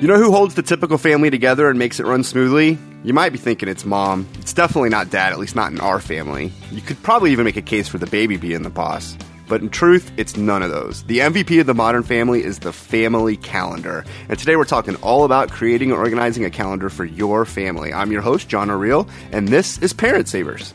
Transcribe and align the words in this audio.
You 0.00 0.08
know 0.08 0.18
who 0.18 0.30
holds 0.30 0.54
the 0.54 0.62
typical 0.62 0.98
family 0.98 1.30
together 1.30 1.70
and 1.70 1.78
makes 1.78 1.98
it 1.98 2.04
run 2.04 2.22
smoothly? 2.22 2.76
You 3.02 3.14
might 3.14 3.32
be 3.32 3.38
thinking 3.38 3.66
it's 3.66 3.86
mom. 3.86 4.28
It's 4.38 4.52
definitely 4.52 4.90
not 4.90 5.08
dad, 5.08 5.32
at 5.32 5.38
least 5.38 5.56
not 5.56 5.72
in 5.72 5.80
our 5.80 6.00
family. 6.00 6.52
You 6.70 6.82
could 6.82 7.02
probably 7.02 7.32
even 7.32 7.46
make 7.46 7.56
a 7.56 7.62
case 7.62 7.88
for 7.88 7.96
the 7.96 8.06
baby 8.06 8.36
being 8.36 8.62
the 8.62 8.68
boss. 8.68 9.16
But 9.48 9.62
in 9.62 9.70
truth, 9.70 10.12
it's 10.18 10.36
none 10.36 10.62
of 10.62 10.70
those. 10.70 11.02
The 11.04 11.20
MVP 11.20 11.60
of 11.60 11.66
the 11.66 11.74
modern 11.74 12.02
family 12.02 12.44
is 12.44 12.58
the 12.58 12.74
family 12.74 13.38
calendar. 13.38 14.04
And 14.28 14.38
today 14.38 14.56
we're 14.56 14.64
talking 14.66 14.96
all 14.96 15.24
about 15.24 15.50
creating 15.50 15.92
and 15.92 15.98
organizing 15.98 16.44
a 16.44 16.50
calendar 16.50 16.90
for 16.90 17.06
your 17.06 17.46
family. 17.46 17.94
I'm 17.94 18.12
your 18.12 18.22
host, 18.22 18.50
Johner 18.50 18.78
Riehl, 18.78 19.08
and 19.32 19.48
this 19.48 19.78
is 19.78 19.94
Parent 19.94 20.28
Savers. 20.28 20.74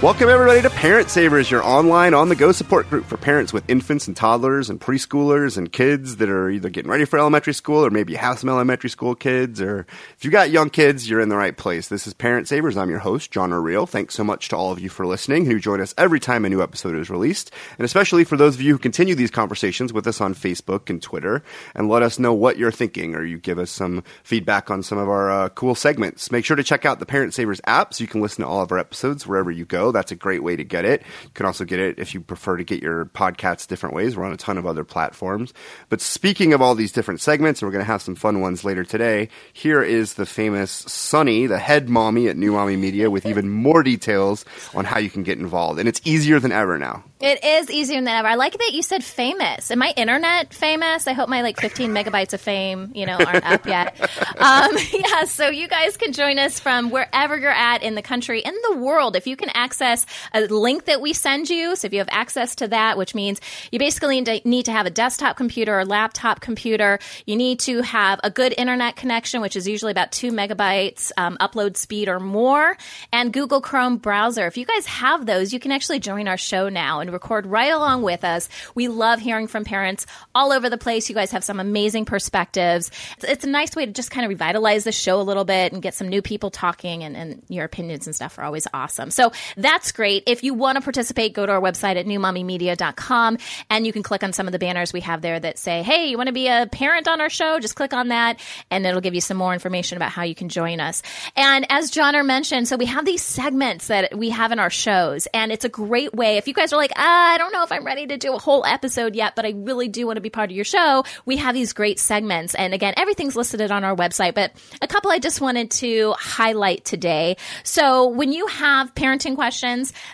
Welcome, 0.00 0.28
everybody, 0.28 0.62
to 0.62 0.70
Parent 0.70 1.10
Savers, 1.10 1.50
your 1.50 1.64
online 1.64 2.14
on 2.14 2.28
the 2.28 2.36
go 2.36 2.52
support 2.52 2.88
group 2.88 3.04
for 3.04 3.16
parents 3.16 3.52
with 3.52 3.68
infants 3.68 4.06
and 4.06 4.16
toddlers 4.16 4.70
and 4.70 4.80
preschoolers 4.80 5.58
and 5.58 5.72
kids 5.72 6.18
that 6.18 6.28
are 6.28 6.48
either 6.48 6.68
getting 6.68 6.88
ready 6.88 7.04
for 7.04 7.18
elementary 7.18 7.52
school 7.52 7.84
or 7.84 7.90
maybe 7.90 8.12
you 8.12 8.18
have 8.18 8.38
some 8.38 8.48
elementary 8.48 8.90
school 8.90 9.16
kids. 9.16 9.60
Or 9.60 9.88
if 10.16 10.24
you 10.24 10.30
got 10.30 10.52
young 10.52 10.70
kids, 10.70 11.10
you're 11.10 11.20
in 11.20 11.30
the 11.30 11.36
right 11.36 11.56
place. 11.56 11.88
This 11.88 12.06
is 12.06 12.14
Parent 12.14 12.46
Savers. 12.46 12.76
I'm 12.76 12.90
your 12.90 13.00
host, 13.00 13.32
Johner 13.32 13.60
Riehl. 13.60 13.88
Thanks 13.88 14.14
so 14.14 14.22
much 14.22 14.48
to 14.50 14.56
all 14.56 14.70
of 14.70 14.78
you 14.78 14.88
for 14.88 15.04
listening 15.04 15.46
who 15.46 15.58
join 15.58 15.80
us 15.80 15.96
every 15.98 16.20
time 16.20 16.44
a 16.44 16.48
new 16.48 16.62
episode 16.62 16.94
is 16.94 17.10
released. 17.10 17.50
And 17.76 17.84
especially 17.84 18.22
for 18.22 18.36
those 18.36 18.54
of 18.54 18.62
you 18.62 18.74
who 18.74 18.78
continue 18.78 19.16
these 19.16 19.32
conversations 19.32 19.92
with 19.92 20.06
us 20.06 20.20
on 20.20 20.32
Facebook 20.32 20.90
and 20.90 21.02
Twitter 21.02 21.42
and 21.74 21.88
let 21.88 22.04
us 22.04 22.20
know 22.20 22.32
what 22.32 22.56
you're 22.56 22.70
thinking 22.70 23.16
or 23.16 23.24
you 23.24 23.36
give 23.36 23.58
us 23.58 23.72
some 23.72 24.04
feedback 24.22 24.70
on 24.70 24.84
some 24.84 24.98
of 24.98 25.08
our 25.08 25.28
uh, 25.28 25.48
cool 25.48 25.74
segments. 25.74 26.30
Make 26.30 26.44
sure 26.44 26.56
to 26.56 26.62
check 26.62 26.84
out 26.84 27.00
the 27.00 27.04
Parent 27.06 27.34
Savers 27.34 27.60
app 27.64 27.94
so 27.94 28.04
you 28.04 28.08
can 28.08 28.20
listen 28.20 28.44
to 28.44 28.48
all 28.48 28.62
of 28.62 28.70
our 28.70 28.78
episodes 28.78 29.26
wherever 29.26 29.50
you 29.50 29.64
go. 29.64 29.87
That's 29.92 30.12
a 30.12 30.16
great 30.16 30.42
way 30.42 30.56
to 30.56 30.64
get 30.64 30.84
it. 30.84 31.02
You 31.24 31.30
can 31.34 31.46
also 31.46 31.64
get 31.64 31.80
it 31.80 31.98
if 31.98 32.14
you 32.14 32.20
prefer 32.20 32.56
to 32.56 32.64
get 32.64 32.82
your 32.82 33.06
podcasts 33.06 33.66
different 33.66 33.94
ways. 33.94 34.16
We're 34.16 34.24
on 34.24 34.32
a 34.32 34.36
ton 34.36 34.58
of 34.58 34.66
other 34.66 34.84
platforms. 34.84 35.52
But 35.88 36.00
speaking 36.00 36.52
of 36.52 36.62
all 36.62 36.74
these 36.74 36.92
different 36.92 37.20
segments, 37.20 37.60
and 37.60 37.66
we're 37.66 37.72
going 37.72 37.84
to 37.84 37.90
have 37.90 38.02
some 38.02 38.14
fun 38.14 38.40
ones 38.40 38.64
later 38.64 38.84
today, 38.84 39.28
here 39.52 39.82
is 39.82 40.14
the 40.14 40.26
famous 40.26 40.70
Sunny, 40.70 41.46
the 41.46 41.58
head 41.58 41.88
mommy 41.88 42.28
at 42.28 42.36
New 42.36 42.52
Mommy 42.52 42.76
Media, 42.76 43.10
with 43.10 43.26
even 43.26 43.48
more 43.48 43.82
details 43.82 44.44
on 44.74 44.84
how 44.84 44.98
you 44.98 45.10
can 45.10 45.22
get 45.22 45.38
involved. 45.38 45.78
And 45.78 45.88
it's 45.88 46.00
easier 46.04 46.40
than 46.40 46.52
ever 46.52 46.78
now. 46.78 47.04
It 47.20 47.42
is 47.42 47.68
easier 47.70 47.96
than 47.96 48.06
ever. 48.08 48.28
I 48.28 48.36
like 48.36 48.56
that 48.56 48.70
you 48.72 48.82
said 48.82 49.02
famous. 49.02 49.72
Am 49.72 49.82
I 49.82 49.92
internet 49.96 50.54
famous? 50.54 51.08
I 51.08 51.14
hope 51.14 51.28
my 51.28 51.42
like 51.42 51.60
15 51.60 51.90
megabytes 51.90 52.32
of 52.32 52.40
fame, 52.40 52.92
you 52.94 53.06
know, 53.06 53.16
aren't 53.16 53.44
up 53.44 53.66
yet. 53.66 53.96
Um, 54.38 54.76
yeah, 54.92 55.24
so 55.24 55.48
you 55.48 55.66
guys 55.66 55.96
can 55.96 56.12
join 56.12 56.38
us 56.38 56.60
from 56.60 56.90
wherever 56.90 57.36
you're 57.36 57.50
at 57.50 57.82
in 57.82 57.96
the 57.96 58.02
country, 58.02 58.40
in 58.40 58.54
the 58.70 58.76
world. 58.76 59.16
If 59.16 59.26
you 59.26 59.36
can 59.36 59.48
access 59.48 59.77
a 59.82 60.40
link 60.46 60.86
that 60.86 61.00
we 61.00 61.12
send 61.12 61.50
you, 61.50 61.76
so 61.76 61.86
if 61.86 61.92
you 61.92 61.98
have 61.98 62.08
access 62.10 62.54
to 62.56 62.68
that, 62.68 62.96
which 62.96 63.14
means 63.14 63.40
you 63.70 63.78
basically 63.78 64.20
need 64.44 64.64
to 64.64 64.72
have 64.72 64.86
a 64.86 64.90
desktop 64.90 65.36
computer 65.36 65.78
or 65.78 65.84
laptop 65.84 66.40
computer, 66.40 66.98
you 67.26 67.36
need 67.36 67.60
to 67.60 67.82
have 67.82 68.20
a 68.24 68.30
good 68.30 68.54
internet 68.56 68.96
connection, 68.96 69.40
which 69.40 69.56
is 69.56 69.66
usually 69.66 69.92
about 69.92 70.12
two 70.12 70.32
megabytes 70.32 71.12
um, 71.16 71.36
upload 71.40 71.76
speed 71.76 72.08
or 72.08 72.20
more, 72.20 72.76
and 73.12 73.32
Google 73.32 73.60
Chrome 73.60 73.96
browser. 73.96 74.46
If 74.46 74.56
you 74.56 74.64
guys 74.64 74.86
have 74.86 75.26
those, 75.26 75.52
you 75.52 75.60
can 75.60 75.72
actually 75.72 76.00
join 76.00 76.28
our 76.28 76.36
show 76.36 76.68
now 76.68 77.00
and 77.00 77.12
record 77.12 77.46
right 77.46 77.72
along 77.72 78.02
with 78.02 78.24
us. 78.24 78.48
We 78.74 78.88
love 78.88 79.20
hearing 79.20 79.46
from 79.46 79.64
parents 79.64 80.06
all 80.34 80.52
over 80.52 80.68
the 80.68 80.78
place. 80.78 81.08
You 81.08 81.14
guys 81.14 81.30
have 81.32 81.44
some 81.44 81.60
amazing 81.60 82.04
perspectives. 82.04 82.90
It's, 83.22 83.44
a 83.44 83.48
nice 83.48 83.74
way 83.76 83.86
to 83.86 83.92
just 83.92 84.10
kind 84.10 84.24
of 84.24 84.30
revitalize 84.30 84.84
the 84.84 84.92
show 84.92 85.20
a 85.20 85.22
little 85.22 85.44
bit 85.44 85.72
and 85.72 85.80
get 85.80 85.94
some 85.94 86.08
new 86.08 86.22
people 86.22 86.50
talking, 86.50 87.04
and, 87.04 87.16
and 87.16 87.42
your 87.48 87.64
opinions 87.64 88.06
and 88.06 88.14
stuff 88.14 88.38
are 88.38 88.44
always 88.44 88.66
awesome. 88.74 89.10
So 89.10 89.32
that's 89.68 89.92
great. 89.92 90.22
If 90.26 90.42
you 90.42 90.54
want 90.54 90.76
to 90.76 90.80
participate, 90.80 91.34
go 91.34 91.44
to 91.44 91.52
our 91.52 91.60
website 91.60 91.96
at 91.96 92.06
newmommymedia.com 92.06 93.36
and 93.68 93.86
you 93.86 93.92
can 93.92 94.02
click 94.02 94.24
on 94.24 94.32
some 94.32 94.48
of 94.48 94.52
the 94.52 94.58
banners 94.58 94.94
we 94.94 95.02
have 95.02 95.20
there 95.20 95.38
that 95.38 95.58
say, 95.58 95.82
hey, 95.82 96.06
you 96.06 96.16
want 96.16 96.28
to 96.28 96.32
be 96.32 96.48
a 96.48 96.66
parent 96.72 97.06
on 97.06 97.20
our 97.20 97.28
show? 97.28 97.60
Just 97.60 97.76
click 97.76 97.92
on 97.92 98.08
that 98.08 98.40
and 98.70 98.86
it'll 98.86 99.02
give 99.02 99.14
you 99.14 99.20
some 99.20 99.36
more 99.36 99.52
information 99.52 99.98
about 99.98 100.10
how 100.10 100.22
you 100.22 100.34
can 100.34 100.48
join 100.48 100.80
us. 100.80 101.02
And 101.36 101.66
as 101.68 101.90
Johner 101.90 102.24
mentioned, 102.24 102.66
so 102.66 102.78
we 102.78 102.86
have 102.86 103.04
these 103.04 103.22
segments 103.22 103.88
that 103.88 104.16
we 104.16 104.30
have 104.30 104.52
in 104.52 104.58
our 104.58 104.70
shows, 104.70 105.28
and 105.34 105.52
it's 105.52 105.66
a 105.66 105.68
great 105.68 106.14
way. 106.14 106.38
If 106.38 106.48
you 106.48 106.54
guys 106.54 106.72
are 106.72 106.78
like, 106.78 106.92
ah, 106.96 107.34
I 107.34 107.36
don't 107.36 107.52
know 107.52 107.62
if 107.62 107.70
I'm 107.70 107.84
ready 107.84 108.06
to 108.06 108.16
do 108.16 108.32
a 108.32 108.38
whole 108.38 108.64
episode 108.64 109.14
yet, 109.14 109.36
but 109.36 109.44
I 109.44 109.50
really 109.50 109.88
do 109.88 110.06
want 110.06 110.16
to 110.16 110.22
be 110.22 110.30
part 110.30 110.50
of 110.50 110.56
your 110.56 110.64
show, 110.64 111.04
we 111.26 111.36
have 111.36 111.54
these 111.54 111.74
great 111.74 111.98
segments. 111.98 112.54
And 112.54 112.72
again, 112.72 112.94
everything's 112.96 113.36
listed 113.36 113.70
on 113.70 113.84
our 113.84 113.94
website, 113.94 114.34
but 114.34 114.52
a 114.80 114.86
couple 114.86 115.10
I 115.10 115.18
just 115.18 115.42
wanted 115.42 115.70
to 115.72 116.14
highlight 116.18 116.86
today. 116.86 117.36
So 117.64 118.08
when 118.08 118.32
you 118.32 118.46
have 118.46 118.94
parenting 118.94 119.34
questions 119.34 119.57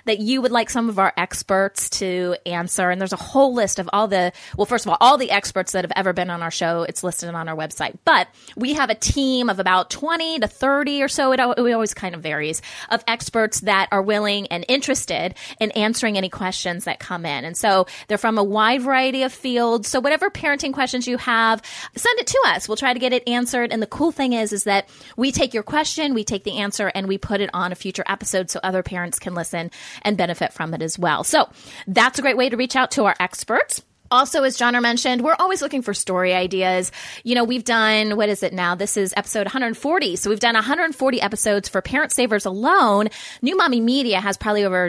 that 0.05 0.21
you 0.21 0.41
would 0.43 0.53
like 0.53 0.71
some 0.71 0.89
of 0.89 0.99
our 0.99 1.13
experts 1.17 1.91
to 1.91 2.37
answer, 2.47 2.91
and 2.91 3.01
there's 3.01 3.13
a 3.13 3.17
whole 3.17 3.55
list 3.55 3.79
of 3.79 3.89
all 3.93 4.09
the, 4.09 4.33
well, 4.57 4.67
first 4.67 4.87
of 4.87 4.91
all, 4.91 4.99
all 5.01 5.19
the 5.19 5.31
experts 5.31 5.73
that 5.73 5.85
have 5.85 5.93
ever 5.97 6.13
been 6.13 6.31
on 6.31 6.43
our 6.43 6.51
show, 6.51 6.83
it's 6.83 7.05
listed 7.05 7.29
on 7.35 7.49
our 7.49 7.57
website. 7.57 7.97
But 8.05 8.29
we 8.57 8.75
have 8.75 8.91
a 8.91 8.95
team 8.95 9.49
of 9.49 9.59
about 9.59 9.91
20 9.91 10.41
to 10.41 10.47
30 10.47 11.03
or 11.03 11.09
so, 11.09 11.33
it, 11.33 11.41
it 11.41 11.73
always 11.73 11.95
kind 11.95 12.15
of 12.15 12.23
varies, 12.23 12.63
of 12.91 13.05
experts 13.07 13.61
that 13.61 13.89
are 13.93 14.03
willing 14.03 14.47
and 14.49 14.65
interested 14.69 15.35
in 15.61 15.71
answering 15.73 16.17
any 16.17 16.29
questions 16.29 16.85
that 16.85 16.99
come 16.99 17.27
in. 17.27 17.45
And 17.45 17.57
so 17.57 17.87
they're 18.09 18.19
from 18.19 18.39
a 18.39 18.45
wide 18.45 18.83
variety 18.83 19.23
of 19.23 19.33
fields. 19.33 19.89
So 19.89 20.01
whatever 20.01 20.31
parenting 20.31 20.73
questions 20.73 21.07
you 21.07 21.19
have, 21.19 21.63
send 21.97 22.19
it 22.19 22.27
to 22.29 22.39
us. 22.47 22.69
We'll 22.69 22.77
try 22.77 22.93
to 22.93 22.99
get 22.99 23.13
it 23.13 23.29
answered. 23.29 23.73
And 23.73 23.83
the 23.83 23.87
cool 23.87 24.13
thing 24.13 24.33
is, 24.33 24.53
is 24.53 24.65
that 24.65 24.89
we 25.17 25.33
take 25.33 25.55
your 25.55 25.63
question, 25.63 26.15
we 26.15 26.25
take 26.25 26.45
the 26.45 26.59
answer, 26.59 26.91
and 26.95 27.07
we 27.09 27.19
put 27.19 27.41
it 27.41 27.51
on 27.53 27.73
a 27.73 27.75
future 27.75 28.05
episode 28.07 28.51
so 28.51 28.61
other 28.63 28.83
parents 28.83 29.19
can 29.19 29.34
listen 29.35 29.71
and 30.03 30.17
benefit 30.17 30.53
from 30.53 30.75
it 30.75 30.83
as 30.83 30.99
well. 30.99 31.25
So 31.25 31.49
that's 31.87 32.19
a 32.19 32.23
great 32.23 32.37
way 32.37 32.49
to 32.49 32.57
reach 32.57 32.77
out 32.77 32.93
to 32.93 33.05
our 33.05 33.17
experts. 33.19 33.83
Also, 34.11 34.45
as 34.45 34.57
Johner 34.57 34.83
mentioned, 34.83 35.23
we're 35.23 35.35
always 35.39 35.63
looking 35.63 35.83
for 35.83 35.95
story 35.95 36.35
ideas. 36.35 36.93
You 37.25 37.35
know, 37.35 37.43
we've 37.43 37.65
done, 37.65 38.17
what 38.17 38.29
is 38.29 38.43
it 38.43 38.53
now? 38.53 38.75
This 38.75 38.97
is 38.97 39.15
episode 39.17 39.47
140. 39.47 40.17
So 40.17 40.31
we've 40.31 40.39
done 40.39 40.55
140 40.55 41.21
episodes 41.21 41.69
for 41.69 41.83
Parent 41.83 42.13
Savers 42.13 42.45
alone. 42.45 43.09
New 43.43 43.57
Mommy 43.57 43.81
Media 43.81 44.21
has 44.21 44.37
probably 44.37 44.65
over 44.65 44.89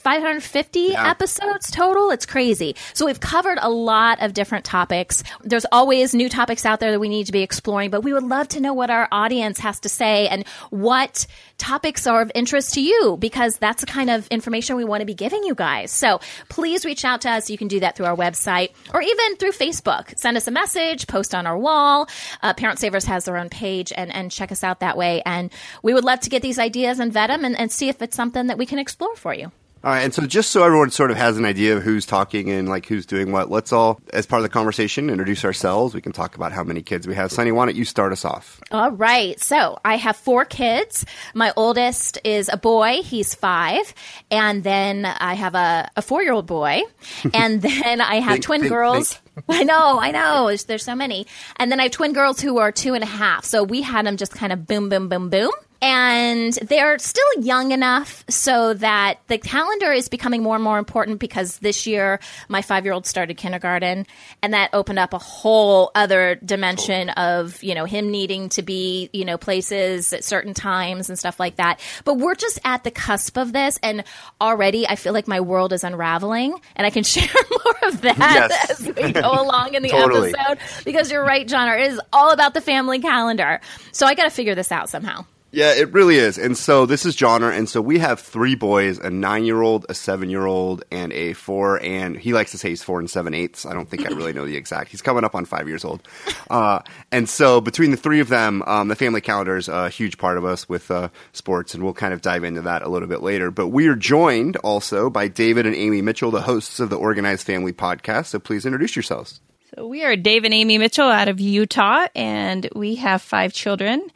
550 0.00 0.80
yeah. 0.80 1.10
episodes 1.10 1.70
total. 1.70 2.10
It's 2.10 2.24
crazy. 2.24 2.74
So 2.94 3.04
we've 3.04 3.20
covered 3.20 3.58
a 3.60 3.68
lot 3.68 4.22
of 4.22 4.32
different 4.32 4.64
topics. 4.64 5.22
There's 5.42 5.66
always 5.70 6.14
new 6.14 6.30
topics 6.30 6.64
out 6.64 6.80
there 6.80 6.90
that 6.92 7.00
we 7.00 7.10
need 7.10 7.26
to 7.26 7.32
be 7.32 7.42
exploring, 7.42 7.90
but 7.90 8.02
we 8.02 8.14
would 8.14 8.22
love 8.22 8.48
to 8.48 8.60
know 8.60 8.72
what 8.72 8.88
our 8.88 9.08
audience 9.12 9.58
has 9.58 9.80
to 9.80 9.90
say 9.90 10.26
and 10.28 10.46
what 10.70 11.26
topics 11.58 12.06
are 12.06 12.22
of 12.22 12.32
interest 12.34 12.74
to 12.74 12.80
you 12.80 13.18
because 13.18 13.58
that's 13.58 13.82
the 13.82 13.86
kind 13.86 14.08
of 14.08 14.26
information 14.28 14.76
we 14.76 14.84
want 14.84 15.02
to 15.02 15.04
be 15.04 15.14
giving 15.14 15.44
you 15.44 15.54
guys. 15.54 15.90
So 15.90 16.20
please 16.48 16.86
reach 16.86 17.04
out 17.04 17.20
to 17.22 17.30
us. 17.30 17.50
You 17.50 17.58
can 17.58 17.68
do 17.68 17.80
that 17.80 17.96
through 17.96 18.06
our 18.06 18.16
website 18.16 18.70
or 18.94 19.02
even 19.02 19.36
through 19.36 19.52
Facebook. 19.52 20.18
Send 20.18 20.38
us 20.38 20.48
a 20.48 20.50
message, 20.50 21.06
post 21.06 21.34
on 21.34 21.46
our 21.46 21.58
wall. 21.58 22.08
Uh, 22.42 22.54
Parent 22.54 22.78
Savers 22.78 23.04
has 23.04 23.26
their 23.26 23.36
own 23.36 23.50
page 23.50 23.92
and, 23.94 24.10
and 24.12 24.30
check 24.30 24.50
us 24.50 24.64
out 24.64 24.80
that 24.80 24.96
way. 24.96 25.22
And 25.26 25.52
we 25.82 25.92
would 25.92 26.04
love 26.04 26.20
to 26.20 26.30
get 26.30 26.40
these 26.40 26.58
ideas 26.58 26.98
and 26.98 27.12
vet 27.12 27.28
them 27.28 27.44
and, 27.44 27.58
and 27.58 27.70
see 27.70 27.90
if 27.90 28.00
it's 28.00 28.16
something 28.16 28.46
that 28.46 28.56
we 28.56 28.64
can 28.64 28.78
explore 28.78 29.14
for 29.14 29.34
you. 29.34 29.52
All 29.82 29.90
right, 29.90 30.02
and 30.02 30.12
so 30.12 30.26
just 30.26 30.50
so 30.50 30.62
everyone 30.62 30.90
sort 30.90 31.10
of 31.10 31.16
has 31.16 31.38
an 31.38 31.46
idea 31.46 31.74
of 31.74 31.82
who's 31.82 32.04
talking 32.04 32.50
and 32.50 32.68
like 32.68 32.84
who's 32.84 33.06
doing 33.06 33.32
what, 33.32 33.50
let's 33.50 33.72
all, 33.72 33.98
as 34.12 34.26
part 34.26 34.40
of 34.40 34.42
the 34.42 34.50
conversation, 34.50 35.08
introduce 35.08 35.42
ourselves. 35.42 35.94
We 35.94 36.02
can 36.02 36.12
talk 36.12 36.36
about 36.36 36.52
how 36.52 36.62
many 36.62 36.82
kids 36.82 37.06
we 37.08 37.14
have. 37.14 37.32
Sunny, 37.32 37.50
why 37.50 37.64
don't 37.64 37.76
you 37.76 37.86
start 37.86 38.12
us 38.12 38.26
off? 38.26 38.60
All 38.70 38.90
right. 38.90 39.40
So 39.40 39.78
I 39.82 39.96
have 39.96 40.16
four 40.16 40.44
kids. 40.44 41.06
My 41.32 41.54
oldest 41.56 42.18
is 42.24 42.50
a 42.52 42.58
boy. 42.58 43.00
He's 43.02 43.34
five. 43.34 43.94
And 44.30 44.62
then 44.62 45.06
I 45.06 45.32
have 45.32 45.54
a, 45.54 45.90
a 45.96 46.02
four 46.02 46.22
year 46.22 46.34
old 46.34 46.46
boy. 46.46 46.82
And 47.32 47.62
then 47.62 48.00
I 48.00 48.16
have 48.16 48.32
think, 48.34 48.44
twin 48.44 48.60
think, 48.60 48.72
girls. 48.72 49.14
Think. 49.14 49.44
I 49.48 49.62
know, 49.62 49.98
I 49.98 50.10
know. 50.10 50.48
There's, 50.48 50.64
there's 50.64 50.84
so 50.84 50.94
many. 50.94 51.26
And 51.56 51.72
then 51.72 51.80
I 51.80 51.84
have 51.84 51.92
twin 51.92 52.12
girls 52.12 52.40
who 52.40 52.58
are 52.58 52.70
two 52.70 52.94
and 52.94 53.02
a 53.02 53.06
half. 53.06 53.44
So 53.44 53.62
we 53.62 53.80
had 53.80 54.04
them 54.04 54.16
just 54.16 54.32
kind 54.32 54.52
of 54.52 54.66
boom, 54.66 54.88
boom, 54.90 55.08
boom, 55.08 55.30
boom 55.30 55.50
and 55.82 56.52
they're 56.54 56.98
still 56.98 57.24
young 57.40 57.72
enough 57.72 58.24
so 58.28 58.74
that 58.74 59.18
the 59.28 59.38
calendar 59.38 59.92
is 59.92 60.08
becoming 60.08 60.42
more 60.42 60.54
and 60.54 60.64
more 60.64 60.78
important 60.78 61.18
because 61.18 61.58
this 61.58 61.86
year 61.86 62.20
my 62.48 62.60
five 62.62 62.84
year 62.84 62.92
old 62.92 63.06
started 63.06 63.36
kindergarten 63.36 64.06
and 64.42 64.52
that 64.54 64.70
opened 64.72 64.98
up 64.98 65.14
a 65.14 65.18
whole 65.18 65.90
other 65.94 66.34
dimension 66.44 67.08
of 67.10 67.62
you 67.62 67.74
know 67.74 67.84
him 67.84 68.10
needing 68.10 68.48
to 68.50 68.62
be 68.62 69.08
you 69.12 69.24
know 69.24 69.38
places 69.38 70.12
at 70.12 70.22
certain 70.24 70.52
times 70.54 71.08
and 71.08 71.18
stuff 71.18 71.40
like 71.40 71.56
that 71.56 71.80
but 72.04 72.18
we're 72.18 72.34
just 72.34 72.58
at 72.64 72.84
the 72.84 72.90
cusp 72.90 73.38
of 73.38 73.52
this 73.52 73.78
and 73.82 74.04
already 74.40 74.86
i 74.86 74.96
feel 74.96 75.12
like 75.12 75.26
my 75.28 75.40
world 75.40 75.72
is 75.72 75.82
unraveling 75.84 76.54
and 76.76 76.86
i 76.86 76.90
can 76.90 77.02
share 77.10 77.28
more 77.50 77.88
of 77.88 78.00
that 78.02 78.18
Yes. 78.18 78.70
as 78.70 78.86
we 78.86 79.12
go 79.12 79.20
along 79.42 79.74
in 79.74 79.82
the 79.82 79.88
Totally. 79.88 80.34
episode 80.36 80.58
because 80.84 81.10
you're 81.10 81.24
right 81.24 81.46
john 81.48 81.68
it 81.68 81.80
is 81.92 82.00
all 82.12 82.32
about 82.32 82.52
the 82.54 82.60
family 82.60 82.98
calendar 83.00 83.60
so 83.92 84.06
i 84.06 84.14
got 84.14 84.24
to 84.24 84.30
figure 84.30 84.54
this 84.54 84.70
out 84.70 84.88
somehow 84.90 85.24
Yeah, 85.52 85.74
it 85.74 85.92
really 85.92 86.14
is. 86.14 86.38
And 86.38 86.56
so 86.56 86.86
this 86.86 87.04
is 87.04 87.16
Johner, 87.16 87.52
and 87.52 87.68
so 87.68 87.80
we 87.80 87.98
have 87.98 88.20
three 88.20 88.54
boys: 88.54 88.98
a 88.98 89.10
nine-year-old, 89.10 89.86
a 89.88 89.94
seven-year-old, 89.94 90.84
and 90.92 91.12
a 91.12 91.32
four. 91.32 91.82
And 91.82 92.16
he 92.16 92.32
likes 92.32 92.52
to 92.52 92.58
say 92.58 92.68
he's 92.68 92.84
four 92.84 93.00
and 93.00 93.10
seven 93.10 93.34
eighths. 93.34 93.66
I 93.66 93.72
don't 93.72 93.88
think 93.88 94.06
I 94.06 94.14
really 94.14 94.32
know 94.32 94.46
the 94.46 94.56
exact. 94.56 94.92
He's 94.92 95.02
coming 95.02 95.24
up 95.24 95.34
on 95.34 95.44
five 95.44 95.66
years 95.66 95.84
old. 95.84 96.06
Uh, 96.48 96.80
and 97.10 97.28
so 97.28 97.60
between 97.60 97.90
the 97.90 97.96
three 97.96 98.20
of 98.20 98.28
them, 98.28 98.62
um, 98.66 98.86
the 98.86 98.94
family 98.94 99.20
calendar 99.20 99.56
is 99.56 99.68
a 99.68 99.88
huge 99.88 100.18
part 100.18 100.38
of 100.38 100.44
us 100.44 100.68
with 100.68 100.88
uh, 100.88 101.08
sports, 101.32 101.74
and 101.74 101.82
we'll 101.82 101.94
kind 101.94 102.14
of 102.14 102.22
dive 102.22 102.44
into 102.44 102.62
that 102.62 102.82
a 102.82 102.88
little 102.88 103.08
bit 103.08 103.20
later. 103.20 103.50
But 103.50 103.68
we 103.68 103.88
are 103.88 103.96
joined 103.96 104.56
also 104.58 105.10
by 105.10 105.26
David 105.26 105.66
and 105.66 105.74
Amy 105.74 106.00
Mitchell, 106.00 106.30
the 106.30 106.42
hosts 106.42 106.78
of 106.78 106.90
the 106.90 106.96
Organized 106.96 107.44
Family 107.44 107.72
podcast. 107.72 108.26
So 108.26 108.38
please 108.38 108.66
introduce 108.66 108.94
yourselves. 108.94 109.40
So 109.74 109.86
we 109.86 110.04
are 110.04 110.14
Dave 110.14 110.44
and 110.44 110.54
Amy 110.54 110.78
Mitchell 110.78 111.08
out 111.08 111.28
of 111.28 111.40
Utah, 111.40 112.06
and 112.14 112.68
we 112.74 112.96
have 112.96 113.22
five 113.22 113.52
children 113.52 114.10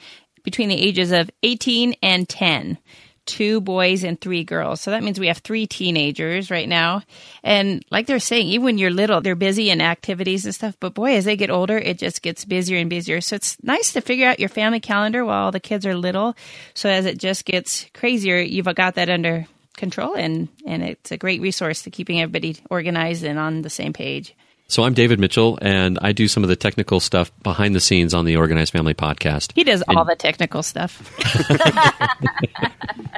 between 0.44 0.68
the 0.68 0.80
ages 0.80 1.10
of 1.10 1.30
18 1.42 1.96
and 2.02 2.28
10. 2.28 2.78
Two 3.26 3.62
boys 3.62 4.04
and 4.04 4.20
three 4.20 4.44
girls. 4.44 4.82
So 4.82 4.90
that 4.90 5.02
means 5.02 5.18
we 5.18 5.28
have 5.28 5.38
three 5.38 5.66
teenagers 5.66 6.50
right 6.50 6.68
now. 6.68 7.00
And 7.42 7.82
like 7.90 8.06
they're 8.06 8.18
saying, 8.18 8.48
even 8.48 8.64
when 8.66 8.76
you're 8.76 8.90
little, 8.90 9.22
they're 9.22 9.34
busy 9.34 9.70
in 9.70 9.80
activities 9.80 10.44
and 10.44 10.54
stuff. 10.54 10.76
But 10.78 10.92
boy, 10.92 11.16
as 11.16 11.24
they 11.24 11.34
get 11.34 11.48
older, 11.48 11.78
it 11.78 11.98
just 11.98 12.20
gets 12.20 12.44
busier 12.44 12.76
and 12.76 12.90
busier. 12.90 13.22
So 13.22 13.36
it's 13.36 13.56
nice 13.64 13.94
to 13.94 14.02
figure 14.02 14.28
out 14.28 14.40
your 14.40 14.50
family 14.50 14.78
calendar 14.78 15.24
while 15.24 15.50
the 15.50 15.58
kids 15.58 15.86
are 15.86 15.96
little. 15.96 16.36
So 16.74 16.90
as 16.90 17.06
it 17.06 17.16
just 17.16 17.46
gets 17.46 17.86
crazier, 17.94 18.40
you've 18.40 18.72
got 18.74 18.96
that 18.96 19.08
under 19.08 19.46
control 19.74 20.14
and, 20.14 20.48
and 20.66 20.82
it's 20.82 21.10
a 21.10 21.16
great 21.16 21.40
resource 21.40 21.82
to 21.82 21.90
keeping 21.90 22.20
everybody 22.20 22.58
organized 22.70 23.24
and 23.24 23.38
on 23.38 23.62
the 23.62 23.70
same 23.70 23.94
page. 23.94 24.34
So 24.66 24.82
I'm 24.82 24.94
David 24.94 25.20
Mitchell, 25.20 25.58
and 25.60 25.98
I 26.00 26.12
do 26.12 26.26
some 26.26 26.42
of 26.42 26.48
the 26.48 26.56
technical 26.56 26.98
stuff 26.98 27.30
behind 27.42 27.74
the 27.74 27.80
scenes 27.80 28.14
on 28.14 28.24
the 28.24 28.36
Organized 28.36 28.72
Family 28.72 28.94
podcast. 28.94 29.52
He 29.54 29.62
does 29.62 29.82
all 29.88 30.04
the 30.04 30.16
technical 30.16 30.62
stuff. 30.62 31.14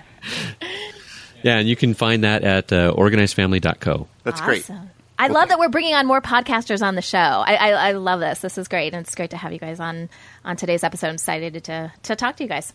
Yeah, 1.47 1.59
and 1.59 1.69
you 1.69 1.77
can 1.77 1.95
find 1.95 2.25
that 2.25 2.43
at 2.43 2.73
uh, 2.73 2.93
organizedfamily.co. 2.95 4.09
That's 4.25 4.41
great. 4.41 4.69
I 5.17 5.29
love 5.29 5.49
that 5.49 5.61
we're 5.61 5.69
bringing 5.69 5.95
on 5.95 6.05
more 6.05 6.21
podcasters 6.21 6.83
on 6.83 6.97
the 6.97 7.03
show. 7.03 7.19
I, 7.19 7.55
I, 7.55 7.71
I 7.71 7.93
love 7.93 8.19
this. 8.19 8.41
This 8.41 8.59
is 8.59 8.67
great, 8.67 8.93
and 8.93 9.07
it's 9.07 9.15
great 9.15 9.31
to 9.31 9.37
have 9.37 9.53
you 9.53 9.61
guys 9.61 9.79
on 9.79 10.09
on 10.45 10.57
today's 10.57 10.83
episode. 10.83 11.07
I'm 11.07 11.15
excited 11.15 11.63
to 11.65 11.93
to 12.03 12.17
talk 12.17 12.37
to 12.37 12.43
you 12.43 12.49
guys. 12.49 12.73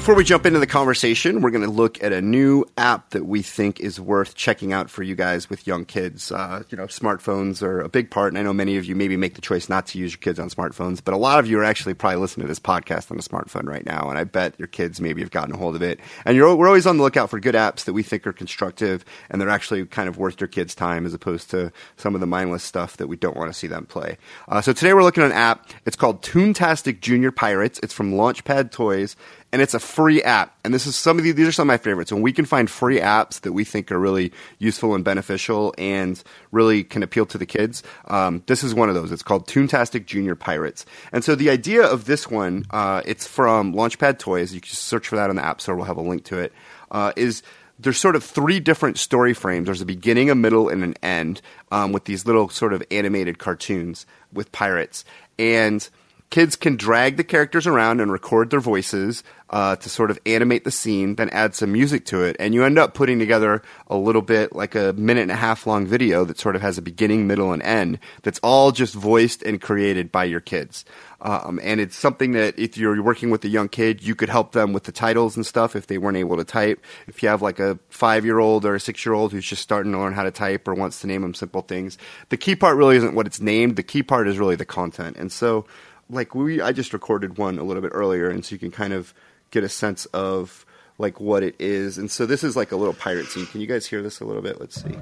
Before 0.00 0.14
we 0.14 0.24
jump 0.24 0.46
into 0.46 0.58
the 0.58 0.66
conversation, 0.66 1.42
we're 1.42 1.50
going 1.50 1.62
to 1.62 1.70
look 1.70 2.02
at 2.02 2.10
a 2.10 2.22
new 2.22 2.64
app 2.78 3.10
that 3.10 3.26
we 3.26 3.42
think 3.42 3.80
is 3.80 4.00
worth 4.00 4.34
checking 4.34 4.72
out 4.72 4.88
for 4.88 5.02
you 5.02 5.14
guys 5.14 5.50
with 5.50 5.66
young 5.66 5.84
kids. 5.84 6.32
Uh, 6.32 6.62
you 6.70 6.78
know, 6.78 6.86
smartphones 6.86 7.62
are 7.62 7.82
a 7.82 7.88
big 7.90 8.10
part, 8.10 8.32
and 8.32 8.38
I 8.38 8.42
know 8.42 8.54
many 8.54 8.78
of 8.78 8.86
you 8.86 8.96
maybe 8.96 9.18
make 9.18 9.34
the 9.34 9.42
choice 9.42 9.68
not 9.68 9.88
to 9.88 9.98
use 9.98 10.12
your 10.12 10.20
kids 10.20 10.38
on 10.38 10.48
smartphones, 10.48 11.04
but 11.04 11.12
a 11.12 11.18
lot 11.18 11.38
of 11.38 11.46
you 11.46 11.60
are 11.60 11.64
actually 11.64 11.92
probably 11.92 12.18
listening 12.18 12.46
to 12.46 12.48
this 12.48 12.58
podcast 12.58 13.10
on 13.10 13.18
a 13.18 13.20
smartphone 13.20 13.68
right 13.68 13.84
now, 13.84 14.08
and 14.08 14.18
I 14.18 14.24
bet 14.24 14.58
your 14.58 14.68
kids 14.68 15.02
maybe 15.02 15.20
have 15.20 15.30
gotten 15.30 15.54
a 15.54 15.58
hold 15.58 15.76
of 15.76 15.82
it. 15.82 16.00
And 16.24 16.34
you're, 16.34 16.56
we're 16.56 16.66
always 16.66 16.86
on 16.86 16.96
the 16.96 17.02
lookout 17.02 17.28
for 17.28 17.38
good 17.38 17.54
apps 17.54 17.84
that 17.84 17.92
we 17.92 18.02
think 18.02 18.26
are 18.26 18.32
constructive 18.32 19.04
and 19.28 19.38
they're 19.38 19.50
actually 19.50 19.84
kind 19.84 20.08
of 20.08 20.16
worth 20.16 20.40
your 20.40 20.48
kids' 20.48 20.74
time 20.74 21.04
as 21.04 21.12
opposed 21.12 21.50
to 21.50 21.72
some 21.98 22.14
of 22.14 22.22
the 22.22 22.26
mindless 22.26 22.64
stuff 22.64 22.96
that 22.96 23.06
we 23.06 23.18
don't 23.18 23.36
want 23.36 23.52
to 23.52 23.58
see 23.58 23.66
them 23.66 23.84
play. 23.84 24.16
Uh, 24.48 24.62
so 24.62 24.72
today 24.72 24.94
we're 24.94 25.02
looking 25.02 25.22
at 25.22 25.30
an 25.30 25.36
app. 25.36 25.68
It's 25.84 25.96
called 25.96 26.22
Toontastic 26.22 27.00
Junior 27.00 27.30
Pirates. 27.30 27.78
It's 27.82 27.92
from 27.92 28.14
Launchpad 28.14 28.70
Toys 28.70 29.14
and 29.52 29.60
it's 29.60 29.74
a 29.74 29.80
free 29.80 30.22
app. 30.22 30.56
And 30.64 30.72
this 30.72 30.86
is 30.86 30.96
some 30.96 31.18
of 31.18 31.24
the, 31.24 31.32
these 31.32 31.48
are 31.48 31.52
some 31.52 31.68
of 31.68 31.74
my 31.74 31.76
favorites. 31.76 32.12
When 32.12 32.22
we 32.22 32.32
can 32.32 32.44
find 32.44 32.70
free 32.70 33.00
apps 33.00 33.40
that 33.40 33.52
we 33.52 33.64
think 33.64 33.90
are 33.90 33.98
really 33.98 34.32
useful 34.58 34.94
and 34.94 35.04
beneficial 35.04 35.74
and 35.76 36.22
really 36.52 36.84
can 36.84 37.02
appeal 37.02 37.26
to 37.26 37.38
the 37.38 37.46
kids, 37.46 37.82
um, 38.06 38.42
this 38.46 38.62
is 38.62 38.74
one 38.74 38.88
of 38.88 38.94
those. 38.94 39.10
It's 39.12 39.22
called 39.22 39.46
Toontastic 39.46 40.06
Junior 40.06 40.34
Pirates. 40.34 40.86
And 41.12 41.24
so 41.24 41.34
the 41.34 41.50
idea 41.50 41.82
of 41.82 42.04
this 42.04 42.30
one, 42.30 42.64
uh, 42.70 43.02
it's 43.04 43.26
from 43.26 43.74
Launchpad 43.74 44.18
Toys. 44.18 44.54
You 44.54 44.60
can 44.60 44.70
search 44.70 45.08
for 45.08 45.16
that 45.16 45.30
on 45.30 45.36
the 45.36 45.44
App 45.44 45.60
Store. 45.60 45.74
We'll 45.74 45.86
have 45.86 45.96
a 45.96 46.02
link 46.02 46.24
to 46.24 46.38
it. 46.38 46.52
Uh, 46.90 47.12
is 47.16 47.42
there's 47.78 47.98
sort 47.98 48.14
of 48.14 48.22
three 48.22 48.60
different 48.60 48.98
story 48.98 49.32
frames. 49.32 49.66
There's 49.66 49.80
a 49.80 49.86
beginning, 49.86 50.30
a 50.30 50.34
middle, 50.34 50.68
and 50.68 50.84
an 50.84 50.94
end 51.02 51.40
um, 51.72 51.92
with 51.92 52.04
these 52.04 52.26
little 52.26 52.48
sort 52.50 52.72
of 52.72 52.82
animated 52.90 53.38
cartoons 53.38 54.06
with 54.32 54.52
pirates. 54.52 55.04
And 55.38 55.88
kids 56.30 56.56
can 56.56 56.76
drag 56.76 57.16
the 57.16 57.24
characters 57.24 57.66
around 57.66 58.00
and 58.00 58.10
record 58.10 58.50
their 58.50 58.60
voices 58.60 59.22
uh, 59.50 59.74
to 59.74 59.88
sort 59.88 60.12
of 60.12 60.18
animate 60.24 60.62
the 60.62 60.70
scene, 60.70 61.16
then 61.16 61.28
add 61.30 61.56
some 61.56 61.72
music 61.72 62.04
to 62.06 62.22
it, 62.22 62.36
and 62.38 62.54
you 62.54 62.64
end 62.64 62.78
up 62.78 62.94
putting 62.94 63.18
together 63.18 63.62
a 63.88 63.96
little 63.96 64.22
bit 64.22 64.54
like 64.54 64.76
a 64.76 64.92
minute 64.92 65.22
and 65.22 65.32
a 65.32 65.36
half 65.36 65.66
long 65.66 65.86
video 65.86 66.24
that 66.24 66.38
sort 66.38 66.54
of 66.54 66.62
has 66.62 66.78
a 66.78 66.82
beginning, 66.82 67.26
middle, 67.26 67.52
and 67.52 67.62
end. 67.64 67.98
That's 68.22 68.38
all 68.44 68.70
just 68.70 68.94
voiced 68.94 69.42
and 69.42 69.60
created 69.60 70.12
by 70.12 70.24
your 70.24 70.40
kids. 70.40 70.84
Um, 71.22 71.60
and 71.62 71.80
it's 71.80 71.96
something 71.96 72.32
that 72.32 72.58
if 72.58 72.78
you're 72.78 73.02
working 73.02 73.30
with 73.30 73.44
a 73.44 73.48
young 73.48 73.68
kid, 73.68 74.02
you 74.02 74.14
could 74.14 74.28
help 74.28 74.52
them 74.52 74.72
with 74.72 74.84
the 74.84 74.92
titles 74.92 75.36
and 75.36 75.44
stuff 75.44 75.76
if 75.76 75.86
they 75.88 75.98
weren't 75.98 76.16
able 76.16 76.36
to 76.36 76.44
type. 76.44 76.82
If 77.08 77.22
you 77.22 77.28
have 77.28 77.42
like 77.42 77.58
a 77.58 77.78
five 77.88 78.24
year 78.24 78.38
old 78.38 78.64
or 78.64 78.76
a 78.76 78.80
six 78.80 79.04
year 79.04 79.14
old 79.14 79.32
who's 79.32 79.44
just 79.44 79.62
starting 79.62 79.92
to 79.92 79.98
learn 79.98 80.14
how 80.14 80.22
to 80.22 80.30
type 80.30 80.66
or 80.66 80.74
wants 80.74 81.00
to 81.00 81.06
name 81.06 81.22
them 81.22 81.34
simple 81.34 81.60
things, 81.60 81.98
the 82.30 82.38
key 82.38 82.56
part 82.56 82.76
really 82.76 82.96
isn't 82.96 83.14
what 83.14 83.26
it's 83.26 83.40
named. 83.40 83.76
The 83.76 83.82
key 83.82 84.02
part 84.02 84.28
is 84.28 84.38
really 84.38 84.56
the 84.56 84.64
content. 84.64 85.16
And 85.18 85.30
so, 85.30 85.66
like 86.10 86.34
we, 86.34 86.60
I 86.60 86.72
just 86.72 86.92
recorded 86.92 87.38
one 87.38 87.58
a 87.58 87.62
little 87.62 87.82
bit 87.82 87.92
earlier, 87.94 88.28
and 88.28 88.44
so 88.44 88.54
you 88.54 88.58
can 88.58 88.70
kind 88.70 88.92
of 88.92 89.14
get 89.50 89.64
a 89.64 89.68
sense 89.68 90.06
of 90.06 90.66
like 90.98 91.20
what 91.20 91.42
it 91.42 91.56
is. 91.58 91.98
And 91.98 92.10
so 92.10 92.26
this 92.26 92.44
is 92.44 92.56
like 92.56 92.72
a 92.72 92.76
little 92.76 92.94
pirate 92.94 93.26
scene. 93.26 93.46
Can 93.46 93.60
you 93.60 93.66
guys 93.66 93.86
hear 93.86 94.02
this 94.02 94.20
a 94.20 94.24
little 94.24 94.42
bit? 94.42 94.60
Let's 94.60 94.82
see. 94.82 94.96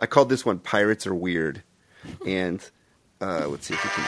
I 0.00 0.06
called 0.06 0.28
this 0.28 0.44
one 0.44 0.58
"Pirates 0.58 1.06
Are 1.06 1.14
Weird," 1.14 1.62
and 2.26 2.60
uh, 3.20 3.46
let's 3.48 3.66
see 3.66 3.74
if 3.74 3.84
we 3.84 3.90
can. 3.90 4.04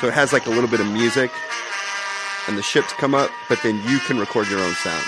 So 0.00 0.08
it 0.08 0.14
has 0.14 0.32
like 0.32 0.46
a 0.46 0.50
little 0.50 0.68
bit 0.68 0.80
of 0.80 0.86
music, 0.86 1.30
and 2.48 2.58
the 2.58 2.62
ships 2.62 2.92
come 2.94 3.14
up, 3.14 3.30
but 3.48 3.60
then 3.62 3.76
you 3.88 3.98
can 4.00 4.18
record 4.18 4.48
your 4.48 4.60
own 4.60 4.74
sounds. 4.74 5.06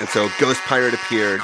And 0.00 0.08
so 0.08 0.30
Ghost 0.38 0.60
Pirate 0.62 0.94
appeared. 0.94 1.40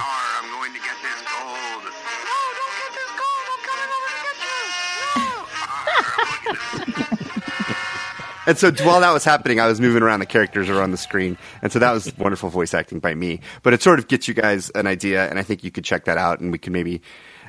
And 8.47 8.57
so 8.59 8.71
while 8.85 9.01
that 9.01 9.13
was 9.13 9.25
happening, 9.25 9.61
I 9.61 9.67
was 9.67 9.81
moving 9.81 10.03
around. 10.03 10.21
The 10.21 10.27
characters 10.27 10.69
around 10.71 10.91
the 10.93 10.97
screen, 10.97 11.37
and 11.63 11.71
so 11.73 11.79
that 11.79 11.93
was 11.93 12.13
wonderful 12.19 12.49
voice 12.51 12.75
acting 12.75 12.99
by 13.01 13.15
me. 13.15 13.41
But 13.63 13.73
it 13.75 13.83
sort 13.83 13.99
of 13.99 14.09
gets 14.09 14.29
you 14.29 14.35
guys 14.35 14.71
an 14.71 14.87
idea, 14.87 15.29
and 15.29 15.39
I 15.39 15.43
think 15.43 15.65
you 15.65 15.71
could 15.71 15.85
check 15.85 16.05
that 16.07 16.19
out, 16.19 16.41
and 16.41 16.53
we 16.53 16.59
can 16.59 16.73
maybe 16.73 17.03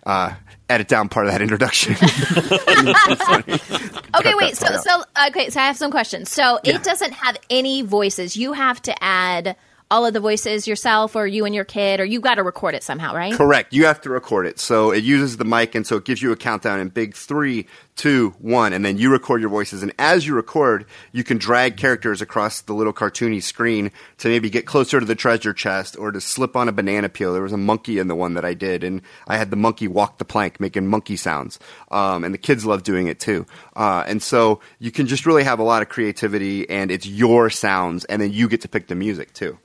uh, 0.06 0.34
edit 0.70 0.88
down 0.88 1.10
part 1.10 1.28
of 1.28 1.32
that 1.34 1.42
introduction. 1.42 1.96
Okay, 4.18 4.34
wait. 4.36 4.58
So, 4.58 4.68
out. 4.68 4.84
so 4.84 5.04
okay. 5.28 5.50
So 5.50 5.60
I 5.60 5.68
have 5.68 5.78
some 5.78 5.92
questions. 5.92 6.32
So 6.32 6.60
Yeah. 6.64 6.76
it 6.76 6.84
doesn't 6.84 7.14
have 7.14 7.38
any 7.50 7.82
voices. 7.84 8.36
You 8.36 8.54
have 8.54 8.82
to 8.84 9.04
add 9.04 9.56
all 9.92 10.06
of 10.06 10.14
the 10.14 10.20
voices 10.20 10.68
yourself, 10.68 11.16
or 11.16 11.28
you 11.28 11.46
and 11.46 11.54
your 11.56 11.64
kid, 11.64 12.00
or 12.00 12.06
you 12.06 12.20
got 12.20 12.36
to 12.36 12.44
record 12.44 12.74
it 12.76 12.84
somehow, 12.84 13.16
right? 13.16 13.34
Correct. 13.34 13.74
You 13.74 13.86
have 13.86 14.02
to 14.02 14.10
record 14.10 14.46
it. 14.48 14.60
So 14.60 14.92
it 14.92 15.04
uses 15.04 15.38
the 15.38 15.46
mic, 15.46 15.76
and 15.76 15.86
so 15.86 15.98
it 15.98 16.06
gives 16.06 16.22
you 16.22 16.32
a 16.32 16.36
countdown 16.36 16.80
in 16.80 16.90
big 16.90 17.16
three, 17.16 17.68
two, 17.98 18.36
one, 18.40 18.72
and 18.72 18.86
then 18.86 18.98
you 18.98 19.12
record 19.12 19.42
your 19.42 19.50
voices. 19.50 19.84
And 19.84 19.94
as 20.00 20.26
you 20.26 20.36
record, 20.36 20.86
you 21.12 21.24
can 21.24 21.38
drag 21.38 21.76
characters 21.76 22.22
across 22.22 22.62
the 22.62 22.74
little 22.74 22.94
cartoony 22.94 23.44
screen 23.44 23.92
to 24.20 24.30
maybe 24.30 24.50
get 24.50 24.66
closer 24.66 25.00
to 25.00 25.06
the 25.06 25.16
treasure 25.16 25.54
chest 25.54 25.98
or 25.98 26.12
to 26.12 26.22
slip 26.22 26.56
on 26.56 26.70
a 26.70 26.72
banana 26.72 27.10
peel. 27.10 27.34
There 27.34 27.42
was 27.42 27.54
a 27.54 27.58
monkey 27.58 28.00
in 28.00 28.08
the 28.08 28.16
one 28.16 28.36
that 28.36 28.46
I 28.46 28.54
did, 28.54 28.84
and 28.84 29.02
I 29.28 29.38
had 29.38 29.50
the 29.50 29.58
monkey 29.58 29.88
walk 29.88 30.20
the 30.20 30.26
plank, 30.26 30.60
making 30.60 30.88
monkey 30.88 31.18
sounds. 31.18 31.60
Um, 31.92 32.24
and 32.24 32.34
the 32.34 32.38
kids 32.38 32.66
love 32.66 32.84
doing 32.84 33.08
it 33.08 33.20
too. 33.20 33.46
Uh, 33.76 34.04
and 34.08 34.22
so 34.22 34.62
you 34.80 34.92
can 34.92 35.08
just 35.08 35.26
really 35.26 35.44
have 35.44 35.60
a 35.60 35.64
lot 35.64 35.82
of 35.82 35.90
creativity, 35.90 36.70
and 36.70 36.92
it's 36.92 37.08
your 37.08 37.50
sounds, 37.50 38.06
and 38.06 38.22
then 38.22 38.32
you 38.32 38.48
get 38.48 38.62
to 38.62 38.70
pick 38.70 38.88
the 38.88 38.96
music 38.96 39.34
too. 39.34 39.58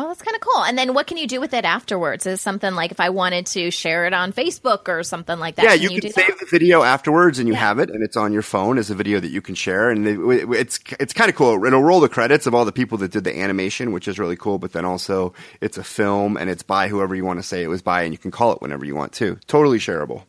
Oh, 0.00 0.06
that's 0.06 0.22
kind 0.22 0.36
of 0.36 0.40
cool. 0.40 0.62
And 0.62 0.78
then 0.78 0.94
what 0.94 1.08
can 1.08 1.16
you 1.16 1.26
do 1.26 1.40
with 1.40 1.52
it 1.52 1.64
afterwards? 1.64 2.24
Is 2.24 2.40
something 2.40 2.72
like 2.72 2.92
if 2.92 3.00
I 3.00 3.10
wanted 3.10 3.46
to 3.46 3.72
share 3.72 4.06
it 4.06 4.12
on 4.14 4.32
Facebook 4.32 4.86
or 4.86 5.02
something 5.02 5.40
like 5.40 5.56
that? 5.56 5.64
Yeah, 5.64 5.76
can 5.76 5.90
you, 5.90 6.00
can 6.00 6.10
that? 6.10 6.14
save 6.14 6.38
the 6.38 6.46
video 6.46 6.84
afterwards, 6.84 7.40
and 7.40 7.48
you 7.48 7.54
Yeah. 7.54 7.60
have 7.60 7.80
it, 7.80 7.90
and 7.90 8.04
it's 8.04 8.16
on 8.16 8.32
your 8.32 8.42
phone 8.42 8.78
as 8.78 8.90
a 8.90 8.94
video 8.94 9.18
that 9.18 9.30
you 9.30 9.42
can 9.42 9.56
share. 9.56 9.90
And 9.90 10.06
it, 10.06 10.20
it's 10.52 10.78
it's 11.00 11.12
kind 11.12 11.28
of 11.28 11.34
cool. 11.34 11.64
It'll 11.64 11.82
roll 11.82 11.98
the 11.98 12.08
credits 12.08 12.46
of 12.46 12.54
all 12.54 12.64
the 12.64 12.70
people 12.70 12.96
that 12.98 13.10
did 13.10 13.24
the 13.24 13.36
animation, 13.36 13.90
which 13.90 14.06
is 14.06 14.20
really 14.20 14.36
cool. 14.36 14.60
But 14.60 14.72
then 14.72 14.84
also, 14.84 15.34
it's 15.60 15.78
a 15.78 15.84
film, 15.84 16.36
and 16.36 16.48
it's 16.48 16.62
by 16.62 16.86
whoever 16.86 17.16
you 17.16 17.24
want 17.24 17.40
to 17.40 17.42
say 17.42 17.64
it 17.64 17.68
was 17.68 17.82
by, 17.82 18.02
and 18.02 18.14
you 18.14 18.18
can 18.18 18.30
call 18.30 18.52
it 18.52 18.62
whenever 18.62 18.84
you 18.84 18.94
want 18.94 19.12
to. 19.14 19.36
Totally 19.48 19.78
shareable. 19.78 20.22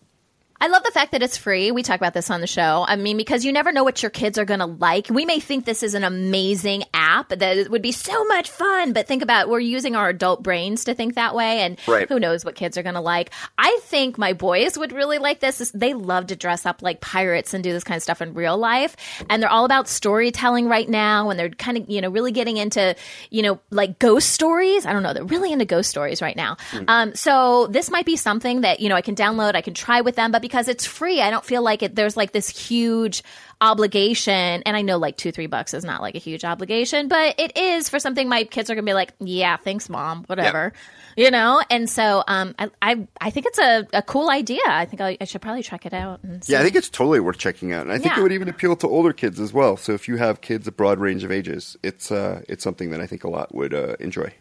I 0.61 0.67
love 0.67 0.83
the 0.83 0.91
fact 0.91 1.11
that 1.13 1.21
it's 1.23 1.37
free. 1.37 1.71
We 1.71 1.83
talk 1.83 1.97
about 1.99 2.13
this 2.13 2.29
on 2.29 2.41
the 2.41 2.47
show. 2.47 2.85
I 2.87 2.95
mean, 2.95 3.15
because 3.17 3.45
you 3.45 3.53
never 3.53 3.71
know 3.71 3.83
what 3.83 4.01
your 4.03 4.09
kids 4.09 4.37
are 4.37 4.45
going 4.45 4.59
to 4.59 4.65
like. 4.65 5.07
We 5.09 5.25
may 5.25 5.39
think 5.39 5.65
this 5.65 5.83
is 5.83 5.93
an 5.93 6.03
amazing 6.03 6.83
app 6.93 7.29
that 7.29 7.41
it 7.57 7.71
would 7.71 7.81
be 7.81 7.91
so 7.91 8.23
much 8.25 8.49
fun, 8.49 8.93
but 8.93 9.07
think 9.07 9.21
about 9.23 9.47
we're 9.49 9.59
using 9.59 9.95
our 9.95 10.09
adult 10.09 10.43
brains 10.43 10.83
to 10.85 10.93
think 10.93 11.15
that 11.15 11.33
way, 11.35 11.61
and 11.61 11.77
Right. 11.87 12.07
who 12.09 12.19
knows 12.19 12.43
what 12.43 12.55
kids 12.55 12.77
are 12.77 12.83
going 12.83 12.95
to 12.95 13.01
like. 13.01 13.31
I 13.57 13.79
think 13.83 14.17
my 14.17 14.33
boys 14.33 14.77
would 14.77 14.91
really 14.91 15.17
like 15.17 15.39
this. 15.39 15.71
They 15.73 15.93
love 15.93 16.27
to 16.27 16.35
dress 16.35 16.65
up 16.65 16.81
like 16.81 16.99
pirates 17.01 17.53
and 17.53 17.63
do 17.63 17.71
this 17.71 17.83
kind 17.83 17.95
of 17.97 18.03
stuff 18.03 18.21
in 18.21 18.33
real 18.33 18.57
life, 18.57 18.95
and 19.29 19.41
they're 19.41 19.49
all 19.49 19.65
about 19.65 19.87
storytelling 19.87 20.67
right 20.67 20.87
now, 20.89 21.29
and 21.29 21.39
they're 21.39 21.49
kind 21.49 21.77
of 21.77 21.89
you 21.89 22.01
know 22.01 22.09
really 22.09 22.31
getting 22.31 22.57
into 22.57 22.95
you 23.29 23.41
know 23.43 23.59
like 23.69 23.99
ghost 23.99 24.29
stories. 24.31 24.85
I 24.85 24.93
don't 24.93 25.03
know. 25.03 25.13
They're 25.13 25.23
really 25.23 25.51
into 25.51 25.65
ghost 25.65 25.89
stories 25.89 26.21
right 26.21 26.35
now. 26.35 26.57
Um, 26.87 27.15
so 27.15 27.67
this 27.67 27.89
might 27.89 28.05
be 28.05 28.15
something 28.17 28.61
that 28.61 28.79
you 28.81 28.89
know 28.89 28.95
I 28.95 29.01
can 29.01 29.15
download, 29.15 29.55
I 29.55 29.61
can 29.61 29.73
try 29.73 30.01
with 30.01 30.15
them, 30.15 30.31
but 30.31 30.41
because 30.49 30.67
it's 30.67 30.85
free, 30.85 31.21
I 31.21 31.29
don't 31.29 31.45
feel 31.45 31.61
like 31.61 31.83
it. 31.83 31.95
There's 31.95 32.17
like 32.17 32.31
this 32.31 32.49
huge 32.49 33.23
obligation, 33.61 34.63
and 34.65 34.75
I 34.75 34.81
know 34.81 34.97
like 34.97 35.15
two 35.17 35.31
three 35.31 35.45
bucks 35.47 35.73
is 35.73 35.83
not 35.85 36.01
like 36.01 36.15
a 36.15 36.19
huge 36.19 36.43
obligation, 36.43 37.07
but 37.07 37.39
it 37.39 37.55
is 37.57 37.87
for 37.89 37.99
something 37.99 38.27
my 38.27 38.43
kids 38.45 38.69
are 38.69 38.75
gonna 38.75 38.85
be 38.85 38.93
like, 38.93 39.13
yeah, 39.19 39.57
thanks, 39.57 39.89
mom, 39.89 40.23
whatever, 40.25 40.73
you 41.15 41.29
know. 41.29 41.61
And 41.69 41.89
so 41.89 42.23
um, 42.27 42.55
I, 42.57 42.69
I 42.81 43.07
I 43.21 43.29
think 43.29 43.45
it's 43.45 43.59
a, 43.59 43.87
a 43.93 44.01
cool 44.01 44.29
idea. 44.29 44.61
I 44.65 44.85
think 44.85 45.01
I, 45.01 45.17
I 45.21 45.25
should 45.25 45.41
probably 45.41 45.61
check 45.63 45.85
it 45.85 45.93
out. 45.93 46.23
And 46.23 46.43
see. 46.43 46.53
Yeah, 46.53 46.61
I 46.61 46.63
think 46.63 46.75
it's 46.75 46.89
totally 46.89 47.19
worth 47.19 47.37
checking 47.37 47.71
out, 47.73 47.83
and 47.83 47.91
I 47.91 47.97
think 47.99 48.13
Yeah. 48.15 48.19
it 48.19 48.23
would 48.23 48.31
even 48.33 48.49
appeal 48.49 48.75
to 48.77 48.87
older 48.87 49.13
kids 49.13 49.39
as 49.39 49.53
well. 49.53 49.77
So 49.77 49.93
if 49.93 50.07
you 50.07 50.17
have 50.17 50.41
kids 50.41 50.67
a 50.67 50.71
broad 50.71 50.99
range 50.99 51.23
of 51.23 51.31
ages, 51.31 51.77
it's 51.83 52.11
uh, 52.11 52.41
it's 52.49 52.63
something 52.63 52.89
that 52.91 53.01
I 53.01 53.07
think 53.07 53.23
a 53.23 53.29
lot 53.29 53.53
would 53.53 53.73
uh, 53.73 53.95
enjoy. 53.99 54.33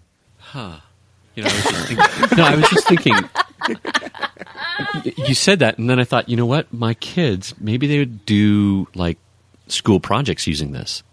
You 1.39 1.45
know, 1.45 1.51
I 1.51 1.55
was 1.55 1.63
just 1.63 1.87
thinking, 1.87 2.37
no, 2.37 2.45
I 2.45 2.57
was 2.57 2.69
just 2.69 2.89
thinking. 4.89 5.15
you 5.29 5.35
said 5.35 5.61
that, 5.61 5.79
and 5.79 5.89
then 5.89 6.01
I 6.01 6.05
thought, 6.05 6.29
you 6.29 6.37
know 6.37 6.47
what? 6.47 6.73
My 6.73 6.95
kids, 6.95 7.55
maybe 7.61 7.87
they 7.87 7.99
would 7.99 8.27
do 8.27 8.89
like 8.97 9.19
school 9.69 10.01
projects 10.01 10.49
using 10.49 10.73
this. 10.73 11.05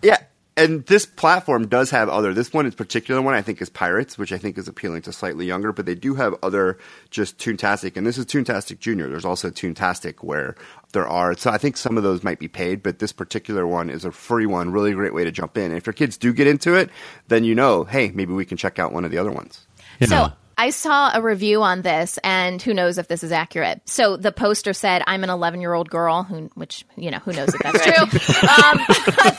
Yeah, 0.00 0.18
and 0.56 0.86
this 0.86 1.06
platform 1.06 1.66
does 1.66 1.90
have 1.90 2.08
other. 2.08 2.32
This 2.32 2.52
one 2.52 2.66
in 2.66 2.72
particular 2.72 3.20
one 3.20 3.34
I 3.34 3.42
think 3.42 3.60
is 3.60 3.68
Pirates, 3.68 4.16
which 4.16 4.32
I 4.32 4.38
think 4.38 4.58
is 4.58 4.68
appealing 4.68 5.02
to 5.02 5.12
slightly 5.12 5.44
younger. 5.44 5.72
But 5.72 5.86
they 5.86 5.96
do 5.96 6.14
have 6.14 6.36
other 6.40 6.78
just 7.10 7.38
Toontastic, 7.38 7.96
and 7.96 8.06
this 8.06 8.16
is 8.16 8.26
Toontastic 8.26 8.78
Junior. 8.78 9.08
There's 9.08 9.24
also 9.24 9.50
Toontastic 9.50 10.16
where 10.20 10.54
there 10.92 11.06
are. 11.06 11.36
So 11.36 11.50
I 11.50 11.58
think 11.58 11.76
some 11.76 11.96
of 11.96 12.02
those 12.02 12.22
might 12.22 12.38
be 12.38 12.48
paid, 12.48 12.82
but 12.82 12.98
this 12.98 13.12
particular 13.12 13.66
one 13.66 13.90
is 13.90 14.04
a 14.04 14.12
free 14.12 14.46
one. 14.46 14.70
Really 14.70 14.92
great 14.92 15.14
way 15.14 15.24
to 15.24 15.30
jump 15.30 15.56
in. 15.56 15.64
And 15.64 15.76
if 15.76 15.86
your 15.86 15.92
kids 15.92 16.16
do 16.16 16.32
get 16.32 16.46
into 16.46 16.74
it, 16.74 16.90
then 17.28 17.44
you 17.44 17.54
know, 17.54 17.84
hey, 17.84 18.10
maybe 18.14 18.32
we 18.32 18.44
can 18.44 18.56
check 18.56 18.78
out 18.78 18.92
one 18.92 19.04
of 19.04 19.10
the 19.10 19.18
other 19.18 19.32
ones. 19.32 19.66
Yeah. 20.00 20.06
So 20.06 20.32
I 20.60 20.70
saw 20.70 21.12
a 21.14 21.22
review 21.22 21.62
on 21.62 21.82
this, 21.82 22.18
and 22.24 22.60
who 22.60 22.74
knows 22.74 22.98
if 22.98 23.06
this 23.06 23.22
is 23.22 23.30
accurate. 23.30 23.80
So 23.84 24.16
the 24.16 24.32
poster 24.32 24.72
said, 24.72 25.04
"I'm 25.06 25.22
an 25.22 25.30
11 25.30 25.60
year 25.60 25.72
old 25.72 25.88
girl," 25.88 26.24
who, 26.24 26.50
which 26.54 26.84
you 26.96 27.12
know, 27.12 27.18
who 27.18 27.32
knows 27.32 27.54
if 27.54 27.60
that's 27.60 27.84
true. 27.84 28.48
um, 28.48 28.80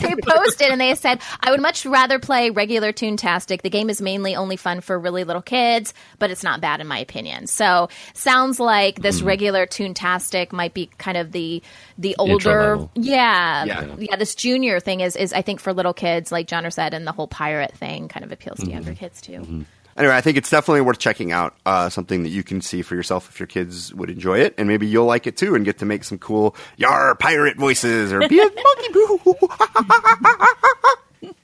they 0.00 0.14
posted 0.22 0.68
and 0.68 0.80
they 0.80 0.94
said, 0.94 1.20
"I 1.40 1.50
would 1.50 1.60
much 1.60 1.84
rather 1.84 2.18
play 2.18 2.48
regular 2.48 2.90
Toontastic. 2.90 3.60
The 3.60 3.68
game 3.68 3.90
is 3.90 4.00
mainly 4.00 4.34
only 4.34 4.56
fun 4.56 4.80
for 4.80 4.98
really 4.98 5.24
little 5.24 5.42
kids, 5.42 5.92
but 6.18 6.30
it's 6.30 6.42
not 6.42 6.62
bad 6.62 6.80
in 6.80 6.86
my 6.86 6.98
opinion." 6.98 7.46
So 7.46 7.90
sounds 8.14 8.58
like 8.58 9.02
this 9.02 9.20
hmm. 9.20 9.26
regular 9.26 9.66
Toontastic 9.66 10.52
might 10.52 10.72
be 10.72 10.86
kind 10.96 11.18
of 11.18 11.32
the 11.32 11.62
the 11.98 12.16
older, 12.18 12.88
yeah, 12.94 13.64
Yeah. 13.66 13.94
yeah, 13.98 14.16
This 14.16 14.34
junior 14.34 14.80
thing 14.80 15.00
is 15.00 15.16
is 15.16 15.34
I 15.34 15.42
think 15.42 15.60
for 15.60 15.74
little 15.74 15.92
kids, 15.92 16.32
like 16.32 16.46
John 16.46 16.68
said, 16.70 16.94
and 16.94 17.06
the 17.06 17.12
whole 17.12 17.28
pirate 17.28 17.76
thing 17.76 18.08
kind 18.08 18.24
of 18.24 18.32
appeals 18.32 18.58
to 18.60 18.64
mm-hmm. 18.64 18.72
younger 18.72 18.94
kids 18.94 19.20
too. 19.20 19.32
Mm-hmm. 19.32 19.62
Anyway, 19.96 20.14
I 20.14 20.20
think 20.20 20.36
it's 20.36 20.50
definitely 20.50 20.80
worth 20.82 20.98
checking 20.98 21.32
out. 21.32 21.56
Uh, 21.66 21.88
something 21.88 22.22
that 22.22 22.30
you 22.30 22.42
can 22.42 22.60
see 22.60 22.82
for 22.82 22.94
yourself 22.94 23.28
if 23.28 23.38
your 23.40 23.46
kids 23.46 23.92
would 23.94 24.10
enjoy 24.10 24.38
it, 24.38 24.54
and 24.56 24.68
maybe 24.68 24.86
you'll 24.86 25.06
like 25.06 25.26
it 25.26 25.36
too, 25.36 25.54
and 25.54 25.64
get 25.64 25.78
to 25.78 25.84
make 25.84 26.04
some 26.04 26.18
cool 26.18 26.56
"yar" 26.76 27.14
pirate 27.16 27.56
voices 27.56 28.12
or 28.12 28.26
be 28.28 28.40
a 28.40 28.44
monkey 28.64 28.92
boo. 28.92 29.34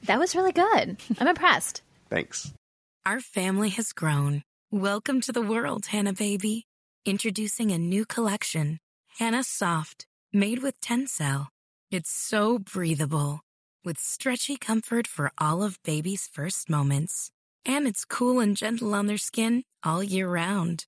That 0.07 0.21
was 0.21 0.37
really 0.37 0.53
good. 0.53 0.99
I'm 1.19 1.27
impressed. 1.27 1.83
Thanks. 2.09 2.53
Our 3.05 3.19
family 3.19 3.71
has 3.71 3.93
grown. 3.93 4.45
Welcome 4.71 5.21
to 5.23 5.33
the 5.33 5.43
world, 5.43 5.87
Hanna 5.87 6.13
baby. 6.13 6.65
Introducing 7.05 7.73
a 7.73 7.79
new 7.79 8.05
collection, 8.05 8.79
Hanna 9.19 9.43
Soft, 9.43 10.07
made 10.33 10.63
with 10.63 10.81
Tencel. 10.81 11.49
It's 11.91 12.11
so 12.11 12.59
breathable, 12.59 13.41
with 13.85 13.99
stretchy 13.99 14.57
comfort 14.57 15.09
for 15.09 15.33
all 15.39 15.63
of 15.63 15.83
baby's 15.83 16.29
first 16.29 16.71
moments. 16.71 17.31
And 17.67 17.89
it's 17.89 18.05
cool 18.05 18.39
and 18.39 18.57
gentle 18.57 18.95
on 18.95 19.07
their 19.07 19.19
skin 19.19 19.65
all 19.85 20.03
year 20.03 20.29
round. 20.29 20.87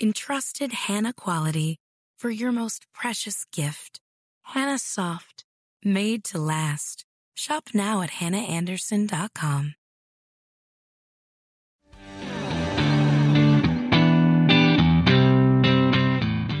Entrusted 0.00 0.72
Hanna 0.72 1.12
quality 1.12 1.78
for 2.16 2.30
your 2.30 2.52
most 2.52 2.86
precious 2.94 3.44
gift. 3.52 3.98
Hanna 4.42 4.78
Soft, 4.78 5.44
made 5.84 6.22
to 6.24 6.38
last. 6.38 7.04
Shop 7.34 7.70
now 7.74 8.02
at 8.02 8.10
hannaandersson.com. 8.10 9.74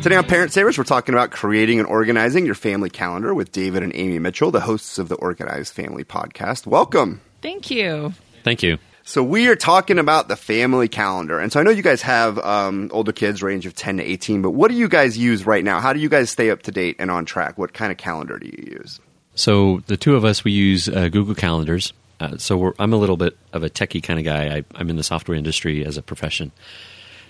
Today 0.02 0.16
on 0.16 0.24
Parent 0.24 0.50
Savers, 0.50 0.76
we're 0.76 0.82
talking 0.82 1.14
about 1.14 1.30
creating 1.30 1.78
and 1.78 1.86
organizing 1.86 2.44
your 2.44 2.56
family 2.56 2.90
calendar 2.90 3.32
with 3.32 3.52
David 3.52 3.84
and 3.84 3.94
Amy 3.94 4.18
Mitchell, 4.18 4.50
the 4.50 4.58
hosts 4.58 4.98
of 4.98 5.08
the 5.08 5.14
Organized 5.14 5.72
Family 5.72 6.02
podcast. 6.02 6.66
Welcome. 6.66 7.20
Thank 7.40 7.70
you. 7.70 8.12
Thank 8.42 8.64
you. 8.64 8.78
So 9.04 9.22
we 9.22 9.48
are 9.48 9.56
talking 9.56 9.98
about 9.98 10.28
the 10.28 10.36
family 10.36 10.88
calendar, 10.88 11.40
and 11.40 11.52
so 11.52 11.58
I 11.58 11.64
know 11.64 11.70
you 11.70 11.82
guys 11.82 12.02
have 12.02 12.38
um, 12.38 12.88
older 12.92 13.12
kids, 13.12 13.42
range 13.42 13.66
of 13.66 13.74
ten 13.74 13.96
to 13.96 14.02
eighteen. 14.02 14.42
But 14.42 14.50
what 14.50 14.70
do 14.70 14.76
you 14.76 14.88
guys 14.88 15.18
use 15.18 15.44
right 15.44 15.64
now? 15.64 15.80
How 15.80 15.92
do 15.92 15.98
you 15.98 16.08
guys 16.08 16.30
stay 16.30 16.50
up 16.50 16.62
to 16.62 16.70
date 16.70 16.96
and 16.98 17.10
on 17.10 17.24
track? 17.24 17.58
What 17.58 17.72
kind 17.72 17.90
of 17.90 17.98
calendar 17.98 18.38
do 18.38 18.46
you 18.46 18.76
use? 18.78 19.00
So 19.34 19.82
the 19.86 19.96
two 19.96 20.14
of 20.14 20.24
us, 20.24 20.44
we 20.44 20.52
use 20.52 20.88
uh, 20.88 21.08
Google 21.08 21.34
Calendars. 21.34 21.92
Uh, 22.20 22.36
so 22.36 22.56
we're, 22.56 22.72
I'm 22.78 22.92
a 22.92 22.96
little 22.96 23.16
bit 23.16 23.36
of 23.52 23.64
a 23.64 23.70
techie 23.70 24.02
kind 24.02 24.18
of 24.20 24.24
guy. 24.24 24.58
I, 24.58 24.64
I'm 24.76 24.88
in 24.88 24.96
the 24.96 25.02
software 25.02 25.36
industry 25.36 25.84
as 25.84 25.96
a 25.96 26.02
profession, 26.02 26.52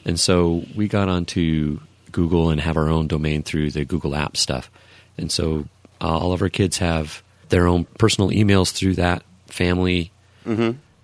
and 0.04 0.20
so 0.20 0.64
we 0.76 0.88
got 0.88 1.08
onto 1.08 1.80
Google 2.10 2.50
and 2.50 2.60
have 2.60 2.76
our 2.76 2.90
own 2.90 3.06
domain 3.06 3.42
through 3.42 3.70
the 3.70 3.86
Google 3.86 4.14
App 4.14 4.36
stuff. 4.36 4.70
And 5.16 5.32
so 5.32 5.66
uh, 6.00 6.18
all 6.18 6.34
of 6.34 6.42
our 6.42 6.50
kids 6.50 6.78
have 6.78 7.22
their 7.48 7.66
own 7.66 7.86
personal 7.98 8.30
emails 8.30 8.72
through 8.72 8.96
that 8.96 9.22
family 9.46 10.10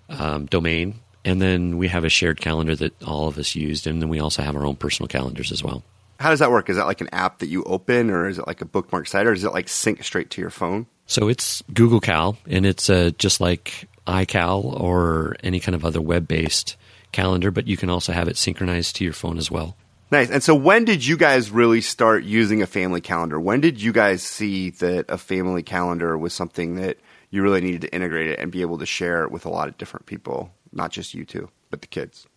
um, 0.09 0.45
domain, 0.47 0.95
and 1.25 1.41
then 1.41 1.77
we 1.77 1.87
have 1.87 2.03
a 2.03 2.09
shared 2.09 2.41
calendar 2.41 2.75
that 2.75 3.01
all 3.03 3.27
of 3.27 3.37
us 3.37 3.55
used, 3.55 3.87
and 3.87 4.01
then 4.01 4.09
we 4.09 4.19
also 4.19 4.41
have 4.41 4.55
our 4.55 4.65
own 4.65 4.75
personal 4.75 5.07
calendars 5.07 5.51
as 5.51 5.63
well. 5.63 5.83
How 6.19 6.29
does 6.31 6.39
that 6.39 6.51
work? 6.51 6.69
Is 6.69 6.75
that 6.75 6.85
like 6.85 7.01
an 7.01 7.09
app 7.13 7.39
that 7.39 7.47
you 7.47 7.63
open, 7.63 8.09
or 8.09 8.27
is 8.27 8.39
it 8.39 8.47
like 8.47 8.61
a 8.61 8.65
bookmark 8.65 9.07
site, 9.07 9.27
or 9.27 9.33
is 9.33 9.43
it 9.43 9.53
like 9.53 9.69
sync 9.69 10.03
straight 10.03 10.29
to 10.31 10.41
your 10.41 10.49
phone? 10.49 10.87
So 11.05 11.27
it's 11.29 11.63
Google 11.73 12.01
Cal, 12.01 12.37
and 12.47 12.65
it's 12.65 12.89
uh, 12.89 13.11
just 13.17 13.39
like 13.39 13.87
iCal 14.05 14.63
or 14.63 15.35
any 15.43 15.59
kind 15.59 15.75
of 15.75 15.85
other 15.85 16.01
web 16.01 16.27
based 16.27 16.75
calendar, 17.11 17.51
but 17.51 17.67
you 17.67 17.77
can 17.77 17.89
also 17.89 18.11
have 18.11 18.27
it 18.27 18.37
synchronized 18.37 18.95
to 18.97 19.03
your 19.03 19.13
phone 19.13 19.37
as 19.37 19.49
well. 19.49 19.75
Nice. 20.11 20.31
And 20.31 20.41
so, 20.41 20.55
when 20.55 20.85
did 20.85 21.05
you 21.05 21.17
guys 21.17 21.51
really 21.51 21.81
start 21.81 22.23
using 22.23 22.61
a 22.61 22.67
family 22.67 23.01
calendar? 23.01 23.39
When 23.39 23.61
did 23.61 23.81
you 23.81 23.91
guys 23.91 24.23
see 24.23 24.71
that 24.71 25.05
a 25.07 25.17
family 25.17 25.61
calendar 25.61 26.17
was 26.17 26.33
something 26.33 26.75
that 26.75 26.97
you 27.29 27.41
really 27.43 27.61
needed 27.61 27.81
to 27.81 27.93
integrate 27.93 28.27
it 28.27 28.39
and 28.39 28.51
be 28.51 28.61
able 28.61 28.77
to 28.79 28.85
share 28.85 29.23
it 29.23 29.31
with 29.31 29.45
a 29.45 29.49
lot 29.49 29.67
of 29.67 29.77
different 29.77 30.05
people, 30.05 30.51
not 30.71 30.91
just 30.91 31.13
you 31.13 31.25
two, 31.25 31.49
but 31.69 31.81
the 31.81 31.87
kids? 31.87 32.27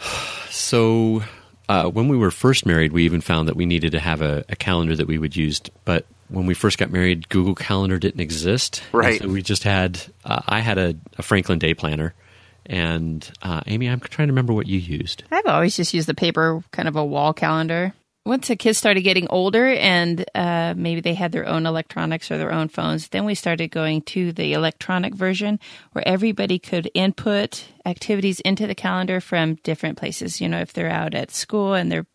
So 0.50 1.24
uh, 1.68 1.88
when 1.90 2.06
we 2.06 2.16
were 2.16 2.30
first 2.30 2.64
married, 2.64 2.92
we 2.92 3.04
even 3.04 3.20
found 3.20 3.48
that 3.48 3.56
we 3.56 3.66
needed 3.66 3.90
to 3.92 3.98
have 3.98 4.22
a, 4.22 4.44
a 4.48 4.54
calendar 4.54 4.94
that 4.94 5.08
we 5.08 5.18
would 5.18 5.34
use. 5.34 5.60
But 5.84 6.06
when 6.28 6.46
we 6.46 6.54
first 6.54 6.78
got 6.78 6.92
married, 6.92 7.28
Google 7.28 7.56
Calendar 7.56 7.98
didn't 7.98 8.20
exist. 8.20 8.80
And 8.92 9.00
Right. 9.00 9.20
so 9.20 9.26
we 9.28 9.42
just 9.42 9.64
had, 9.64 10.00
uh, 10.24 10.42
I 10.46 10.60
had 10.60 10.78
a, 10.78 10.94
a 11.18 11.22
Franklin 11.22 11.58
Day 11.58 11.74
Planner. 11.74 12.14
And 12.66 13.28
uh, 13.42 13.62
Amy, 13.66 13.88
I'm 13.88 13.98
trying 13.98 14.28
to 14.28 14.32
remember 14.32 14.52
what 14.52 14.68
you 14.68 14.78
used. 14.78 15.24
I've 15.32 15.44
always 15.46 15.76
just 15.76 15.92
used 15.92 16.08
the 16.08 16.14
paper 16.14 16.62
kind 16.70 16.86
of 16.86 16.94
a 16.96 17.04
wall 17.04 17.34
calendar. 17.34 17.92
Once 18.26 18.48
the 18.48 18.56
kids 18.56 18.78
started 18.78 19.02
getting 19.02 19.26
older 19.28 19.66
and 19.66 20.24
uh, 20.34 20.72
maybe 20.74 21.02
they 21.02 21.12
had 21.12 21.30
their 21.30 21.46
own 21.46 21.66
electronics 21.66 22.30
or 22.30 22.38
their 22.38 22.52
own 22.52 22.68
phones, 22.68 23.08
then 23.08 23.26
we 23.26 23.34
started 23.34 23.70
going 23.70 24.00
to 24.00 24.32
the 24.32 24.54
electronic 24.54 25.14
version 25.14 25.60
where 25.92 26.06
everybody 26.08 26.58
could 26.58 26.90
input 26.94 27.66
activities 27.84 28.40
into 28.40 28.66
the 28.66 28.74
calendar 28.74 29.20
from 29.20 29.56
different 29.56 29.98
places. 29.98 30.40
You 30.40 30.48
know, 30.48 30.60
if 30.60 30.72
they're 30.72 30.88
out 30.88 31.14
at 31.14 31.30
school 31.32 31.74
and 31.74 31.92
they're 31.92 32.06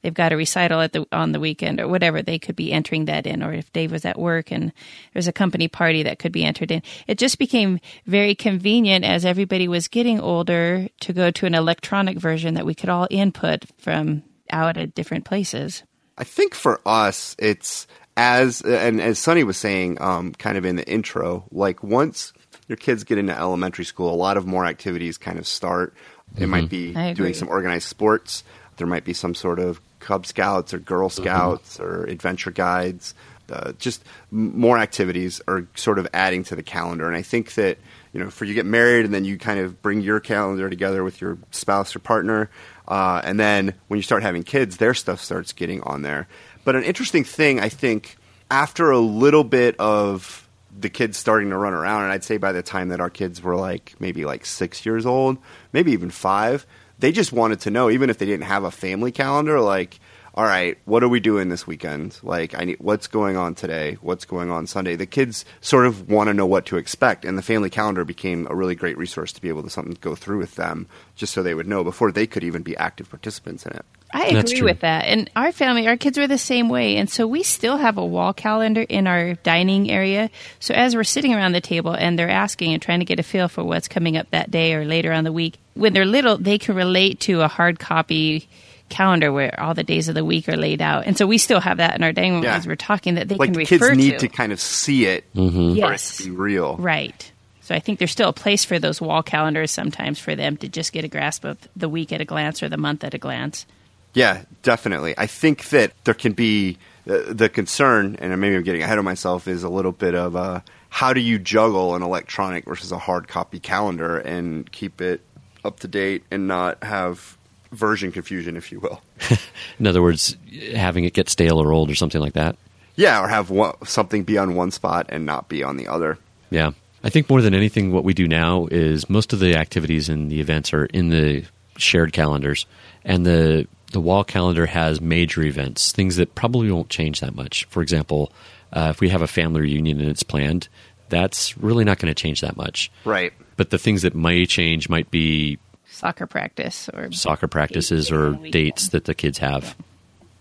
they've 0.00 0.14
got 0.14 0.32
a 0.32 0.38
recital 0.38 0.80
at 0.80 0.94
the 0.94 1.06
on 1.12 1.32
the 1.32 1.40
weekend 1.40 1.80
or 1.80 1.88
whatever, 1.88 2.22
they 2.22 2.38
could 2.38 2.56
be 2.56 2.72
entering 2.72 3.04
that 3.04 3.26
in. 3.26 3.42
Or 3.42 3.52
if 3.52 3.70
Dave 3.74 3.92
was 3.92 4.06
at 4.06 4.18
work 4.18 4.50
and 4.50 4.72
there's 5.12 5.28
a 5.28 5.32
company 5.32 5.68
party 5.68 6.02
that 6.04 6.18
could 6.18 6.32
be 6.32 6.44
entered 6.44 6.70
in. 6.70 6.82
It 7.06 7.18
just 7.18 7.38
became 7.38 7.78
very 8.06 8.34
convenient 8.34 9.04
as 9.04 9.26
everybody 9.26 9.68
was 9.68 9.86
getting 9.88 10.18
older 10.18 10.88
to 11.00 11.12
go 11.12 11.30
to 11.30 11.44
an 11.44 11.54
electronic 11.54 12.18
version 12.18 12.54
that 12.54 12.64
we 12.64 12.74
could 12.74 12.88
all 12.88 13.06
input 13.10 13.66
from 13.76 14.22
out 14.50 14.76
at 14.76 14.94
different 14.94 15.24
places. 15.24 15.82
I 16.16 16.24
think 16.24 16.54
for 16.54 16.80
us, 16.84 17.36
it's 17.38 17.86
as 18.16 18.60
and 18.62 19.00
as 19.00 19.18
Sunny 19.18 19.44
was 19.44 19.56
saying, 19.56 20.00
um, 20.00 20.32
kind 20.32 20.58
of 20.58 20.64
in 20.64 20.76
the 20.76 20.88
intro, 20.88 21.46
like 21.52 21.82
once 21.82 22.32
your 22.66 22.76
kids 22.76 23.04
get 23.04 23.18
into 23.18 23.36
elementary 23.36 23.84
school, 23.84 24.12
a 24.12 24.16
lot 24.16 24.36
of 24.36 24.46
more 24.46 24.66
activities 24.66 25.16
kind 25.16 25.38
of 25.38 25.46
start. 25.46 25.94
It 26.36 26.48
might 26.48 26.68
be 26.68 26.92
doing 27.14 27.32
some 27.32 27.48
organized 27.48 27.88
sports. 27.88 28.44
There 28.76 28.86
might 28.86 29.04
be 29.04 29.14
some 29.14 29.34
sort 29.34 29.58
of 29.58 29.80
Cub 30.00 30.26
Scouts 30.26 30.74
or 30.74 30.78
Girl 30.78 31.08
Scouts 31.08 31.80
or 31.80 32.04
adventure 32.04 32.50
guides. 32.50 33.14
Uh, 33.50 33.72
just 33.78 34.04
more 34.30 34.78
activities 34.78 35.40
are 35.48 35.66
sort 35.74 35.98
of 35.98 36.06
adding 36.12 36.44
to 36.44 36.54
the 36.54 36.62
calendar. 36.62 37.06
And 37.06 37.16
I 37.16 37.22
think 37.22 37.54
that 37.54 37.78
you 38.12 38.20
know, 38.20 38.30
for 38.30 38.44
you 38.44 38.54
get 38.54 38.66
married 38.66 39.04
and 39.04 39.12
then 39.12 39.24
you 39.24 39.38
kind 39.38 39.60
of 39.60 39.82
bring 39.82 40.00
your 40.00 40.20
calendar 40.20 40.68
together 40.70 41.04
with 41.04 41.20
your 41.20 41.38
spouse 41.50 41.94
or 41.94 41.98
partner, 41.98 42.50
uh, 42.86 43.20
and 43.24 43.38
then 43.38 43.74
when 43.88 43.98
you 43.98 44.02
start 44.02 44.22
having 44.22 44.42
kids, 44.42 44.78
their 44.78 44.94
stuff 44.94 45.20
starts 45.20 45.52
getting 45.52 45.82
on 45.82 46.02
there. 46.02 46.26
But 46.64 46.76
an 46.76 46.84
interesting 46.84 47.24
thing, 47.24 47.60
I 47.60 47.68
think, 47.68 48.16
after 48.50 48.90
a 48.90 48.98
little 48.98 49.44
bit 49.44 49.76
of 49.78 50.48
the 50.78 50.88
kids 50.88 51.16
starting 51.16 51.50
to 51.50 51.56
run 51.56 51.74
around, 51.74 52.04
and 52.04 52.12
I'd 52.12 52.24
say 52.24 52.36
by 52.36 52.52
the 52.52 52.62
time 52.62 52.88
that 52.88 53.00
our 53.00 53.10
kids 53.10 53.42
were 53.42 53.56
like 53.56 53.94
maybe 53.98 54.24
like 54.24 54.46
six 54.46 54.86
years 54.86 55.06
old, 55.06 55.38
maybe 55.72 55.92
even 55.92 56.10
five, 56.10 56.66
they 56.98 57.12
just 57.12 57.32
wanted 57.32 57.60
to 57.60 57.70
know, 57.70 57.90
even 57.90 58.10
if 58.10 58.18
they 58.18 58.26
didn't 58.26 58.46
have 58.46 58.64
a 58.64 58.70
family 58.70 59.12
calendar, 59.12 59.60
like, 59.60 59.98
all 60.38 60.44
right, 60.44 60.78
what 60.84 61.02
are 61.02 61.08
we 61.08 61.18
doing 61.18 61.48
this 61.48 61.66
weekend? 61.66 62.16
Like, 62.22 62.56
I 62.56 62.62
need 62.62 62.76
what's 62.78 63.08
going 63.08 63.36
on 63.36 63.56
today? 63.56 63.98
What's 64.02 64.24
going 64.24 64.52
on 64.52 64.68
Sunday? 64.68 64.94
The 64.94 65.04
kids 65.04 65.44
sort 65.60 65.84
of 65.84 66.08
want 66.08 66.28
to 66.28 66.32
know 66.32 66.46
what 66.46 66.64
to 66.66 66.76
expect, 66.76 67.24
and 67.24 67.36
the 67.36 67.42
family 67.42 67.70
calendar 67.70 68.04
became 68.04 68.46
a 68.48 68.54
really 68.54 68.76
great 68.76 68.96
resource 68.96 69.32
to 69.32 69.42
be 69.42 69.48
able 69.48 69.64
to 69.64 69.70
something 69.70 69.98
go 70.00 70.14
through 70.14 70.38
with 70.38 70.54
them, 70.54 70.86
just 71.16 71.34
so 71.34 71.42
they 71.42 71.56
would 71.56 71.66
know 71.66 71.82
before 71.82 72.12
they 72.12 72.24
could 72.24 72.44
even 72.44 72.62
be 72.62 72.76
active 72.76 73.10
participants 73.10 73.66
in 73.66 73.72
it. 73.72 73.84
I 74.14 74.26
agree 74.26 74.62
with 74.62 74.78
that. 74.82 75.06
And 75.06 75.28
our 75.34 75.50
family, 75.50 75.88
our 75.88 75.96
kids 75.96 76.16
were 76.16 76.28
the 76.28 76.38
same 76.38 76.68
way. 76.68 76.98
And 76.98 77.10
so 77.10 77.26
we 77.26 77.42
still 77.42 77.76
have 77.76 77.98
a 77.98 78.06
wall 78.06 78.32
calendar 78.32 78.82
in 78.82 79.08
our 79.08 79.34
dining 79.34 79.90
area. 79.90 80.30
So 80.60 80.72
as 80.72 80.94
we're 80.94 81.02
sitting 81.02 81.34
around 81.34 81.50
the 81.50 81.60
table 81.60 81.94
and 81.94 82.16
they're 82.16 82.30
asking 82.30 82.72
and 82.72 82.80
trying 82.80 83.00
to 83.00 83.04
get 83.04 83.18
a 83.18 83.24
feel 83.24 83.48
for 83.48 83.64
what's 83.64 83.88
coming 83.88 84.16
up 84.16 84.30
that 84.30 84.52
day 84.52 84.72
or 84.74 84.84
later 84.84 85.12
on 85.12 85.24
the 85.24 85.32
week, 85.32 85.58
when 85.74 85.94
they're 85.94 86.06
little, 86.06 86.38
they 86.38 86.58
can 86.58 86.76
relate 86.76 87.18
to 87.22 87.40
a 87.40 87.48
hard 87.48 87.80
copy 87.80 88.48
calendar 88.88 89.32
where 89.32 89.58
all 89.60 89.74
the 89.74 89.84
days 89.84 90.08
of 90.08 90.14
the 90.14 90.24
week 90.24 90.48
are 90.48 90.56
laid 90.56 90.80
out. 90.82 91.06
And 91.06 91.16
so 91.16 91.26
we 91.26 91.38
still 91.38 91.60
have 91.60 91.76
that 91.78 91.94
in 91.96 92.02
our 92.02 92.12
dining 92.12 92.34
room 92.34 92.42
Yeah. 92.44 92.56
as 92.56 92.66
we're 92.66 92.76
talking 92.76 93.14
that 93.16 93.28
they 93.28 93.34
Like 93.36 93.48
can 93.48 93.58
the 93.58 93.64
kids 93.66 93.90
need 93.96 94.12
to. 94.12 94.18
to 94.20 94.28
kind 94.28 94.52
of 94.52 94.60
see 94.60 95.04
it 95.06 95.24
Mm-hmm. 95.34 95.56
for 95.56 95.72
it 95.72 95.76
yes. 95.76 96.16
to 96.18 96.24
be 96.24 96.30
real. 96.30 96.76
Right. 96.76 97.32
So 97.62 97.74
I 97.74 97.80
think 97.80 97.98
there's 97.98 98.10
still 98.12 98.30
a 98.30 98.32
place 98.34 98.64
for 98.64 98.78
those 98.78 99.00
wall 99.00 99.22
calendars 99.22 99.70
sometimes 99.70 100.18
for 100.18 100.34
them 100.34 100.56
to 100.58 100.68
just 100.68 100.92
get 100.92 101.04
a 101.04 101.08
grasp 101.08 101.44
of 101.44 101.58
the 101.76 101.88
week 101.88 102.12
at 102.12 102.20
a 102.20 102.24
glance 102.24 102.62
or 102.62 102.68
the 102.68 102.78
month 102.78 103.04
at 103.04 103.12
a 103.14 103.18
glance. 103.18 103.66
Yeah, 104.14 104.42
definitely. 104.62 105.14
I 105.18 105.26
think 105.26 105.68
that 105.68 105.92
there 106.04 106.14
can 106.14 106.32
be 106.32 106.78
uh, 107.08 107.18
the 107.28 107.48
concern, 107.48 108.16
and 108.20 108.38
maybe 108.40 108.56
I'm 108.56 108.62
getting 108.62 108.82
ahead 108.82 108.98
of 108.98 109.04
myself, 109.04 109.46
is 109.46 109.62
a 109.64 109.68
little 109.68 109.92
bit 109.92 110.14
of 110.14 110.34
uh, 110.34 110.60
how 110.88 111.12
do 111.12 111.20
you 111.20 111.38
juggle 111.38 111.94
an 111.94 112.02
electronic 112.02 112.64
versus 112.64 112.90
a 112.90 112.98
hard 112.98 113.28
copy 113.28 113.60
calendar 113.60 114.18
and 114.18 114.70
keep 114.72 115.00
it 115.02 115.20
up 115.64 115.80
to 115.80 115.88
date 115.88 116.24
and 116.30 116.48
not 116.48 116.82
have 116.84 117.36
version 117.72 118.12
confusion, 118.12 118.56
if 118.56 118.72
you 118.72 118.80
will. 118.80 119.00
In 119.78 119.86
other 119.86 120.02
words, 120.02 120.36
having 120.74 121.04
it 121.04 121.14
get 121.14 121.28
stale 121.28 121.60
or 121.60 121.72
old 121.72 121.90
or 121.90 121.94
something 121.94 122.20
like 122.20 122.34
that. 122.34 122.56
Yeah, 122.96 123.22
or 123.22 123.28
have 123.28 123.50
one, 123.50 123.74
something 123.84 124.24
be 124.24 124.38
on 124.38 124.54
one 124.54 124.70
spot 124.70 125.06
and 125.08 125.24
not 125.24 125.48
be 125.48 125.62
on 125.62 125.76
the 125.76 125.86
other. 125.86 126.18
Yeah. 126.50 126.72
I 127.04 127.10
think 127.10 127.30
more 127.30 127.42
than 127.42 127.54
anything, 127.54 127.92
what 127.92 128.02
we 128.02 128.12
do 128.12 128.26
now 128.26 128.66
is 128.66 129.08
most 129.08 129.32
of 129.32 129.38
the 129.38 129.54
activities 129.54 130.08
and 130.08 130.30
the 130.30 130.40
events 130.40 130.72
are 130.72 130.86
in 130.86 131.10
the 131.10 131.44
shared 131.76 132.12
calendars, 132.12 132.66
and 133.04 133.24
the 133.24 133.68
the 133.92 134.00
wall 134.00 134.24
calendar 134.24 134.66
has 134.66 135.00
major 135.00 135.42
events, 135.42 135.92
things 135.92 136.16
that 136.16 136.34
probably 136.34 136.70
won't 136.70 136.90
change 136.90 137.20
that 137.20 137.34
much. 137.34 137.64
For 137.66 137.82
example, 137.82 138.32
uh, 138.72 138.88
if 138.90 139.00
we 139.00 139.08
have 139.08 139.22
a 139.22 139.26
family 139.26 139.62
reunion 139.62 140.00
and 140.00 140.10
it's 140.10 140.22
planned, 140.22 140.68
that's 141.08 141.56
really 141.56 141.84
not 141.84 141.98
going 141.98 142.12
to 142.12 142.20
change 142.20 142.42
that 142.42 142.56
much. 142.56 142.90
Right. 143.04 143.32
But 143.56 143.70
the 143.70 143.78
things 143.78 144.02
that 144.02 144.14
may 144.14 144.44
change 144.44 144.88
might 144.88 145.10
be 145.10 145.58
Soccer 145.98 146.26
practice 146.26 146.88
or 146.94 147.10
soccer 147.12 147.48
practices 147.48 148.10
or 148.10 148.32
dates 148.50 148.90
that 148.90 149.04
the 149.04 149.14
kids 149.14 149.38
have. 149.38 149.76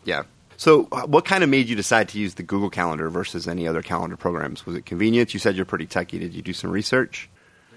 Yeah. 0.05 0.23
So, 0.55 0.87
uh, 0.91 1.01
what 1.07 1.25
kind 1.25 1.43
of 1.43 1.49
made 1.49 1.67
you 1.67 1.75
decide 1.75 2.09
to 2.09 2.19
use 2.19 2.35
the 2.35 2.43
Google 2.43 2.69
Calendar 2.69 3.09
versus 3.09 3.47
any 3.47 3.67
other 3.67 3.81
calendar 3.81 4.15
programs? 4.17 4.65
Was 4.65 4.75
it 4.75 4.85
convenient? 4.85 5.33
You 5.33 5.39
said 5.39 5.55
you're 5.55 5.65
pretty 5.65 5.85
techy. 5.85 6.17
Did 6.19 6.33
you 6.33 6.41
do 6.41 6.53
some 6.53 6.71
research? 6.71 7.29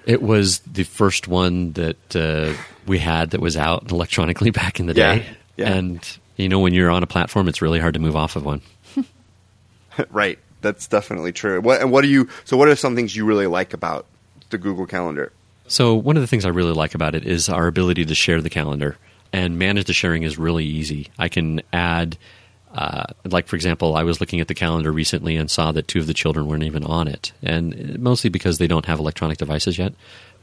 It 0.07 0.23
was 0.23 0.61
the 0.61 0.85
first 0.85 1.29
one 1.29 1.73
that 1.73 2.17
uh, 2.17 2.55
we 2.87 2.99
had 2.99 3.31
that 3.31 3.41
was 3.41 3.57
out 3.57 3.91
electronically 3.91 4.51
back 4.63 4.81
in 4.81 4.87
the 4.87 4.95
Yeah, 4.95 5.17
day. 5.17 5.27
yeah. 5.57 5.73
And, 5.75 6.19
you 6.37 6.49
know, 6.49 6.59
when 6.59 6.73
you're 6.73 6.91
on 6.91 7.03
a 7.03 7.07
platform, 7.07 7.49
it's 7.49 7.61
really 7.61 7.81
hard 7.81 7.95
to 7.95 8.01
move 8.01 8.17
off 8.17 8.35
of 8.37 8.45
one. 8.47 8.63
right. 10.11 10.39
That's 10.63 10.87
definitely 10.87 11.33
true. 11.33 11.61
What 11.61 11.81
and 11.81 11.91
what 11.91 12.03
do 12.03 12.09
you? 12.09 12.29
So, 12.45 12.57
what 12.57 12.69
are 12.69 12.77
some 12.77 12.95
things 12.95 13.17
you 13.17 13.25
really 13.25 13.47
like 13.47 13.73
about 13.73 14.07
the 14.51 14.59
Google 14.59 14.87
Calendar? 14.87 15.33
So, 15.71 15.95
one 15.95 16.17
of 16.17 16.21
the 16.21 16.27
things 16.27 16.45
I 16.45 16.49
really 16.49 16.73
like 16.73 16.97
about 16.97 17.15
it 17.15 17.25
is 17.25 17.49
our 17.49 17.69
ability 17.69 18.05
to 18.05 18.15
share 18.17 18.43
the 18.43 18.51
calendar. 18.51 18.99
And 19.33 19.57
manage 19.57 19.87
the 19.87 19.93
sharing 19.93 20.25
is 20.25 20.37
really 20.37 20.65
easy. 20.65 21.11
I 21.17 21.29
can 21.29 21.63
add, 21.73 22.19
uh, 22.75 23.05
like, 23.25 23.47
for 23.47 23.55
example, 23.55 23.95
I 23.95 24.03
was 24.03 24.19
looking 24.19 24.41
at 24.41 24.49
the 24.49 24.55
calendar 24.55 24.91
recently 24.91 25.37
and 25.37 25.49
saw 25.49 25.71
that 25.71 25.87
two 25.87 26.01
of 26.01 26.09
the 26.09 26.13
children 26.13 26.49
weren't 26.49 26.65
even 26.65 26.83
on 26.83 27.07
it. 27.07 27.31
And 27.41 28.01
mostly 28.01 28.31
because 28.31 28.59
they 28.59 28.67
don't 28.67 28.87
have 28.87 28.99
electronic 28.99 29.39
devices 29.39 29.79
yet. 29.79 29.95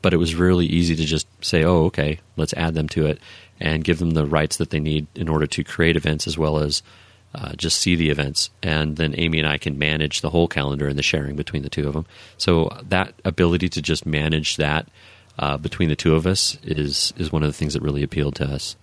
But 0.01 0.13
it 0.13 0.17
was 0.17 0.33
really 0.33 0.65
easy 0.65 0.95
to 0.95 1.03
just 1.03 1.27
say, 1.43 1.65
oh, 1.65 1.83
okay, 1.87 2.19
let's 2.37 2.53
add 2.53 2.73
them 2.73 2.87
to 2.89 3.07
it 3.07 3.19
and 3.59 3.83
give 3.83 3.99
them 3.99 4.11
the 4.11 4.25
rights 4.25 4.55
that 4.57 4.69
they 4.69 4.79
need 4.79 5.07
in 5.13 5.27
order 5.27 5.47
to 5.47 5.63
create 5.65 5.97
events 5.97 6.25
as 6.25 6.37
well 6.37 6.59
as 6.59 6.83
uh, 7.35 7.51
just 7.57 7.81
see 7.81 7.95
the 7.95 8.11
events. 8.11 8.49
And 8.63 8.95
then 8.95 9.13
Amy 9.17 9.39
and 9.39 9.47
I 9.47 9.57
can 9.57 9.77
manage 9.77 10.21
the 10.21 10.29
whole 10.29 10.47
calendar 10.47 10.87
and 10.87 10.97
the 10.97 11.03
sharing 11.03 11.35
between 11.35 11.63
the 11.63 11.69
two 11.69 11.85
of 11.85 11.95
them. 11.95 12.05
So 12.37 12.69
that 12.87 13.13
ability 13.25 13.67
to 13.69 13.81
just 13.81 14.05
manage 14.05 14.55
that 14.55 14.87
uh, 15.39 15.57
between 15.57 15.89
the 15.89 15.95
two 15.95 16.15
of 16.15 16.25
us 16.27 16.57
is 16.63 17.13
is 17.17 17.31
one 17.31 17.43
of 17.43 17.49
the 17.49 17.53
things 17.53 17.73
that 17.73 17.81
really 17.81 18.03
appealed 18.03 18.35
to 18.35 18.45
us. 18.45 18.75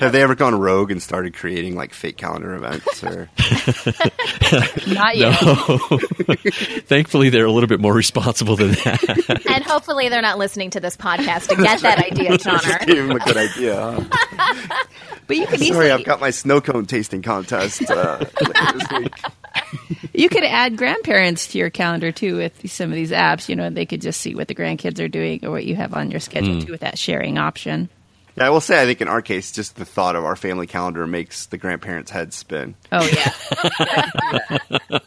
Have 0.00 0.12
they 0.12 0.22
ever 0.22 0.34
gone 0.34 0.54
rogue 0.58 0.90
and 0.90 1.02
started 1.02 1.34
creating 1.34 1.76
like 1.76 1.92
fake 1.92 2.16
calendar 2.16 2.54
events? 2.54 3.04
Or 3.04 3.28
not 4.94 5.16
yet. 5.18 5.34
Thankfully, 6.86 7.28
they're 7.28 7.44
a 7.44 7.52
little 7.52 7.68
bit 7.68 7.78
more 7.78 7.92
responsible 7.92 8.56
than 8.56 8.70
that. 8.70 9.42
and 9.50 9.62
hopefully 9.64 10.08
they're 10.08 10.22
not 10.22 10.38
listening 10.38 10.70
to 10.70 10.80
this 10.80 10.96
podcast 10.96 11.48
to 11.48 11.56
get 11.56 11.80
that 11.80 11.98
idea, 11.98 12.30
Johner. 12.38 12.86
gave 12.86 13.04
him 13.04 13.10
a 13.10 13.18
good 13.18 13.36
idea. 13.36 13.76
Huh? 14.38 14.84
But 15.26 15.36
you 15.36 15.46
could 15.46 15.58
Sorry, 15.60 15.68
easily 15.70 15.90
I've 15.90 16.04
got 16.04 16.20
my 16.20 16.30
snow 16.30 16.62
cone 16.62 16.86
tasting 16.86 17.20
contest 17.20 17.90
uh, 17.90 18.24
later 18.40 18.78
this 18.78 18.90
week. 18.98 19.12
You 20.12 20.28
could 20.28 20.44
add 20.44 20.76
grandparents 20.76 21.48
to 21.48 21.58
your 21.58 21.70
calendar 21.70 22.12
too 22.12 22.36
with 22.36 22.70
some 22.70 22.90
of 22.90 22.94
these 22.94 23.10
apps. 23.10 23.48
You 23.48 23.56
know, 23.56 23.70
they 23.70 23.86
could 23.86 24.00
just 24.00 24.20
see 24.20 24.34
what 24.34 24.48
the 24.48 24.54
grandkids 24.54 25.02
are 25.02 25.08
doing 25.08 25.44
or 25.44 25.50
what 25.50 25.64
you 25.64 25.76
have 25.76 25.94
on 25.94 26.10
your 26.10 26.20
schedule 26.20 26.54
hmm. 26.54 26.60
too 26.60 26.72
with 26.72 26.80
that 26.80 26.98
sharing 26.98 27.38
option. 27.38 27.88
Yeah, 28.36 28.46
I 28.46 28.50
will 28.50 28.60
say, 28.60 28.80
I 28.80 28.86
think 28.86 29.00
in 29.02 29.08
our 29.08 29.20
case, 29.20 29.52
just 29.52 29.76
the 29.76 29.84
thought 29.84 30.16
of 30.16 30.24
our 30.24 30.36
family 30.36 30.66
calendar 30.66 31.06
makes 31.06 31.46
the 31.46 31.58
grandparents' 31.58 32.10
heads 32.10 32.34
spin. 32.34 32.74
Oh 32.90 33.04
yeah, 33.04 33.30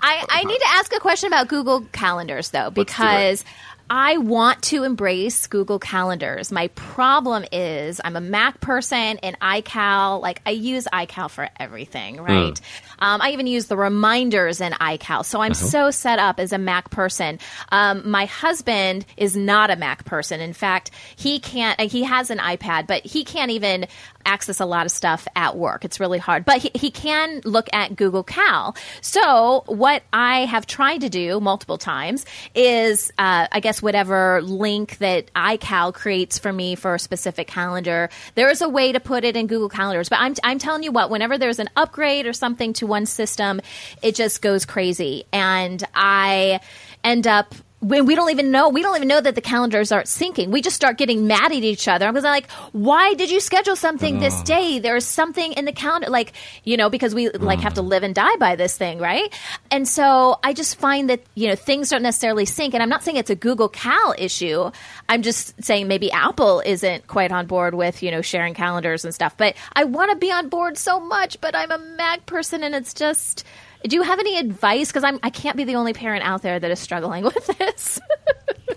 I, 0.00 0.24
I 0.28 0.44
need 0.44 0.58
to 0.58 0.68
ask 0.68 0.94
a 0.94 1.00
question 1.00 1.28
about 1.28 1.48
Google 1.48 1.80
Calendars, 1.92 2.50
though, 2.50 2.68
because 2.68 3.44
I 3.88 4.18
want 4.18 4.62
to 4.64 4.84
embrace 4.84 5.46
Google 5.46 5.78
Calendars. 5.78 6.50
My 6.50 6.68
problem 6.68 7.44
is 7.52 8.00
I'm 8.02 8.16
a 8.16 8.20
Mac 8.20 8.60
person 8.60 9.18
and 9.18 9.38
iCal, 9.40 10.20
like 10.20 10.42
I 10.46 10.50
use 10.50 10.86
iCal 10.92 11.30
for 11.30 11.48
everything, 11.58 12.20
right? 12.20 12.58
Hmm. 12.58 12.64
Um, 12.98 13.20
I 13.20 13.30
even 13.32 13.46
use 13.46 13.66
the 13.66 13.76
reminders 13.76 14.60
in 14.60 14.72
iCal. 14.72 15.24
So 15.24 15.40
I'm 15.40 15.54
so 15.54 15.90
set 15.90 16.18
up 16.18 16.40
as 16.40 16.52
a 16.52 16.58
Mac 16.58 16.90
person. 16.90 17.38
Um, 17.70 18.08
my 18.08 18.24
husband 18.24 19.04
is 19.16 19.36
not 19.36 19.70
a 19.70 19.76
Mac 19.76 20.04
person. 20.06 20.40
In 20.40 20.54
fact, 20.54 20.90
he 21.16 21.38
can't, 21.38 21.78
he 21.78 22.04
has 22.04 22.30
an 22.30 22.38
iPad, 22.38 22.86
but 22.86 23.04
he 23.04 23.24
can't 23.24 23.50
even 23.50 23.86
access 24.26 24.58
a 24.58 24.64
lot 24.64 24.86
of 24.86 24.92
stuff 24.92 25.28
at 25.36 25.54
work. 25.54 25.84
It's 25.84 26.00
really 26.00 26.18
hard. 26.18 26.46
But 26.46 26.58
he, 26.58 26.70
he 26.74 26.90
can 26.90 27.42
look 27.44 27.68
at 27.74 27.94
Google 27.94 28.22
Cal. 28.22 28.74
So 29.02 29.64
what 29.66 30.02
I 30.14 30.46
have 30.46 30.66
tried 30.66 31.02
to 31.02 31.10
do 31.10 31.40
multiple 31.40 31.76
times 31.76 32.24
is, 32.54 33.12
uh, 33.18 33.48
I 33.52 33.60
guess, 33.60 33.74
guess 33.74 33.82
whatever 33.82 34.40
link 34.42 34.98
that 34.98 35.32
iCal 35.34 35.92
creates 35.92 36.38
for 36.38 36.52
me 36.52 36.76
for 36.76 36.94
a 36.94 36.98
specific 36.98 37.48
calendar. 37.48 38.08
There 38.34 38.48
is 38.50 38.62
a 38.62 38.68
way 38.68 38.92
to 38.92 39.00
put 39.00 39.24
it 39.24 39.36
in 39.36 39.48
Google 39.48 39.68
Calendars, 39.68 40.08
but 40.08 40.20
I'm 40.20 40.34
I'm 40.44 40.58
telling 40.58 40.84
you 40.84 40.92
what, 40.92 41.10
whenever 41.10 41.38
there's 41.38 41.58
an 41.58 41.68
upgrade 41.76 42.26
or 42.26 42.32
something 42.32 42.72
to 42.74 42.83
one 42.84 43.06
system, 43.06 43.60
it 44.02 44.14
just 44.14 44.42
goes 44.42 44.64
crazy, 44.64 45.24
and 45.32 45.82
I 45.94 46.60
end 47.02 47.26
up 47.26 47.54
when 47.84 48.06
we 48.06 48.14
don't 48.14 48.30
even 48.30 48.50
know 48.50 48.70
we 48.70 48.82
don't 48.82 48.96
even 48.96 49.08
know 49.08 49.20
that 49.20 49.34
the 49.34 49.40
calendars 49.40 49.92
aren't 49.92 50.06
syncing. 50.06 50.48
We 50.48 50.62
just 50.62 50.76
start 50.76 50.96
getting 50.96 51.26
mad 51.26 51.52
at 51.52 51.52
each 51.52 51.86
other. 51.86 52.10
Because 52.10 52.24
i'm 52.24 52.30
like 52.30 52.50
why 52.72 53.14
did 53.14 53.30
you 53.30 53.40
schedule 53.40 53.76
something 53.76 54.18
this 54.18 54.40
oh. 54.40 54.44
day? 54.44 54.78
There's 54.78 55.04
something 55.04 55.52
in 55.52 55.64
the 55.64 55.72
calendar 55.72 56.08
like 56.08 56.32
you 56.64 56.76
know 56.76 56.88
because 56.88 57.14
we 57.14 57.28
like 57.30 57.60
have 57.60 57.74
to 57.74 57.82
mm. 57.82 57.88
live 57.88 58.02
and 58.02 58.14
die 58.14 58.36
by 58.36 58.56
this 58.56 58.76
thing 58.76 58.98
right? 58.98 59.32
And 59.70 59.86
so 59.86 60.38
i 60.42 60.52
just 60.52 60.76
find 60.76 61.10
that 61.10 61.22
you 61.34 61.48
know 61.48 61.54
things 61.54 61.90
don't 61.90 62.02
necessarily 62.02 62.46
sync. 62.46 62.74
And 62.74 62.82
i'm 62.82 62.88
not 62.88 63.04
saying 63.04 63.16
it's 63.16 63.30
a 63.30 63.36
google 63.36 63.68
cal 63.68 64.14
issue. 64.16 64.70
I'm 65.08 65.22
just 65.22 65.62
saying 65.62 65.88
maybe 65.88 66.10
apple 66.10 66.60
isn't 66.64 67.06
quite 67.06 67.32
on 67.32 67.46
board 67.46 67.74
with 67.74 68.02
you 68.02 68.10
know 68.10 68.22
sharing 68.22 68.54
calendars 68.54 69.04
and 69.04 69.14
stuff. 69.14 69.36
But 69.36 69.56
i 69.74 69.84
want 69.84 70.10
to 70.10 70.16
be 70.16 70.32
on 70.32 70.48
board 70.48 70.78
so 70.78 70.98
much 70.98 71.40
but 71.40 71.54
i'm 71.54 71.70
a 71.70 71.78
mac 71.78 72.26
person 72.26 72.62
and 72.62 72.74
it's 72.74 72.94
just 72.94 73.44
do 73.84 73.96
you 73.96 74.02
have 74.02 74.18
any 74.18 74.38
advice? 74.38 74.88
Because 74.88 75.04
I'm 75.04 75.18
I 75.22 75.30
can't 75.30 75.56
be 75.56 75.64
the 75.64 75.76
only 75.76 75.92
parent 75.92 76.24
out 76.24 76.42
there 76.42 76.58
that 76.58 76.70
is 76.70 76.78
struggling 76.78 77.24
with 77.34 77.46
this. 77.58 78.00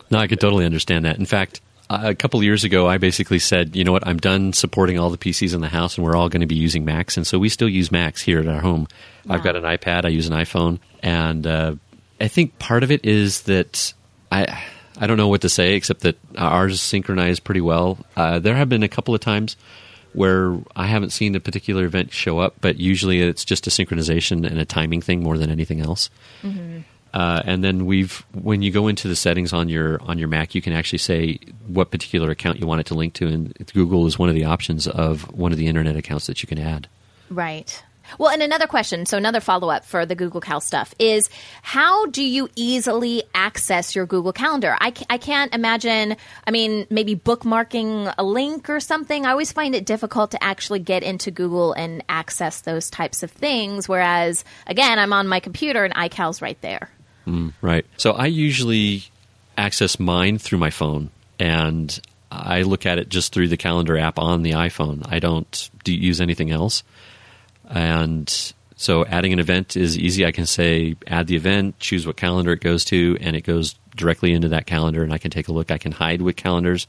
No, 0.09 0.19
I 0.19 0.27
could 0.27 0.39
totally 0.39 0.65
understand 0.65 1.05
that. 1.05 1.17
In 1.17 1.25
fact, 1.25 1.61
a 1.89 2.15
couple 2.15 2.39
of 2.39 2.43
years 2.43 2.63
ago, 2.63 2.87
I 2.87 2.97
basically 2.97 3.39
said, 3.39 3.75
you 3.75 3.83
know 3.83 3.91
what, 3.91 4.05
I'm 4.05 4.17
done 4.17 4.53
supporting 4.53 4.99
all 4.99 5.09
the 5.09 5.17
PCs 5.17 5.53
in 5.53 5.61
the 5.61 5.67
house, 5.69 5.97
and 5.97 6.05
we're 6.05 6.15
all 6.15 6.29
going 6.29 6.41
to 6.41 6.47
be 6.47 6.55
using 6.55 6.85
Macs. 6.85 7.17
And 7.17 7.25
so 7.25 7.39
we 7.39 7.49
still 7.49 7.69
use 7.69 7.91
Macs 7.91 8.21
here 8.21 8.39
at 8.39 8.47
our 8.47 8.61
home. 8.61 8.87
I've 9.29 9.43
got 9.43 9.55
an 9.55 9.63
iPad, 9.63 10.05
I 10.05 10.09
use 10.09 10.27
an 10.27 10.33
iPhone, 10.33 10.79
and 11.03 11.45
uh, 11.45 11.75
I 12.19 12.27
think 12.27 12.57
part 12.59 12.83
of 12.83 12.91
it 12.91 13.05
is 13.05 13.43
that 13.43 13.93
I 14.31 14.63
I 14.99 15.07
don't 15.07 15.17
know 15.17 15.27
what 15.27 15.41
to 15.41 15.49
say 15.49 15.75
except 15.75 16.01
that 16.01 16.17
ours 16.37 16.81
synchronize 16.81 17.39
pretty 17.39 17.61
well. 17.61 17.99
Uh, 18.15 18.39
there 18.39 18.55
have 18.55 18.69
been 18.69 18.83
a 18.83 18.87
couple 18.87 19.13
of 19.13 19.21
times 19.21 19.55
where 20.17 20.57
I 20.75 20.87
haven't 20.87 21.11
seen 21.11 21.35
a 21.35 21.39
particular 21.39 21.85
event 21.85 22.11
show 22.11 22.39
up, 22.39 22.55
but 22.59 22.79
usually 22.79 23.21
it's 23.21 23.45
just 23.45 23.67
a 23.67 23.69
synchronization 23.69 24.45
and 24.45 24.59
a 24.59 24.65
timing 24.65 25.01
thing 25.01 25.21
more 25.21 25.37
than 25.37 25.51
anything 25.51 25.79
else. 25.79 26.09
Uh, 27.13 27.41
and 27.45 27.63
then 27.63 27.85
we've 27.85 28.25
when 28.33 28.61
you 28.61 28.71
go 28.71 28.87
into 28.87 29.07
the 29.07 29.15
settings 29.15 29.53
on 29.53 29.69
your 29.69 30.01
on 30.03 30.17
your 30.17 30.27
Mac, 30.27 30.53
you 30.55 30.61
can 30.61 30.73
actually 30.73 30.99
say 30.99 31.39
what 31.67 31.91
particular 31.91 32.31
account 32.31 32.59
you 32.59 32.67
want 32.67 32.81
it 32.81 32.87
to 32.87 32.95
link 32.95 33.13
to, 33.13 33.27
and 33.27 33.53
Google 33.73 34.05
is 34.07 34.19
one 34.19 34.27
of 34.29 34.35
the 34.35 34.45
options 34.45 34.87
of 34.87 35.31
one 35.33 35.51
of 35.51 35.57
the 35.57 35.67
internet 35.67 35.95
accounts 35.95 36.27
that 36.27 36.43
you 36.43 36.47
can 36.47 36.59
add. 36.59 36.87
Right. 37.29 37.83
Well, 38.17 38.29
and 38.29 38.41
another 38.41 38.67
question, 38.67 39.05
so 39.05 39.17
another 39.17 39.39
follow 39.39 39.69
up 39.69 39.85
for 39.85 40.05
the 40.05 40.15
Google 40.15 40.41
Cal 40.41 40.61
stuff 40.61 40.93
is 40.99 41.29
how 41.61 42.05
do 42.07 42.23
you 42.23 42.49
easily 42.55 43.23
access 43.33 43.95
your 43.95 44.05
Google 44.05 44.33
Calendar? 44.33 44.75
I, 44.79 44.93
I 45.09 45.17
can't 45.17 45.53
imagine, 45.53 46.15
I 46.45 46.51
mean, 46.51 46.87
maybe 46.89 47.15
bookmarking 47.15 48.13
a 48.17 48.23
link 48.23 48.69
or 48.69 48.79
something. 48.79 49.25
I 49.25 49.31
always 49.31 49.51
find 49.51 49.75
it 49.75 49.85
difficult 49.85 50.31
to 50.31 50.43
actually 50.43 50.79
get 50.79 51.03
into 51.03 51.31
Google 51.31 51.73
and 51.73 52.03
access 52.09 52.61
those 52.61 52.89
types 52.89 53.23
of 53.23 53.31
things. 53.31 53.87
Whereas, 53.87 54.43
again, 54.65 54.99
I'm 54.99 55.13
on 55.13 55.27
my 55.27 55.39
computer 55.39 55.83
and 55.83 55.93
iCal's 55.93 56.41
right 56.41 56.59
there. 56.61 56.89
Mm, 57.25 57.53
right. 57.61 57.85
So 57.97 58.13
I 58.13 58.27
usually 58.27 59.03
access 59.57 59.99
mine 59.99 60.37
through 60.37 60.59
my 60.59 60.69
phone, 60.69 61.09
and 61.39 61.99
I 62.31 62.61
look 62.61 62.85
at 62.85 62.99
it 62.99 63.09
just 63.09 63.33
through 63.33 63.49
the 63.49 63.57
calendar 63.57 63.97
app 63.97 64.19
on 64.19 64.43
the 64.43 64.51
iPhone. 64.51 65.05
I 65.11 65.19
don't 65.19 65.69
do 65.83 65.93
use 65.93 66.21
anything 66.21 66.51
else. 66.51 66.83
And 67.67 68.53
so 68.75 69.05
adding 69.05 69.33
an 69.33 69.39
event 69.39 69.75
is 69.75 69.97
easy. 69.97 70.25
I 70.25 70.31
can 70.31 70.45
say 70.45 70.95
add 71.07 71.27
the 71.27 71.35
event, 71.35 71.79
choose 71.79 72.05
what 72.07 72.17
calendar 72.17 72.51
it 72.53 72.61
goes 72.61 72.85
to, 72.85 73.17
and 73.21 73.35
it 73.35 73.41
goes 73.41 73.75
directly 73.95 74.33
into 74.33 74.49
that 74.49 74.65
calendar, 74.67 75.03
and 75.03 75.11
I 75.13 75.17
can 75.17 75.31
take 75.31 75.47
a 75.47 75.51
look. 75.51 75.71
I 75.71 75.77
can 75.77 75.91
hide 75.91 76.21
with 76.21 76.35
calendars. 76.35 76.87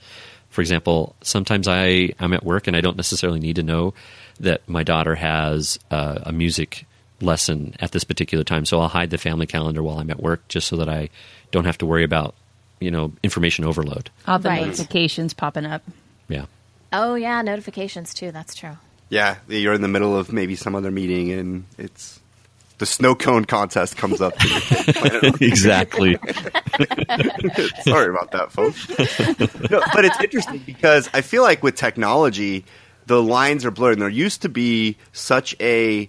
For 0.51 0.61
example, 0.61 1.15
sometimes 1.23 1.69
I 1.69 2.11
I'm 2.19 2.33
at 2.33 2.45
work 2.45 2.67
and 2.67 2.77
I 2.77 2.81
don't 2.81 2.97
necessarily 2.97 3.41
need 3.41 3.57
to 3.57 3.63
know 3.63 3.95
that 4.41 4.67
my 4.69 4.83
daughter 4.83 5.15
has 5.15 5.79
uh, 5.91 6.21
a 6.23 6.33
music 6.33 6.87
lesson 7.21 7.75
at 7.81 7.91
this 7.93 8.05
particular 8.05 8.45
time. 8.45 8.65
So 8.65 8.81
I'll 8.81 8.89
hide 8.89 9.11
the 9.11 9.19
family 9.19 9.47
calendar 9.47 9.83
while 9.83 9.99
I'm 9.99 10.11
at 10.11 10.21
work, 10.21 10.47
just 10.49 10.69
so 10.69 10.77
that 10.77 10.89
I 10.89 11.09
don't 11.51 11.65
have 11.65 11.79
to 11.79 11.87
worry 11.87 12.05
about 12.05 12.35
you 12.81 12.91
know 12.91 13.13
information 13.23 13.65
overload. 13.65 14.11
All 14.27 14.39
the 14.39 14.49
Right. 14.51 14.67
notifications 14.67 15.35
popping 15.35 15.67
up. 15.67 15.83
Yeah. 16.29 16.47
Oh, 16.93 17.15
yeah, 17.17 17.43
notifications 17.43 18.15
too. 18.15 18.31
That's 18.33 18.55
true. 18.55 18.79
Yeah, 19.11 19.37
you're 19.49 19.73
in 19.73 19.81
the 19.83 19.89
middle 19.89 20.17
of 20.17 20.33
maybe 20.33 20.55
some 20.55 20.75
other 20.75 20.91
meeting, 20.91 21.33
and 21.33 21.65
it's 21.79 22.21
the 22.79 22.87
snow 22.87 23.15
cone 23.15 23.45
contest 23.45 23.97
comes 23.97 24.21
up. 24.21 24.35
and 24.41 24.51
your 24.51 24.61
kid 24.61 24.95
planted 24.95 25.25
on- 25.25 25.35
exactly. 25.41 26.17
Sorry 27.83 28.11
about 28.11 28.31
that, 28.33 28.49
folks. 28.53 28.89
no, 29.71 29.81
but 29.95 30.05
it's 30.05 30.21
interesting 30.21 30.63
because 30.65 31.09
I 31.15 31.23
feel 31.23 31.43
like 31.43 31.63
with 31.63 31.75
technology, 31.75 32.65
the 33.07 33.23
lines 33.23 33.65
are 33.65 33.71
blurred. 33.71 33.95
And 33.95 34.03
there 34.03 34.09
used 34.09 34.43
to 34.43 34.49
be 34.49 34.97
such 35.13 35.57
a, 35.61 36.09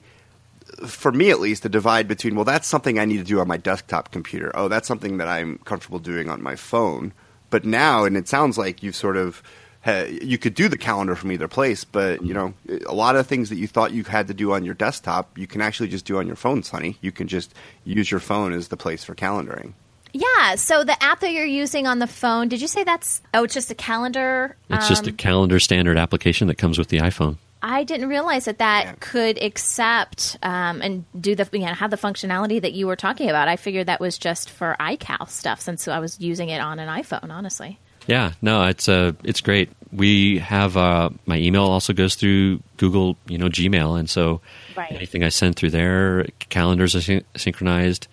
for 0.86 1.12
me 1.12 1.32
at 1.32 1.40
least, 1.40 1.66
a 1.66 1.70
divide 1.70 2.08
between, 2.08 2.36
well, 2.36 2.46
that's 2.46 2.68
something 2.68 3.00
I 3.00 3.06
need 3.06 3.18
to 3.18 3.24
do 3.24 3.40
on 3.40 3.48
my 3.48 3.58
desktop 3.58 4.12
computer. 4.12 4.52
Oh, 4.54 4.68
that's 4.68 4.88
something 4.88 5.18
that 5.18 5.28
I'm 5.28 5.58
comfortable 5.60 6.00
doing 6.00 6.30
on 6.30 6.42
my 6.42 6.56
phone. 6.56 7.14
But 7.50 7.66
now, 7.66 8.04
and 8.04 8.16
it 8.16 8.28
sounds 8.28 8.58
like 8.58 8.84
you've 8.84 8.96
sort 8.96 9.18
of, 9.18 9.38
ha- 9.38 9.44
you 9.88 10.38
could 10.38 10.54
do 10.56 10.68
the 10.68 10.78
calendar 10.78 11.16
from 11.16 11.32
either 11.32 11.48
place, 11.48 11.84
but 11.84 12.24
you 12.24 12.34
know, 12.34 12.54
a 12.86 12.94
lot 12.94 13.16
of 13.16 13.28
things 13.28 13.50
that 13.50 13.56
you 13.58 13.68
thought 13.68 13.92
you 13.92 14.04
had 14.04 14.28
to 14.28 14.34
do 14.34 14.52
on 14.54 14.66
your 14.66 14.74
desktop, 14.76 15.38
you 15.38 15.48
can 15.48 15.62
actually 15.62 15.90
just 15.90 16.06
do 16.06 16.18
on 16.18 16.28
your 16.28 16.36
phone, 16.36 16.64
Sunny. 16.64 16.98
You 17.02 17.12
can 17.12 17.28
just 17.28 17.54
use 17.86 18.12
your 18.12 18.20
phone 18.20 18.54
as 18.54 18.68
the 18.68 18.78
place 18.78 19.04
for 19.04 19.16
calendaring. 19.16 19.74
Yeah. 20.12 20.56
So 20.56 20.84
the 20.84 21.02
app 21.04 21.20
that 21.20 21.32
you're 21.32 21.46
using 21.46 21.86
on 21.88 22.00
the 22.00 22.08
phone, 22.08 22.48
did 22.50 22.62
you 22.62 22.68
say 22.68 22.84
that's, 22.84 23.22
oh, 23.34 23.44
it's 23.44 23.54
just 23.54 23.70
a 23.72 23.76
calendar? 23.76 24.56
It's 24.70 24.88
just 24.90 25.06
a 25.08 25.12
calendar 25.12 25.60
standard 25.60 25.98
application 25.98 26.48
that 26.48 26.56
comes 26.56 26.78
with 26.80 26.88
the 26.90 26.98
iPhone. 26.98 27.38
I 27.62 27.84
didn't 27.84 28.08
realize 28.10 28.46
that 28.46 28.58
that 28.60 28.86
Yeah. 28.86 28.94
could 29.02 29.42
accept 29.44 30.38
um, 30.42 30.82
and 30.82 31.04
do 31.20 31.36
the 31.36 31.48
you 31.52 31.60
know 31.60 31.74
have 31.74 31.92
the 31.92 31.98
functionality 31.98 32.62
that 32.62 32.72
you 32.74 32.88
were 32.88 32.96
talking 32.96 33.30
about. 33.30 33.48
I 33.50 33.58
figured 33.58 33.88
that 33.88 34.00
was 34.00 34.18
just 34.18 34.50
for 34.50 34.78
iCal 34.80 35.30
stuff 35.30 35.60
since 35.60 35.86
I 35.88 36.00
was 36.00 36.20
using 36.22 36.50
it 36.50 36.60
on 36.62 36.80
an 36.80 36.88
iPhone. 36.88 37.30
Honestly, 37.32 37.78
Yeah, 38.10 38.34
no, 38.42 38.66
it's 38.66 38.90
uh, 38.90 39.12
it's 39.24 39.40
great. 39.42 39.70
We 39.92 40.40
have 40.40 40.76
uh, 40.78 41.10
my 41.28 41.38
email 41.38 41.64
also 41.64 41.94
goes 41.94 42.16
through 42.16 42.60
Google, 42.78 43.18
you 43.28 43.38
know, 43.38 43.50
Gmail, 43.50 44.00
and 44.00 44.10
so 44.10 44.42
Right. 44.76 44.92
anything 44.92 45.24
I 45.24 45.30
send 45.30 45.56
through 45.58 45.72
there, 45.72 46.26
calendars 46.50 46.96
are 46.96 47.02
syn- 47.02 47.26
synchronized. 47.36 48.08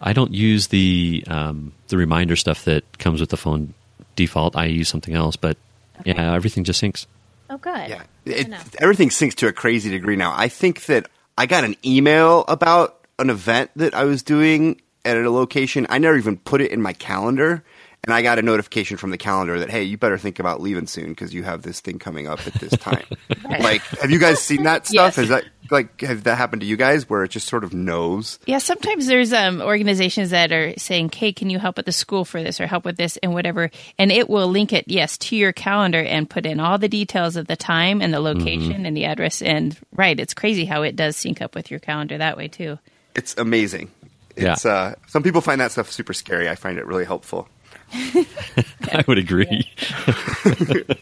I 0.00 0.12
don't 0.14 0.32
use 0.32 0.68
the 0.68 1.22
um, 1.28 1.72
the 1.88 1.96
reminder 1.96 2.34
stuff 2.36 2.64
that 2.64 2.82
comes 2.98 3.20
with 3.20 3.30
the 3.30 3.36
phone 3.36 3.74
default. 4.16 4.56
I 4.56 4.64
use 4.66 4.88
something 4.88 5.14
else, 5.14 5.36
but 5.36 5.56
yeah, 6.04 6.34
everything 6.34 6.64
just 6.64 6.82
syncs. 6.82 7.06
oh 7.50 7.58
good. 7.58 7.88
Yeah, 7.88 8.02
it, 8.24 8.48
everything 8.80 9.10
syncs 9.10 9.34
to 9.36 9.46
a 9.46 9.52
crazy 9.52 9.90
degree 9.90 10.16
now. 10.16 10.32
I 10.36 10.48
think 10.48 10.86
that 10.86 11.08
I 11.38 11.46
got 11.46 11.62
an 11.64 11.76
email 11.84 12.44
about 12.48 12.98
an 13.18 13.30
event 13.30 13.70
that 13.76 13.94
I 13.94 14.04
was 14.04 14.22
doing 14.22 14.80
at 15.04 15.16
a 15.16 15.30
location. 15.30 15.86
I 15.88 15.98
never 15.98 16.16
even 16.16 16.36
put 16.38 16.60
it 16.60 16.72
in 16.72 16.80
my 16.82 16.94
calendar, 16.94 17.62
and 18.04 18.14
I 18.14 18.22
got 18.22 18.38
a 18.38 18.42
notification 18.42 18.96
from 18.96 19.10
the 19.10 19.18
calendar 19.18 19.58
that 19.58 19.70
hey, 19.70 19.82
you 19.82 19.98
better 19.98 20.18
think 20.18 20.38
about 20.38 20.60
leaving 20.60 20.86
soon 20.86 21.10
because 21.10 21.34
you 21.34 21.42
have 21.42 21.62
this 21.62 21.80
thing 21.80 21.98
coming 21.98 22.26
up 22.26 22.46
at 22.46 22.54
this 22.54 22.76
time. 22.78 23.04
Like, 23.60 23.82
have 24.00 24.10
you 24.10 24.18
guys 24.18 24.40
seen 24.40 24.62
that 24.62 24.86
stuff? 24.86 24.94
Yes. 24.94 25.16
Has 25.16 25.28
that 25.30 25.44
like 25.70 26.00
have 26.02 26.24
that 26.24 26.36
happened 26.36 26.60
to 26.60 26.66
you 26.66 26.76
guys 26.76 27.08
where 27.10 27.24
it 27.24 27.28
just 27.28 27.48
sort 27.48 27.64
of 27.64 27.74
knows? 27.74 28.38
Yeah, 28.46 28.58
sometimes 28.58 29.06
there's 29.06 29.32
um, 29.32 29.60
organizations 29.60 30.30
that 30.30 30.52
are 30.52 30.74
saying, 30.78 31.10
"Hey, 31.12 31.32
can 31.32 31.50
you 31.50 31.58
help 31.58 31.78
at 31.78 31.84
the 31.84 31.92
school 31.92 32.24
for 32.24 32.42
this 32.42 32.60
or 32.60 32.66
help 32.66 32.84
with 32.84 32.96
this 32.96 33.16
and 33.18 33.34
whatever?" 33.34 33.70
And 33.98 34.12
it 34.12 34.30
will 34.30 34.48
link 34.48 34.72
it, 34.72 34.84
yes, 34.88 35.18
to 35.18 35.36
your 35.36 35.52
calendar 35.52 36.00
and 36.00 36.30
put 36.30 36.46
in 36.46 36.60
all 36.60 36.78
the 36.78 36.88
details 36.88 37.36
of 37.36 37.48
the 37.48 37.56
time 37.56 38.00
and 38.00 38.14
the 38.14 38.20
location 38.20 38.86
and 38.86 38.96
the 38.96 39.04
address. 39.04 39.42
And 39.42 39.76
right, 39.92 40.18
it's 40.18 40.34
crazy 40.34 40.64
how 40.64 40.82
it 40.82 40.96
does 40.96 41.16
sync 41.16 41.42
up 41.42 41.54
with 41.54 41.70
your 41.70 41.80
calendar 41.80 42.18
that 42.18 42.36
way 42.36 42.48
too. 42.48 42.78
It's 43.14 43.34
amazing. 43.36 43.90
Yeah. 44.36 44.56
Uh, 44.64 44.94
some 45.08 45.22
people 45.22 45.40
find 45.40 45.60
that 45.60 45.72
stuff 45.72 45.90
super 45.90 46.14
scary. 46.14 46.48
I 46.48 46.54
find 46.54 46.78
it 46.78 46.86
really 46.86 47.04
helpful. 47.04 47.48
I 48.92 49.04
would 49.06 49.18
agree. 49.18 49.70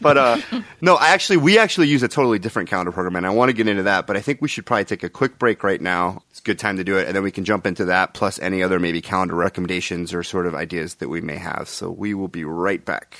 But 0.01 0.17
uh, 0.17 0.37
no, 0.81 0.95
I 0.95 1.09
actually 1.09 1.37
we 1.37 1.57
actually 1.57 1.87
use 1.87 2.03
a 2.03 2.07
totally 2.07 2.39
different 2.39 2.69
calendar 2.69 2.91
program, 2.91 3.15
and 3.15 3.25
I 3.25 3.29
want 3.31 3.49
to 3.49 3.53
get 3.53 3.67
into 3.67 3.83
that. 3.83 4.07
But 4.07 4.17
I 4.17 4.21
think 4.21 4.41
we 4.41 4.47
should 4.47 4.65
probably 4.65 4.85
take 4.85 5.03
a 5.03 5.09
quick 5.09 5.37
break 5.37 5.63
right 5.63 5.79
now. 5.81 6.23
It's 6.29 6.39
a 6.39 6.43
good 6.43 6.59
time 6.59 6.77
to 6.77 6.83
do 6.83 6.97
it, 6.97 7.07
and 7.07 7.15
then 7.15 7.23
we 7.23 7.31
can 7.31 7.43
jump 7.45 7.65
into 7.67 7.85
that 7.85 8.13
plus 8.13 8.39
any 8.39 8.63
other 8.63 8.79
maybe 8.79 9.01
calendar 9.01 9.35
recommendations 9.35 10.13
or 10.13 10.23
sort 10.23 10.45
of 10.45 10.55
ideas 10.55 10.95
that 10.95 11.09
we 11.09 11.21
may 11.21 11.37
have. 11.37 11.67
So 11.67 11.89
we 11.91 12.13
will 12.13 12.27
be 12.27 12.43
right 12.43 12.83
back. 12.83 13.17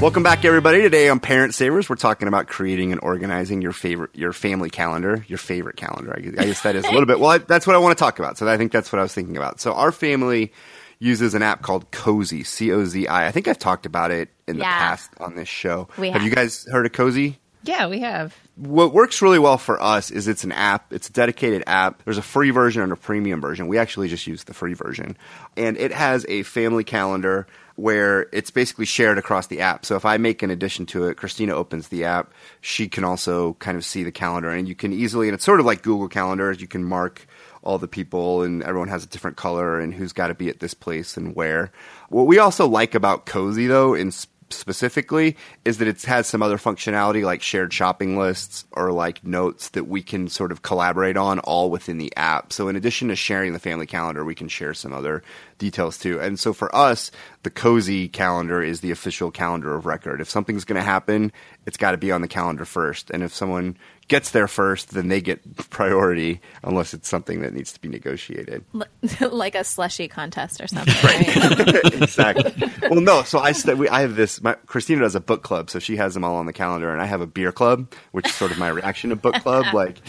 Welcome 0.00 0.22
back, 0.22 0.44
everybody. 0.44 0.80
Today 0.80 1.08
on 1.08 1.18
Parent 1.18 1.54
Savers, 1.54 1.90
we're 1.90 1.96
talking 1.96 2.28
about 2.28 2.46
creating 2.46 2.92
and 2.92 3.00
organizing 3.02 3.60
your 3.62 3.72
favorite, 3.72 4.14
your 4.14 4.32
family 4.32 4.70
calendar, 4.70 5.24
your 5.26 5.38
favorite 5.38 5.76
calendar. 5.76 6.14
I 6.16 6.20
guess, 6.20 6.34
I 6.38 6.44
guess 6.44 6.62
that 6.62 6.76
is 6.76 6.84
a 6.84 6.90
little 6.92 7.04
bit. 7.06 7.18
Well, 7.18 7.30
I, 7.30 7.38
that's 7.38 7.66
what 7.66 7.74
I 7.74 7.80
want 7.80 7.98
to 7.98 8.00
talk 8.02 8.20
about. 8.20 8.38
So 8.38 8.46
I 8.46 8.56
think 8.56 8.70
that's 8.70 8.92
what 8.92 9.00
I 9.00 9.02
was 9.02 9.12
thinking 9.12 9.36
about. 9.36 9.60
So 9.60 9.72
our 9.72 9.90
family 9.90 10.52
uses 11.00 11.34
an 11.34 11.42
app 11.42 11.62
called 11.62 11.90
Cozi, 11.90 12.46
C 12.46 12.70
O 12.70 12.84
Z 12.84 13.08
I. 13.08 13.26
I 13.26 13.32
think 13.32 13.48
I've 13.48 13.58
talked 13.58 13.86
about 13.86 14.12
it 14.12 14.28
in 14.46 14.58
the 14.58 14.62
Yeah. 14.62 14.78
past 14.78 15.10
on 15.18 15.34
this 15.34 15.48
show. 15.48 15.88
We 15.98 16.10
have. 16.10 16.20
have. 16.22 16.28
you 16.30 16.34
guys 16.34 16.64
heard 16.70 16.86
of 16.86 16.92
Cozi? 16.92 17.34
Yeah, 17.64 17.88
we 17.88 17.98
have. 18.00 18.36
what 18.54 18.94
works 18.94 19.20
really 19.20 19.40
well 19.40 19.58
for 19.58 19.82
us 19.82 20.12
is 20.12 20.28
it's 20.28 20.44
an 20.44 20.52
app. 20.52 20.92
It's 20.92 21.08
a 21.08 21.12
dedicated 21.12 21.64
app. 21.66 22.04
There's 22.04 22.18
a 22.18 22.22
free 22.22 22.50
version 22.50 22.82
and 22.82 22.92
a 22.92 22.96
premium 22.96 23.40
version. 23.40 23.66
We 23.66 23.78
actually 23.78 24.08
just 24.08 24.28
use 24.28 24.44
the 24.44 24.54
free 24.54 24.74
version. 24.74 25.16
And 25.56 25.76
it 25.76 25.90
has 25.92 26.24
a 26.28 26.44
family 26.44 26.84
calendar 26.84 27.48
where 27.78 28.26
it's 28.32 28.50
basically 28.50 28.84
shared 28.84 29.18
across 29.18 29.46
the 29.46 29.60
app. 29.60 29.86
So 29.86 29.94
if 29.94 30.04
I 30.04 30.16
make 30.16 30.42
an 30.42 30.50
addition 30.50 30.84
to 30.86 31.04
it, 31.06 31.16
Christina 31.16 31.54
opens 31.54 31.88
the 31.88 32.04
app. 32.04 32.32
She 32.60 32.88
can 32.88 33.04
also 33.04 33.54
kind 33.60 33.76
of 33.76 33.84
see 33.84 34.02
the 34.02 34.10
calendar 34.10 34.50
and 34.50 34.66
you 34.66 34.74
can 34.74 34.92
easily, 34.92 35.28
and 35.28 35.34
it's 35.34 35.44
sort 35.44 35.60
of 35.60 35.66
like 35.66 35.82
Google 35.82 36.08
Calendar, 36.08 36.50
you 36.50 36.66
can 36.66 36.82
mark 36.82 37.28
all 37.62 37.78
the 37.78 37.86
people 37.86 38.42
and 38.42 38.64
everyone 38.64 38.88
has 38.88 39.04
a 39.04 39.08
different 39.08 39.36
color 39.36 39.78
and 39.78 39.94
who's 39.94 40.12
got 40.12 40.26
to 40.26 40.34
be 40.34 40.48
at 40.48 40.58
this 40.58 40.74
place 40.74 41.16
and 41.16 41.36
where. 41.36 41.70
What 42.08 42.26
we 42.26 42.40
also 42.40 42.66
like 42.66 42.96
about 42.96 43.26
Cozi 43.26 43.68
though, 43.68 43.94
in 43.94 44.10
specifically 44.50 45.36
is 45.64 45.78
that 45.78 45.88
it 45.88 46.02
has 46.02 46.26
some 46.26 46.42
other 46.42 46.56
functionality 46.56 47.22
like 47.22 47.42
shared 47.42 47.72
shopping 47.72 48.18
lists 48.18 48.64
or 48.72 48.92
like 48.92 49.24
notes 49.24 49.68
that 49.70 49.88
we 49.88 50.02
can 50.02 50.28
sort 50.28 50.52
of 50.52 50.62
collaborate 50.62 51.16
on 51.16 51.38
all 51.40 51.70
within 51.70 51.98
the 51.98 52.14
app. 52.16 52.52
So 52.52 52.68
in 52.68 52.76
addition 52.76 53.08
to 53.08 53.16
sharing 53.16 53.52
the 53.52 53.58
family 53.58 53.86
calendar, 53.86 54.24
we 54.24 54.34
can 54.34 54.48
share 54.48 54.74
some 54.74 54.92
other 54.92 55.22
details 55.58 55.98
too. 55.98 56.20
And 56.20 56.38
so 56.38 56.52
for 56.52 56.74
us, 56.74 57.10
the 57.42 57.50
Cozi 57.50 58.10
calendar 58.12 58.62
is 58.62 58.80
the 58.80 58.90
official 58.90 59.30
calendar 59.30 59.74
of 59.74 59.86
record. 59.86 60.20
If 60.20 60.30
something's 60.30 60.64
going 60.64 60.80
to 60.80 60.82
happen, 60.82 61.32
it's 61.66 61.76
got 61.76 61.92
to 61.92 61.96
be 61.96 62.10
on 62.10 62.20
the 62.20 62.28
calendar 62.28 62.64
first. 62.64 63.10
And 63.10 63.22
if 63.22 63.34
someone 63.34 63.76
gets 64.08 64.30
there 64.30 64.48
first, 64.48 64.90
then 64.90 65.08
they 65.08 65.20
get 65.20 65.56
priority 65.70 66.40
unless 66.64 66.92
it's 66.94 67.08
something 67.08 67.42
that 67.42 67.54
needs 67.54 67.72
to 67.72 67.80
be 67.80 67.88
negotiated. 67.88 68.64
like 69.30 69.54
a 69.54 69.62
slushy 69.62 70.08
contest 70.08 70.60
or 70.60 70.66
something. 70.66 70.94
Right. 71.04 71.84
exactly. 71.94 72.52
Well, 72.90 73.00
no. 73.00 73.22
So 73.22 73.38
I 73.38 73.52
st- 73.52 73.78
we, 73.78 73.88
I 73.88 74.00
have 74.00 74.16
this. 74.16 74.42
My, 74.42 74.54
Christina 74.66 75.02
does 75.02 75.14
a 75.14 75.20
book 75.20 75.42
club, 75.42 75.70
so 75.70 75.78
she 75.78 75.96
has 75.96 76.14
them 76.14 76.24
all 76.24 76.36
on 76.36 76.46
the 76.46 76.52
calendar, 76.52 76.90
and 76.90 77.00
I 77.00 77.06
have 77.06 77.20
a 77.20 77.26
beer 77.26 77.52
club, 77.52 77.92
which 78.12 78.26
is 78.26 78.34
sort 78.34 78.50
of 78.50 78.58
my 78.58 78.68
reaction 78.68 79.10
to 79.10 79.16
book 79.16 79.34
club. 79.36 79.66
Like, 79.72 80.00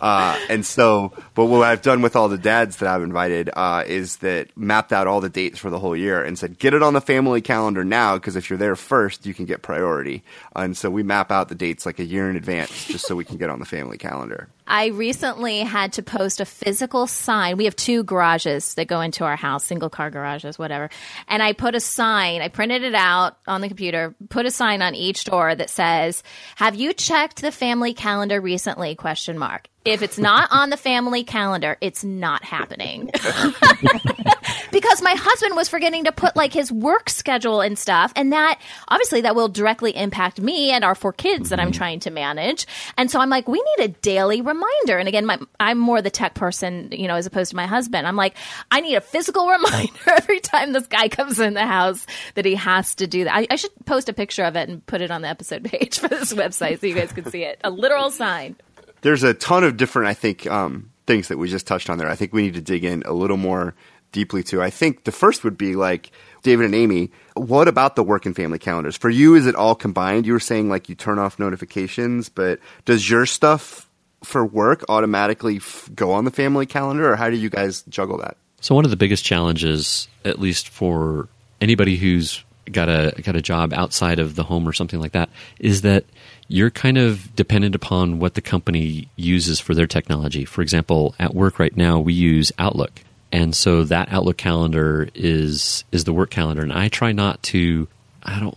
uh, 0.00 0.38
and 0.48 0.64
so, 0.64 1.12
but 1.34 1.46
what 1.46 1.62
I've 1.62 1.82
done 1.82 2.00
with 2.00 2.16
all 2.16 2.28
the 2.28 2.38
dads 2.38 2.76
that 2.76 2.88
I've 2.88 3.02
invited 3.02 3.50
uh, 3.52 3.84
is 3.86 4.16
that 4.18 4.56
mapped 4.56 4.92
out 4.92 4.97
all 5.06 5.20
the 5.20 5.28
dates 5.28 5.58
for 5.58 5.70
the 5.70 5.78
whole 5.78 5.96
year 5.96 6.22
and 6.22 6.38
said, 6.38 6.58
get 6.58 6.74
it 6.74 6.82
on 6.82 6.94
the 6.94 7.00
family 7.00 7.40
calendar 7.40 7.84
now 7.84 8.16
because 8.16 8.36
if 8.36 8.50
you're 8.50 8.58
there 8.58 8.76
first, 8.76 9.26
you 9.26 9.34
can 9.34 9.44
get 9.44 9.62
priority. 9.62 10.22
And 10.54 10.76
so 10.76 10.90
we 10.90 11.02
map 11.02 11.30
out 11.30 11.48
the 11.48 11.54
dates 11.54 11.86
like 11.86 11.98
a 11.98 12.04
year 12.04 12.28
in 12.28 12.36
advance, 12.36 12.86
just 12.86 13.06
so 13.06 13.16
we 13.16 13.24
can 13.24 13.36
get 13.36 13.50
on 13.50 13.60
the 13.60 13.66
family 13.66 13.98
calendar. 13.98 14.48
I 14.66 14.88
recently 14.88 15.60
had 15.60 15.94
to 15.94 16.02
post 16.02 16.40
a 16.40 16.44
physical 16.44 17.06
sign. 17.06 17.56
We 17.56 17.64
have 17.64 17.74
two 17.74 18.02
garages 18.04 18.74
that 18.74 18.86
go 18.86 19.00
into 19.00 19.24
our 19.24 19.36
house, 19.36 19.64
single 19.64 19.88
car 19.88 20.10
garages, 20.10 20.58
whatever. 20.58 20.90
And 21.26 21.42
I 21.42 21.54
put 21.54 21.74
a 21.74 21.80
sign, 21.80 22.42
I 22.42 22.48
printed 22.48 22.82
it 22.82 22.94
out 22.94 23.38
on 23.46 23.62
the 23.62 23.68
computer, 23.68 24.14
put 24.28 24.44
a 24.44 24.50
sign 24.50 24.82
on 24.82 24.94
each 24.94 25.24
door 25.24 25.54
that 25.54 25.70
says, 25.70 26.22
"Have 26.56 26.74
you 26.74 26.92
checked 26.92 27.40
the 27.40 27.50
family 27.50 27.94
calendar 27.94 28.40
recently?" 28.40 28.94
question 28.94 29.38
mark. 29.38 29.68
If 29.86 30.02
it's 30.02 30.18
not 30.18 30.48
on 30.52 30.68
the 30.68 30.76
family 30.76 31.24
calendar, 31.24 31.78
it's 31.80 32.04
not 32.04 32.44
happening. 32.44 33.10
because 34.70 35.02
my 35.02 35.14
husband 35.14 35.56
was 35.56 35.68
forgetting 35.68 36.04
to 36.04 36.12
put 36.12 36.36
like 36.36 36.52
his 36.52 36.70
work 36.70 37.08
schedule 37.10 37.60
and 37.60 37.78
stuff 37.78 38.12
and 38.16 38.32
that 38.32 38.60
obviously 38.88 39.22
that 39.22 39.34
will 39.34 39.48
directly 39.48 39.96
impact 39.96 40.40
me 40.40 40.70
and 40.70 40.84
our 40.84 40.94
four 40.94 41.12
kids 41.12 41.50
that 41.50 41.60
I'm 41.60 41.72
trying 41.72 42.00
to 42.00 42.10
manage. 42.10 42.66
And 42.96 43.10
so 43.10 43.20
I'm 43.20 43.30
like 43.30 43.48
we 43.48 43.62
need 43.78 43.84
a 43.84 43.88
daily 43.88 44.40
reminder. 44.40 44.98
And 44.98 45.08
again, 45.08 45.26
my, 45.26 45.38
I'm 45.58 45.78
more 45.78 46.02
the 46.02 46.10
tech 46.10 46.34
person, 46.34 46.88
you 46.92 47.08
know, 47.08 47.14
as 47.14 47.26
opposed 47.26 47.50
to 47.50 47.56
my 47.56 47.66
husband. 47.66 48.06
I'm 48.06 48.16
like 48.16 48.34
I 48.70 48.80
need 48.80 48.94
a 48.94 49.00
physical 49.00 49.48
reminder 49.48 49.90
every 50.06 50.40
time 50.40 50.72
this 50.72 50.86
guy 50.86 51.08
comes 51.08 51.38
in 51.38 51.54
the 51.54 51.66
house 51.66 52.06
that 52.34 52.44
he 52.44 52.54
has 52.54 52.94
to 52.96 53.06
do 53.06 53.24
that. 53.24 53.34
I, 53.34 53.46
I 53.50 53.56
should 53.56 53.72
post 53.86 54.08
a 54.08 54.12
picture 54.12 54.44
of 54.44 54.56
it 54.56 54.68
and 54.68 54.84
put 54.86 55.00
it 55.00 55.10
on 55.10 55.22
the 55.22 55.28
episode 55.28 55.64
page 55.64 55.98
for 56.00 56.08
this 56.08 56.32
website 56.32 56.80
so 56.80 56.86
you 56.86 56.94
guys 56.94 57.12
can 57.12 57.30
see 57.30 57.42
it. 57.42 57.60
A 57.64 57.70
literal 57.70 58.10
sign. 58.10 58.56
there's 59.02 59.22
a 59.22 59.34
ton 59.34 59.64
of 59.64 59.76
different, 59.76 60.08
I 60.08 60.14
think, 60.14 60.46
um, 60.46 60.90
things 61.06 61.28
that 61.28 61.38
we 61.38 61.48
just 61.48 61.66
touched 61.66 61.88
on 61.88 61.98
there. 61.98 62.08
I 62.08 62.16
think 62.16 62.32
we 62.32 62.42
need 62.42 62.54
to 62.54 62.60
dig 62.60 62.84
in 62.84 63.02
a 63.06 63.12
little 63.12 63.36
more 63.36 63.74
deeply 64.12 64.42
to. 64.44 64.62
I 64.62 64.70
think 64.70 65.04
the 65.04 65.12
first 65.12 65.44
would 65.44 65.58
be 65.58 65.76
like 65.76 66.10
David 66.42 66.66
and 66.66 66.74
Amy. 66.74 67.10
What 67.34 67.68
about 67.68 67.96
the 67.96 68.02
work 68.02 68.26
and 68.26 68.34
family 68.34 68.58
calendars 68.58 68.96
for 68.96 69.10
you? 69.10 69.34
Is 69.34 69.46
it 69.46 69.54
all 69.54 69.74
combined? 69.74 70.26
You 70.26 70.32
were 70.32 70.40
saying 70.40 70.68
like 70.68 70.88
you 70.88 70.94
turn 70.94 71.18
off 71.18 71.38
notifications, 71.38 72.28
but 72.28 72.60
does 72.84 73.08
your 73.08 73.26
stuff 73.26 73.88
for 74.24 74.44
work 74.44 74.84
automatically 74.88 75.56
f- 75.56 75.88
go 75.94 76.12
on 76.12 76.24
the 76.24 76.30
family 76.30 76.66
calendar, 76.66 77.10
or 77.12 77.16
how 77.16 77.30
do 77.30 77.36
you 77.36 77.50
guys 77.50 77.82
juggle 77.88 78.18
that? 78.18 78.36
So 78.60 78.74
one 78.74 78.84
of 78.84 78.90
the 78.90 78.96
biggest 78.96 79.24
challenges, 79.24 80.08
at 80.24 80.40
least 80.40 80.68
for 80.68 81.28
anybody 81.60 81.96
who's 81.96 82.42
got 82.72 82.88
a 82.88 83.14
got 83.22 83.36
a 83.36 83.42
job 83.42 83.72
outside 83.72 84.18
of 84.18 84.34
the 84.34 84.42
home 84.42 84.68
or 84.68 84.72
something 84.72 85.00
like 85.00 85.12
that, 85.12 85.30
is 85.58 85.82
that 85.82 86.04
you're 86.48 86.70
kind 86.70 86.98
of 86.98 87.34
dependent 87.36 87.74
upon 87.74 88.18
what 88.18 88.34
the 88.34 88.40
company 88.40 89.08
uses 89.16 89.60
for 89.60 89.74
their 89.74 89.86
technology. 89.86 90.44
For 90.44 90.62
example, 90.62 91.14
at 91.18 91.34
work 91.34 91.58
right 91.58 91.76
now, 91.76 92.00
we 92.00 92.14
use 92.14 92.50
Outlook, 92.58 93.02
and 93.32 93.54
so 93.54 93.84
that 93.84 94.10
Outlook 94.12 94.36
calendar 94.36 95.08
is 95.14 95.84
is 95.92 96.04
the 96.04 96.12
work 96.12 96.30
calendar, 96.30 96.62
and 96.62 96.72
I 96.72 96.88
try 96.88 97.12
not 97.12 97.42
to 97.44 97.88
I 98.22 98.38
don't 98.40 98.56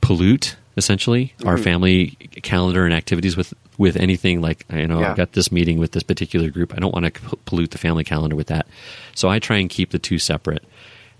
pollute 0.00 0.56
essentially 0.76 1.34
our 1.44 1.58
family 1.58 2.16
calendar 2.42 2.84
and 2.84 2.94
activities 2.94 3.36
with 3.36 3.52
with 3.78 3.96
anything 3.96 4.40
like 4.40 4.64
you 4.72 4.86
know 4.86 5.00
Yeah. 5.00 5.10
I've 5.10 5.16
got 5.16 5.32
this 5.32 5.50
meeting 5.52 5.78
with 5.78 5.92
this 5.92 6.02
particular 6.02 6.50
group. 6.50 6.72
I 6.74 6.78
don't 6.78 6.94
want 6.94 7.12
to 7.14 7.36
pollute 7.44 7.72
the 7.72 7.78
family 7.78 8.04
calendar 8.04 8.36
with 8.36 8.46
that, 8.48 8.66
so 9.14 9.28
I 9.28 9.38
try 9.38 9.58
and 9.58 9.68
keep 9.68 9.90
the 9.90 9.98
two 9.98 10.18
separate. 10.18 10.64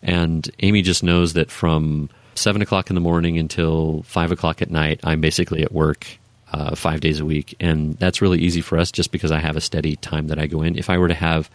And 0.02 0.48
Amy 0.60 0.82
just 0.82 1.02
knows 1.02 1.34
that 1.34 1.50
from 1.50 2.08
seven 2.34 2.62
o'clock 2.62 2.90
in 2.90 2.94
the 2.94 3.00
morning 3.00 3.38
until 3.38 4.02
five 4.04 4.32
o'clock 4.32 4.62
at 4.62 4.70
night, 4.70 5.00
I'm 5.04 5.20
basically 5.20 5.62
at 5.62 5.70
work 5.70 6.06
uh, 6.52 6.74
five 6.74 7.00
days 7.00 7.20
a 7.20 7.24
week, 7.24 7.54
and 7.60 7.96
that's 7.98 8.20
really 8.22 8.38
easy 8.40 8.60
for 8.60 8.78
us 8.78 8.90
just 8.90 9.12
because 9.12 9.30
I 9.30 9.38
have 9.38 9.56
a 9.56 9.60
steady 9.60 9.96
time 9.96 10.26
that 10.28 10.38
I 10.38 10.46
go 10.46 10.62
in. 10.62 10.76
If 10.76 10.90
I 10.90 10.98
were 10.98 11.08
to 11.08 11.14
have 11.14 11.50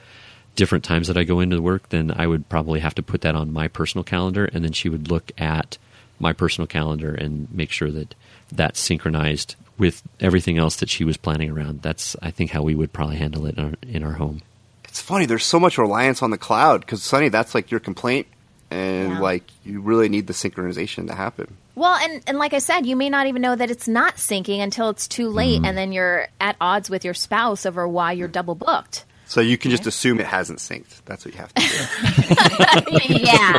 different 0.58 0.84
times 0.84 1.08
that 1.08 1.18
I 1.18 1.24
go 1.24 1.40
into 1.40 1.62
work, 1.62 1.88
then 1.90 2.12
I 2.12 2.28
would 2.28 2.50
probably 2.50 2.82
have 2.82 2.96
to 2.96 3.04
put 3.04 3.22
that 3.22 3.36
on 3.36 3.54
my 3.54 3.70
personal 3.70 4.04
calendar, 4.04 4.44
and 4.46 4.66
then 4.66 4.74
she 4.74 4.90
would 4.90 5.10
look 5.10 5.32
at 5.38 5.78
my 6.20 6.34
personal 6.34 6.68
calendar 6.68 7.14
and 7.14 7.48
make 7.54 7.72
sure 7.72 7.92
that 7.92 8.14
that's 8.52 8.80
synchronized 8.80 9.56
with 9.78 10.02
everything 10.20 10.58
else 10.58 10.78
that 10.78 10.90
she 10.90 11.06
was 11.06 11.16
planning 11.16 11.52
around. 11.52 11.84
That's 11.84 12.16
I 12.22 12.32
think 12.32 12.52
how 12.52 12.64
we 12.64 12.76
would 12.76 12.92
probably 12.92 13.18
handle 13.18 13.46
it 13.46 13.58
in 13.58 13.64
our, 13.64 13.74
in 13.84 14.04
our 14.04 14.14
home. 14.14 14.42
It's 14.84 15.00
funny. 15.00 15.28
There's 15.28 15.46
so 15.46 15.60
much 15.60 15.78
reliance 15.78 16.24
on 16.24 16.32
the 16.32 16.38
cloud 16.38 16.82
because 16.82 17.04
Sunny, 17.04 17.30
that's 17.30 17.54
like 17.54 17.70
your 17.70 17.80
complaint, 17.80 18.26
and 18.72 19.14
Yeah. 19.14 19.20
like 19.20 19.44
you 19.64 19.80
really 19.80 20.10
need 20.10 20.26
the 20.28 20.34
synchronization 20.34 21.08
to 21.08 21.14
happen. 21.14 21.56
Well, 21.76 21.94
and, 21.94 22.24
and 22.26 22.40
like 22.40 22.54
I 22.54 22.58
said, 22.58 22.88
you 22.88 22.96
may 22.96 23.08
not 23.12 23.28
even 23.28 23.44
know 23.44 23.56
that 23.56 23.70
it's 23.70 23.88
not 23.88 24.16
syncing 24.16 24.60
until 24.64 24.90
it's 24.90 25.08
too 25.08 25.30
late, 25.30 25.58
mm-hmm. 25.58 25.66
and 25.66 25.78
then 25.78 25.92
you're 25.92 26.28
at 26.42 26.56
odds 26.60 26.90
with 26.90 27.06
your 27.06 27.14
spouse 27.14 27.68
over 27.68 27.88
why 27.88 28.14
you're 28.14 28.28
mm. 28.28 28.32
double 28.32 28.56
booked. 28.56 29.06
So 29.28 29.42
you 29.42 29.58
can 29.58 29.72
just 29.72 29.86
assume 29.86 30.20
it 30.20 30.26
hasn't 30.26 30.60
synced. 30.60 31.04
That's 31.06 31.26
what 31.26 31.34
you 31.34 31.40
have 31.42 31.54
to 31.54 32.98
do. 33.08 33.14
yeah. 33.24 33.58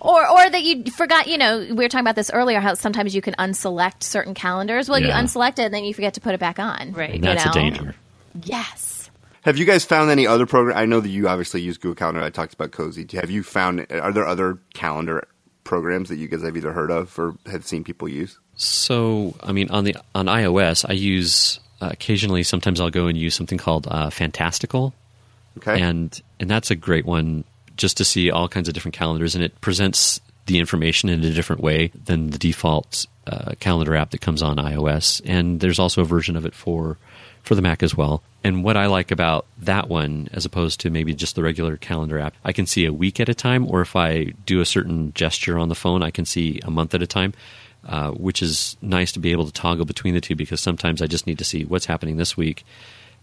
or 0.00 0.28
or 0.28 0.48
that 0.50 0.62
you 0.62 0.84
forgot, 0.92 1.26
you 1.26 1.38
know, 1.38 1.58
we 1.58 1.72
were 1.72 1.88
talking 1.88 2.04
about 2.06 2.14
this 2.16 2.30
earlier 2.32 2.60
how 2.60 2.74
sometimes 2.74 3.14
you 3.14 3.20
can 3.20 3.34
unselect 3.34 4.02
certain 4.04 4.34
calendars. 4.34 4.88
Well, 4.88 5.00
you 5.00 5.08
unselect 5.08 5.58
it 5.58 5.66
and 5.66 5.74
then 5.74 5.84
you 5.84 5.92
forget 5.92 6.14
to 6.14 6.20
put 6.20 6.34
it 6.34 6.40
back 6.40 6.58
on. 6.58 6.92
Right. 6.92 7.10
And 7.14 7.24
You 7.24 7.34
that's 7.34 7.46
a 7.46 7.50
danger. 7.52 7.94
Yes. 8.42 9.10
have 9.42 9.56
you 9.58 9.64
guys 9.64 9.84
found 9.84 10.10
any 10.10 10.26
other 10.26 10.46
program? 10.46 10.76
I 10.78 10.86
know 10.86 11.00
that 11.00 11.08
you 11.08 11.28
obviously 11.28 11.60
use 11.60 11.76
Google 11.78 11.94
Calendar. 11.96 12.22
I 12.22 12.30
talked 12.30 12.54
about 12.54 12.70
Cozi. 12.70 13.10
Have 13.12 13.30
you 13.30 13.42
found? 13.42 13.86
Are 13.90 14.12
there 14.12 14.26
other 14.26 14.58
calendar 14.72 15.26
programs 15.64 16.08
that 16.10 16.16
you 16.16 16.28
guys 16.28 16.42
have 16.42 16.56
either 16.56 16.72
heard 16.72 16.90
of 16.90 17.18
or 17.18 17.34
have 17.46 17.66
seen 17.66 17.82
people 17.84 18.08
use? 18.08 18.38
So, 18.56 19.34
I 19.42 19.50
mean, 19.52 19.68
on 19.70 19.82
the 19.84 19.96
on 20.14 20.26
iOS, 20.26 20.88
I 20.88 20.92
use 20.92 21.58
uh, 21.84 21.90
occasionally. 21.92 22.42
Sometimes 22.42 22.80
I'll 22.80 22.90
go 22.90 23.06
and 23.06 23.18
use 23.18 23.34
something 23.34 23.58
called 23.58 23.86
uh, 23.90 24.10
Fantastical, 24.10 24.94
Okay. 25.58 25.80
and 25.80 26.20
and 26.40 26.50
that's 26.50 26.70
a 26.70 26.74
great 26.74 27.04
one 27.04 27.44
just 27.76 27.96
to 27.98 28.04
see 28.04 28.30
all 28.30 28.48
kinds 28.48 28.68
of 28.68 28.74
different 28.74 28.94
calendars, 28.94 29.34
and 29.34 29.44
it 29.44 29.60
presents 29.60 30.20
the 30.46 30.58
information 30.58 31.08
in 31.08 31.24
a 31.24 31.30
different 31.30 31.62
way 31.62 31.90
than 32.04 32.30
the 32.30 32.38
default 32.38 33.06
uh, 33.26 33.52
calendar 33.60 33.96
app 33.96 34.10
that 34.10 34.20
comes 34.20 34.42
on 34.42 34.56
iOS. 34.56 35.20
And 35.24 35.60
there's 35.60 35.78
also 35.78 36.02
a 36.02 36.04
version 36.04 36.36
of 36.36 36.44
it 36.46 36.54
for 36.54 36.96
for 37.42 37.54
the 37.54 37.62
Mac 37.62 37.82
as 37.82 37.94
well. 37.94 38.22
And 38.42 38.64
what 38.64 38.76
I 38.76 38.86
like 38.86 39.10
about 39.10 39.46
that 39.58 39.88
one, 39.88 40.28
as 40.32 40.44
opposed 40.44 40.80
to 40.80 40.90
maybe 40.90 41.14
just 41.14 41.34
the 41.34 41.42
regular 41.42 41.76
calendar 41.76 42.18
app, 42.18 42.34
I 42.44 42.52
can 42.52 42.66
see 42.66 42.84
a 42.86 42.92
week 42.92 43.20
at 43.20 43.28
a 43.28 43.34
time, 43.34 43.66
or 43.70 43.80
if 43.80 43.96
I 43.96 44.32
do 44.46 44.60
a 44.60 44.66
certain 44.66 45.12
gesture 45.14 45.58
on 45.58 45.68
the 45.68 45.74
phone, 45.74 46.02
I 46.02 46.10
can 46.10 46.24
see 46.24 46.60
a 46.64 46.70
month 46.70 46.94
at 46.94 47.02
a 47.02 47.06
time. 47.06 47.32
Uh, 47.86 48.12
which 48.12 48.40
is 48.40 48.78
nice 48.80 49.12
to 49.12 49.18
be 49.18 49.32
able 49.32 49.44
to 49.44 49.52
toggle 49.52 49.84
between 49.84 50.14
the 50.14 50.20
two 50.20 50.34
because 50.34 50.58
sometimes 50.58 51.02
I 51.02 51.06
just 51.06 51.26
need 51.26 51.36
to 51.36 51.44
see 51.44 51.64
what's 51.64 51.84
happening 51.84 52.16
this 52.16 52.34
week, 52.34 52.64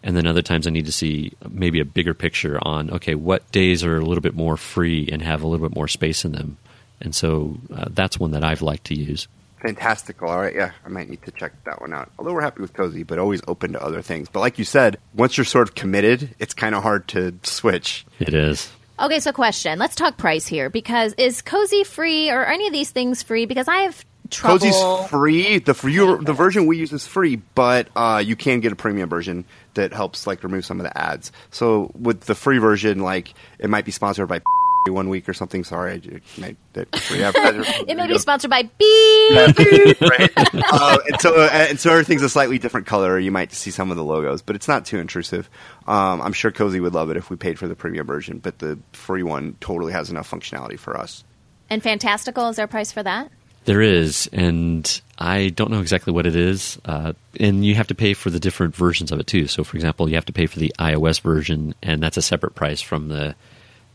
and 0.03 0.15
then 0.15 0.27
other 0.27 0.43
times 0.43 0.67
I 0.67 0.69
need 0.69 0.85
to 0.85 0.91
see 0.91 1.33
maybe 1.49 1.79
a 1.79 1.85
bigger 1.85 2.13
picture 2.13 2.59
on 2.61 2.91
okay, 2.91 3.15
what 3.15 3.51
days 3.51 3.83
are 3.83 3.97
a 3.97 4.05
little 4.05 4.21
bit 4.21 4.35
more 4.35 4.57
free 4.57 5.09
and 5.11 5.23
have 5.23 5.41
a 5.41 5.47
little 5.47 5.67
bit 5.67 5.75
more 5.75 5.87
space 5.87 6.25
in 6.25 6.33
them, 6.33 6.57
and 6.99 7.15
so 7.15 7.57
uh, 7.73 7.85
that's 7.89 8.19
one 8.19 8.31
that 8.31 8.43
I've 8.43 8.61
liked 8.61 8.83
to 8.85 8.95
use. 8.95 9.27
Fantastical. 9.61 10.29
All 10.29 10.39
right, 10.39 10.53
yeah, 10.53 10.71
I 10.85 10.89
might 10.89 11.09
need 11.09 11.23
to 11.23 11.31
check 11.31 11.53
that 11.63 11.81
one 11.81 11.91
out. 11.91 12.11
Although 12.19 12.33
we're 12.33 12.41
happy 12.41 12.61
with 12.61 12.73
Cozi, 12.73 13.05
but 13.05 13.17
always 13.17 13.41
open 13.47 13.73
to 13.73 13.83
other 13.83 14.03
things. 14.03 14.29
But 14.29 14.41
like 14.41 14.59
you 14.59 14.65
said, 14.65 14.97
once 15.15 15.37
you're 15.37 15.45
sort 15.45 15.69
of 15.69 15.73
committed, 15.75 16.35
it's 16.37 16.53
kind 16.53 16.75
of 16.75 16.83
hard 16.83 17.07
to 17.09 17.33
switch. 17.41 18.05
It 18.19 18.35
is. 18.35 18.71
Okay, 18.99 19.19
so 19.19 19.31
question. 19.31 19.79
Let's 19.79 19.95
talk 19.95 20.17
price 20.17 20.45
here 20.45 20.69
because 20.69 21.13
is 21.17 21.41
Cozi 21.41 21.83
free 21.83 22.29
or 22.29 22.45
any 22.45 22.67
of 22.67 22.73
these 22.73 22.91
things 22.91 23.23
free? 23.23 23.47
Because 23.47 23.67
I 23.67 23.77
have 23.77 24.05
trouble. 24.31 24.59
Cozi's 24.59 25.09
free. 25.09 25.59
The 25.59 25.73
free 25.73 25.97
the 25.97 26.33
version 26.33 26.65
we 26.65 26.77
use 26.77 26.91
is 26.91 27.05
free, 27.05 27.35
but 27.35 27.87
uh, 27.95 28.23
you 28.25 28.35
can 28.35 28.59
get 28.59 28.71
a 28.71 28.75
premium 28.75 29.09
version 29.09 29.45
that 29.75 29.93
helps 29.93 30.25
like 30.25 30.43
remove 30.43 30.65
some 30.65 30.79
of 30.79 30.83
the 30.83 30.97
ads. 30.97 31.31
So 31.51 31.91
with 31.99 32.21
the 32.21 32.35
free 32.35 32.57
version, 32.57 32.99
like 32.99 33.33
it 33.59 33.69
might 33.69 33.85
be 33.85 33.91
sponsored 33.91 34.27
by 34.27 34.41
one 34.87 35.09
week 35.09 35.29
or 35.29 35.33
something. 35.33 35.63
Sorry, 35.63 36.21
I, 36.41 36.45
I, 36.45 36.55
that 36.73 36.95
free 36.95 37.23
advertiser. 37.23 37.63
It 37.87 37.95
may 37.95 38.07
be 38.07 38.17
sponsored 38.17 38.49
by 38.49 38.63
Beep. 38.63 40.01
right. 40.01 40.31
Uh, 40.37 40.97
and 41.07 41.21
so, 41.21 41.35
uh, 41.39 41.49
and 41.51 41.79
so 41.79 41.91
everything's 41.91 42.23
a 42.23 42.29
slightly 42.29 42.57
different 42.57 42.87
color. 42.87 43.19
You 43.19 43.31
might 43.31 43.51
see 43.51 43.71
some 43.71 43.91
of 43.91 43.97
the 43.97 44.03
logos, 44.03 44.41
but 44.41 44.55
it's 44.55 44.67
not 44.67 44.85
too 44.85 44.97
intrusive. 44.97 45.49
Um, 45.87 46.21
I'm 46.21 46.33
sure 46.33 46.51
Cozi 46.51 46.81
would 46.81 46.93
love 46.93 47.11
it 47.11 47.17
if 47.17 47.29
we 47.29 47.35
paid 47.35 47.59
for 47.59 47.67
the 47.67 47.75
premium 47.75 48.07
version, 48.07 48.39
but 48.39 48.59
the 48.59 48.79
free 48.93 49.23
one 49.23 49.55
totally 49.59 49.93
has 49.93 50.09
enough 50.09 50.29
functionality 50.29 50.79
for 50.79 50.97
us. 50.97 51.23
And 51.69 51.81
Fantastical 51.81 52.49
is 52.49 52.59
our 52.59 52.67
price 52.67 52.91
for 52.91 53.03
that? 53.03 53.31
There 53.65 53.81
is, 53.81 54.27
and 54.33 55.01
I 55.17 55.49
don't 55.49 55.69
know 55.69 55.81
exactly 55.81 56.11
what 56.11 56.25
it 56.25 56.35
is. 56.35 56.79
Uh, 56.83 57.13
and 57.39 57.63
you 57.63 57.75
have 57.75 57.87
to 57.87 57.95
pay 57.95 58.13
for 58.13 58.29
the 58.29 58.39
different 58.39 58.75
versions 58.75 59.11
of 59.11 59.19
it 59.19 59.27
too. 59.27 59.47
So, 59.47 59.63
for 59.63 59.77
example, 59.77 60.09
you 60.09 60.15
have 60.15 60.25
to 60.25 60.33
pay 60.33 60.47
for 60.47 60.59
the 60.59 60.73
iOS 60.79 61.21
version, 61.21 61.75
and 61.83 62.01
that's 62.01 62.17
a 62.17 62.21
separate 62.21 62.55
price 62.55 62.81
from 62.81 63.09
the 63.09 63.35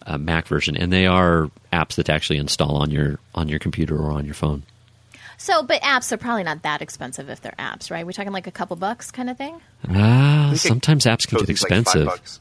uh, 0.06 0.18
Mac 0.18 0.46
version. 0.46 0.76
And 0.76 0.92
they 0.92 1.06
are 1.06 1.50
apps 1.72 1.96
that 1.96 2.08
actually 2.08 2.38
install 2.38 2.76
on 2.76 2.90
your 2.90 3.18
on 3.34 3.48
your 3.48 3.58
computer 3.58 3.96
or 3.96 4.12
on 4.12 4.24
your 4.24 4.34
phone. 4.34 4.62
So, 5.38 5.62
but 5.62 5.82
apps 5.82 6.12
are 6.12 6.16
probably 6.16 6.44
not 6.44 6.62
that 6.62 6.80
expensive 6.80 7.28
if 7.28 7.40
they're 7.42 7.54
apps, 7.58 7.90
right? 7.90 8.06
We're 8.06 8.12
talking 8.12 8.32
like 8.32 8.46
a 8.46 8.52
couple 8.52 8.76
bucks 8.76 9.10
kind 9.10 9.28
of 9.28 9.36
thing. 9.36 9.60
Ah, 9.88 10.46
think 10.50 10.60
sometimes 10.60 11.04
apps 11.04 11.26
can 11.26 11.38
get 11.38 11.48
Cozi's 11.48 11.62
like 11.62 11.84
five 11.84 12.06
expensive. 12.06 12.40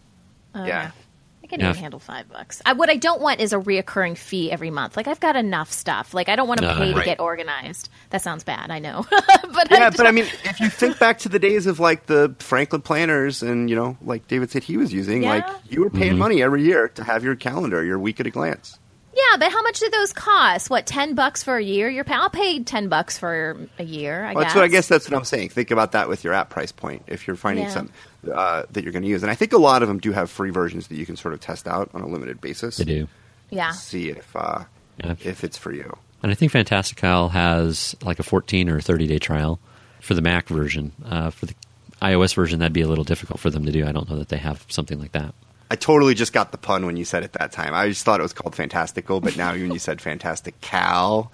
Bucks. 1.50 1.52
yeah. 1.52 1.56
I 1.56 1.58
can 1.58 1.60
Yeah. 1.60 1.70
even 1.72 1.82
handle 1.82 2.00
five 2.00 2.30
bucks. 2.30 2.62
I, 2.66 2.74
what 2.74 2.90
I 2.90 2.96
don't 2.98 3.22
want 3.22 3.40
is 3.40 3.54
a 3.54 3.58
reoccurring 3.58 4.18
fee 4.18 4.52
every 4.52 4.72
month. 4.72 4.98
Like 4.98 5.08
I've 5.08 5.20
got 5.20 5.36
enough 5.36 5.72
stuff. 5.72 6.14
Like 6.14 6.30
I 6.30 6.36
don't 6.36 6.48
want 6.48 6.62
to 6.62 6.68
Uh, 6.70 6.78
pay 6.78 6.94
to 6.94 7.04
get 7.04 7.20
organized. 7.20 7.90
That 8.10 8.22
sounds 8.22 8.44
bad. 8.44 8.72
I 8.72 8.80
know, 8.80 9.06
but 9.12 9.72
Yeah, 9.72 9.88
I 9.88 9.90
but 9.92 10.08
I 10.08 10.12
mean, 10.12 10.26
if 10.44 10.60
you 10.60 10.70
think 10.70 11.00
back 11.00 11.20
to 11.20 11.30
the 11.30 11.40
days 11.40 11.68
of 11.68 11.80
like 11.80 12.06
the 12.08 12.36
Franklin 12.40 12.82
planners, 12.82 13.44
and 13.44 13.70
you 13.70 13.76
know, 13.76 13.98
like 14.02 14.28
David 14.28 14.52
said 14.52 14.64
he 14.64 14.78
was 14.78 14.92
using, 14.94 15.24
Yeah. 15.24 15.30
like 15.30 15.46
you 15.70 15.82
were 15.82 15.90
paying 15.90 16.18
money 16.18 16.42
every 16.44 16.64
year 16.64 16.90
to 16.90 17.04
have 17.04 17.24
your 17.24 17.36
calendar, 17.36 17.84
your 17.84 18.00
week 18.00 18.20
at 18.20 18.28
a 18.28 18.32
glance. 18.32 18.78
Yeah. 19.16 19.38
But 19.38 19.52
how 19.52 19.62
much 19.64 19.80
do 19.80 19.90
those 19.90 20.14
cost? 20.14 20.70
What 20.70 20.86
ten 20.86 21.16
bucks 21.16 21.44
for 21.44 21.58
a 21.58 21.64
year? 21.64 21.90
You're 21.90 22.04
paid 22.04 22.68
ten 22.68 22.90
bucks 22.90 23.18
for 23.18 23.58
a 23.80 23.84
year. 23.84 24.24
I 24.26 24.34
Well, 24.34 24.44
guess. 24.44 24.54
that's 24.54 24.56
what 24.56 24.64
I 24.64 24.68
guess 24.68 24.88
that's 24.88 25.10
what 25.10 25.18
I'm 25.18 25.26
saying. 25.26 25.50
Think 25.50 25.72
about 25.72 25.94
that 25.94 26.10
with 26.10 26.24
your 26.24 26.34
app 26.34 26.50
price 26.50 26.72
point. 26.72 27.04
If 27.08 27.28
you're 27.28 27.36
finding 27.36 27.66
Yeah. 27.66 27.72
some 27.72 27.90
uh, 28.34 28.64
that 28.72 28.84
you're 28.84 28.92
going 28.94 29.04
to 29.04 29.10
use, 29.10 29.22
and 29.24 29.32
I 29.32 29.36
think 29.36 29.54
a 29.54 29.58
lot 29.58 29.82
of 29.84 29.88
them 29.88 30.00
do 30.00 30.12
have 30.12 30.30
free 30.32 30.50
versions 30.50 30.88
that 30.88 30.96
you 30.96 31.06
can 31.06 31.16
sort 31.16 31.34
of 31.34 31.40
test 31.40 31.68
out 31.68 31.90
on 31.94 32.02
a 32.02 32.08
limited 32.08 32.42
basis. 32.42 32.78
They 32.78 32.84
do. 32.86 33.08
Yeah. 33.52 33.72
See 33.72 34.10
if 34.10 34.36
uh, 34.36 34.64
Yeah. 35.04 35.16
if 35.24 35.44
it's 35.44 35.58
for 35.58 35.72
you. 35.72 35.96
And 36.24 36.32
I 36.32 36.36
think 36.36 36.52
Fantastical 36.52 37.30
has 37.30 37.96
like 38.04 38.18
a 38.20 38.24
14 38.24 38.68
or 38.70 38.80
30 38.82 39.06
day 39.08 39.20
trial 39.20 39.60
for 40.02 40.16
the 40.16 40.22
Mac 40.22 40.48
version. 40.48 40.92
Uh, 41.06 41.30
for 41.30 41.46
the 41.46 41.54
iOS 42.02 42.34
version, 42.34 42.60
that'd 42.60 42.74
be 42.74 42.82
a 42.82 42.88
little 42.88 43.04
difficult 43.04 43.40
for 43.40 43.50
them 43.52 43.66
to 43.66 43.72
do. 43.72 43.86
I 43.88 43.92
don't 43.92 44.10
know 44.10 44.18
that 44.18 44.30
they 44.30 44.38
have 44.38 44.66
something 44.70 45.00
like 45.00 45.12
that. 45.12 45.34
I 45.72 45.76
totally 45.76 46.14
just 46.14 46.32
got 46.32 46.52
the 46.52 46.58
pun 46.60 46.86
when 46.86 46.96
you 46.96 47.06
said 47.06 47.24
it 47.24 47.34
that 47.34 47.52
time. 47.52 47.74
I 47.74 47.88
just 47.90 48.06
thought 48.06 48.20
it 48.20 48.24
was 48.24 48.34
called 48.34 48.56
Fantastical, 48.56 49.20
but 49.20 49.36
now 49.36 49.52
when 49.54 49.72
you 49.72 49.80
said 49.80 50.00
Fantastic 50.00 50.60
Cal, 50.62 51.32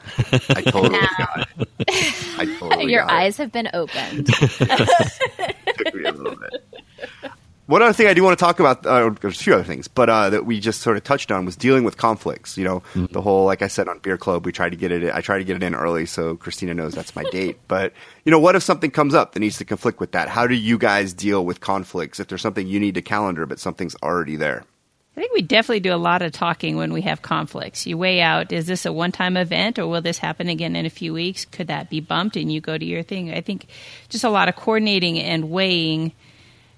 I 0.50 0.62
totally 0.66 1.00
got 1.18 1.48
it. 1.58 1.68
I 2.38 2.46
totally 2.58 2.92
Your 2.94 3.02
got 3.04 3.12
it. 3.12 3.16
eyes 3.16 3.38
have 3.38 3.52
been 3.52 3.70
opened. 3.74 4.28
took 4.28 5.94
me 5.94 6.04
a 6.06 6.12
little 6.14 6.36
bit. 6.38 6.66
One 7.68 7.82
other 7.82 7.94
thing 7.94 8.08
I 8.08 8.14
do 8.14 8.24
want 8.24 8.38
to 8.38 8.44
talk 8.44 8.60
about, 8.60 8.86
uh, 8.86 9.12
there's 9.22 9.40
a 9.40 9.44
few 9.44 9.54
other 9.54 9.64
things, 9.64 9.88
but 9.88 10.10
uh, 10.10 10.30
that 10.32 10.46
we 10.46 10.60
just 10.60 10.82
sort 10.82 10.98
of 10.98 11.04
touched 11.04 11.32
on 11.32 11.46
was 11.46 11.56
dealing 11.56 11.84
with 11.84 11.96
conflicts. 11.96 12.58
You 12.58 12.66
know, 12.66 12.84
the 12.96 13.22
whole, 13.22 13.46
like 13.46 13.62
I 13.62 13.68
said 13.68 13.88
on 13.88 14.00
Beer 14.00 14.18
Club, 14.18 14.46
we 14.46 14.52
tried 14.52 14.72
to 14.72 14.76
get 14.76 14.92
it. 14.92 15.14
I 15.14 15.22
tried 15.22 15.38
to 15.38 15.44
get 15.46 15.56
it 15.56 15.64
in 15.64 15.74
early 15.74 16.06
so 16.06 16.36
Christina 16.36 16.74
knows 16.74 16.94
that's 16.94 17.16
my 17.16 17.24
date. 17.32 17.60
But 17.68 17.94
you 18.26 18.32
know, 18.32 18.40
what 18.40 18.56
if 18.56 18.64
something 18.64 18.92
comes 18.92 19.14
up 19.14 19.32
that 19.34 19.40
needs 19.40 19.58
to 19.60 19.66
conflict 19.66 20.02
with 20.02 20.12
that? 20.12 20.28
How 20.28 20.46
do 20.46 20.56
you 20.56 20.78
guys 20.78 21.14
deal 21.14 21.46
with 21.46 21.62
conflicts 21.62 22.20
if 22.20 22.28
there's 22.28 22.42
something 22.42 22.68
you 22.68 22.80
need 22.80 22.96
to 22.96 23.02
calendar 23.02 23.46
but 23.46 23.60
something's 23.60 23.96
already 24.04 24.36
there? 24.36 24.66
I 25.16 25.20
think 25.20 25.34
we 25.34 25.42
definitely 25.42 25.82
do 25.82 25.94
a 25.94 25.96
lot 25.96 26.22
of 26.22 26.32
talking 26.32 26.78
when 26.78 26.94
we 26.94 27.02
have 27.02 27.22
conflicts. 27.22 27.86
You 27.86 27.98
weigh 27.98 28.22
out 28.22 28.52
is 28.52 28.66
this 28.66 28.86
a 28.86 28.94
one 28.94 29.12
time 29.12 29.36
event 29.36 29.78
or 29.78 29.88
will 29.88 30.02
this 30.02 30.18
happen 30.18 30.48
again 30.48 30.76
in 30.76 30.86
a 30.86 30.90
few 30.90 31.14
weeks? 31.14 31.46
Could 31.46 31.68
that 31.68 31.90
be 31.90 32.00
bumped 32.00 32.38
and 32.38 32.52
you 32.52 32.62
go 32.62 32.78
to 32.78 32.86
your 32.86 33.04
thing? 33.04 33.34
I 33.34 33.42
think 33.42 33.68
just 34.10 34.24
a 34.24 34.30
lot 34.30 34.50
of 34.50 34.56
coordinating 34.56 35.20
and 35.20 35.50
weighing 35.50 36.14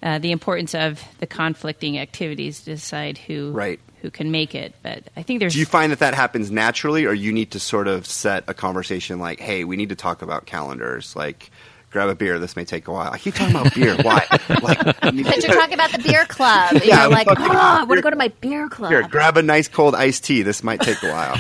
uh, 0.04 0.20
the 0.20 0.32
importance 0.32 0.76
of 0.76 1.02
the 1.20 1.26
conflicting 1.26 1.98
activities 1.98 2.60
to 2.60 2.66
decide 2.66 3.18
who 3.18 3.52
Right. 3.52 3.80
who 4.02 4.12
can 4.12 4.30
make 4.32 4.54
it. 4.54 4.76
But 4.84 5.04
I 5.18 5.24
think 5.24 5.40
there's 5.40 5.54
Do 5.54 5.60
you 5.60 5.66
find 5.66 5.92
that 5.92 6.00
that 6.00 6.14
happens 6.14 6.52
naturally, 6.52 7.06
or 7.06 7.14
you 7.14 7.32
need 7.32 7.52
to 7.52 7.60
sort 7.60 7.88
of 7.88 8.06
set 8.06 8.44
a 8.48 8.54
conversation 8.54 9.20
like, 9.20 9.40
"Hey, 9.40 9.64
we 9.64 9.78
need 9.78 9.90
to 9.90 9.96
talk 9.96 10.22
about 10.22 10.46
calendars." 10.46 11.16
Like, 11.16 11.50
grab 11.90 12.10
a 12.10 12.16
beer. 12.16 12.38
This 12.40 12.56
may 12.58 12.66
take 12.66 12.88
a 12.88 12.92
while. 12.92 13.12
I 13.14 13.18
keep 13.18 13.36
talking 13.36 13.56
about 13.56 13.74
beer. 13.74 13.96
Why? 14.02 14.28
Like, 14.62 14.84
But 14.84 15.14
you're 15.44 15.54
talking 15.56 15.74
about 15.76 15.92
the 15.92 16.00
beer 16.06 16.26
club. 16.26 16.74
And 16.74 16.84
Yeah, 16.86 16.96
you're 16.96 17.04
I'm 17.06 17.12
like, 17.12 17.28
oh, 17.28 17.36
talking 17.36 17.56
I 17.56 17.84
want 17.84 17.98
to 17.98 18.02
go 18.02 18.10
to 18.10 18.16
my 18.16 18.30
beer 18.42 18.68
club. 18.68 18.92
Here, 18.92 19.08
grab 19.08 19.38
a 19.38 19.42
nice 19.44 19.68
cold 19.68 19.94
iced 19.96 20.24
tea. 20.26 20.42
This 20.42 20.64
might 20.64 20.82
take 20.82 21.02
a 21.04 21.10
while. 21.12 21.38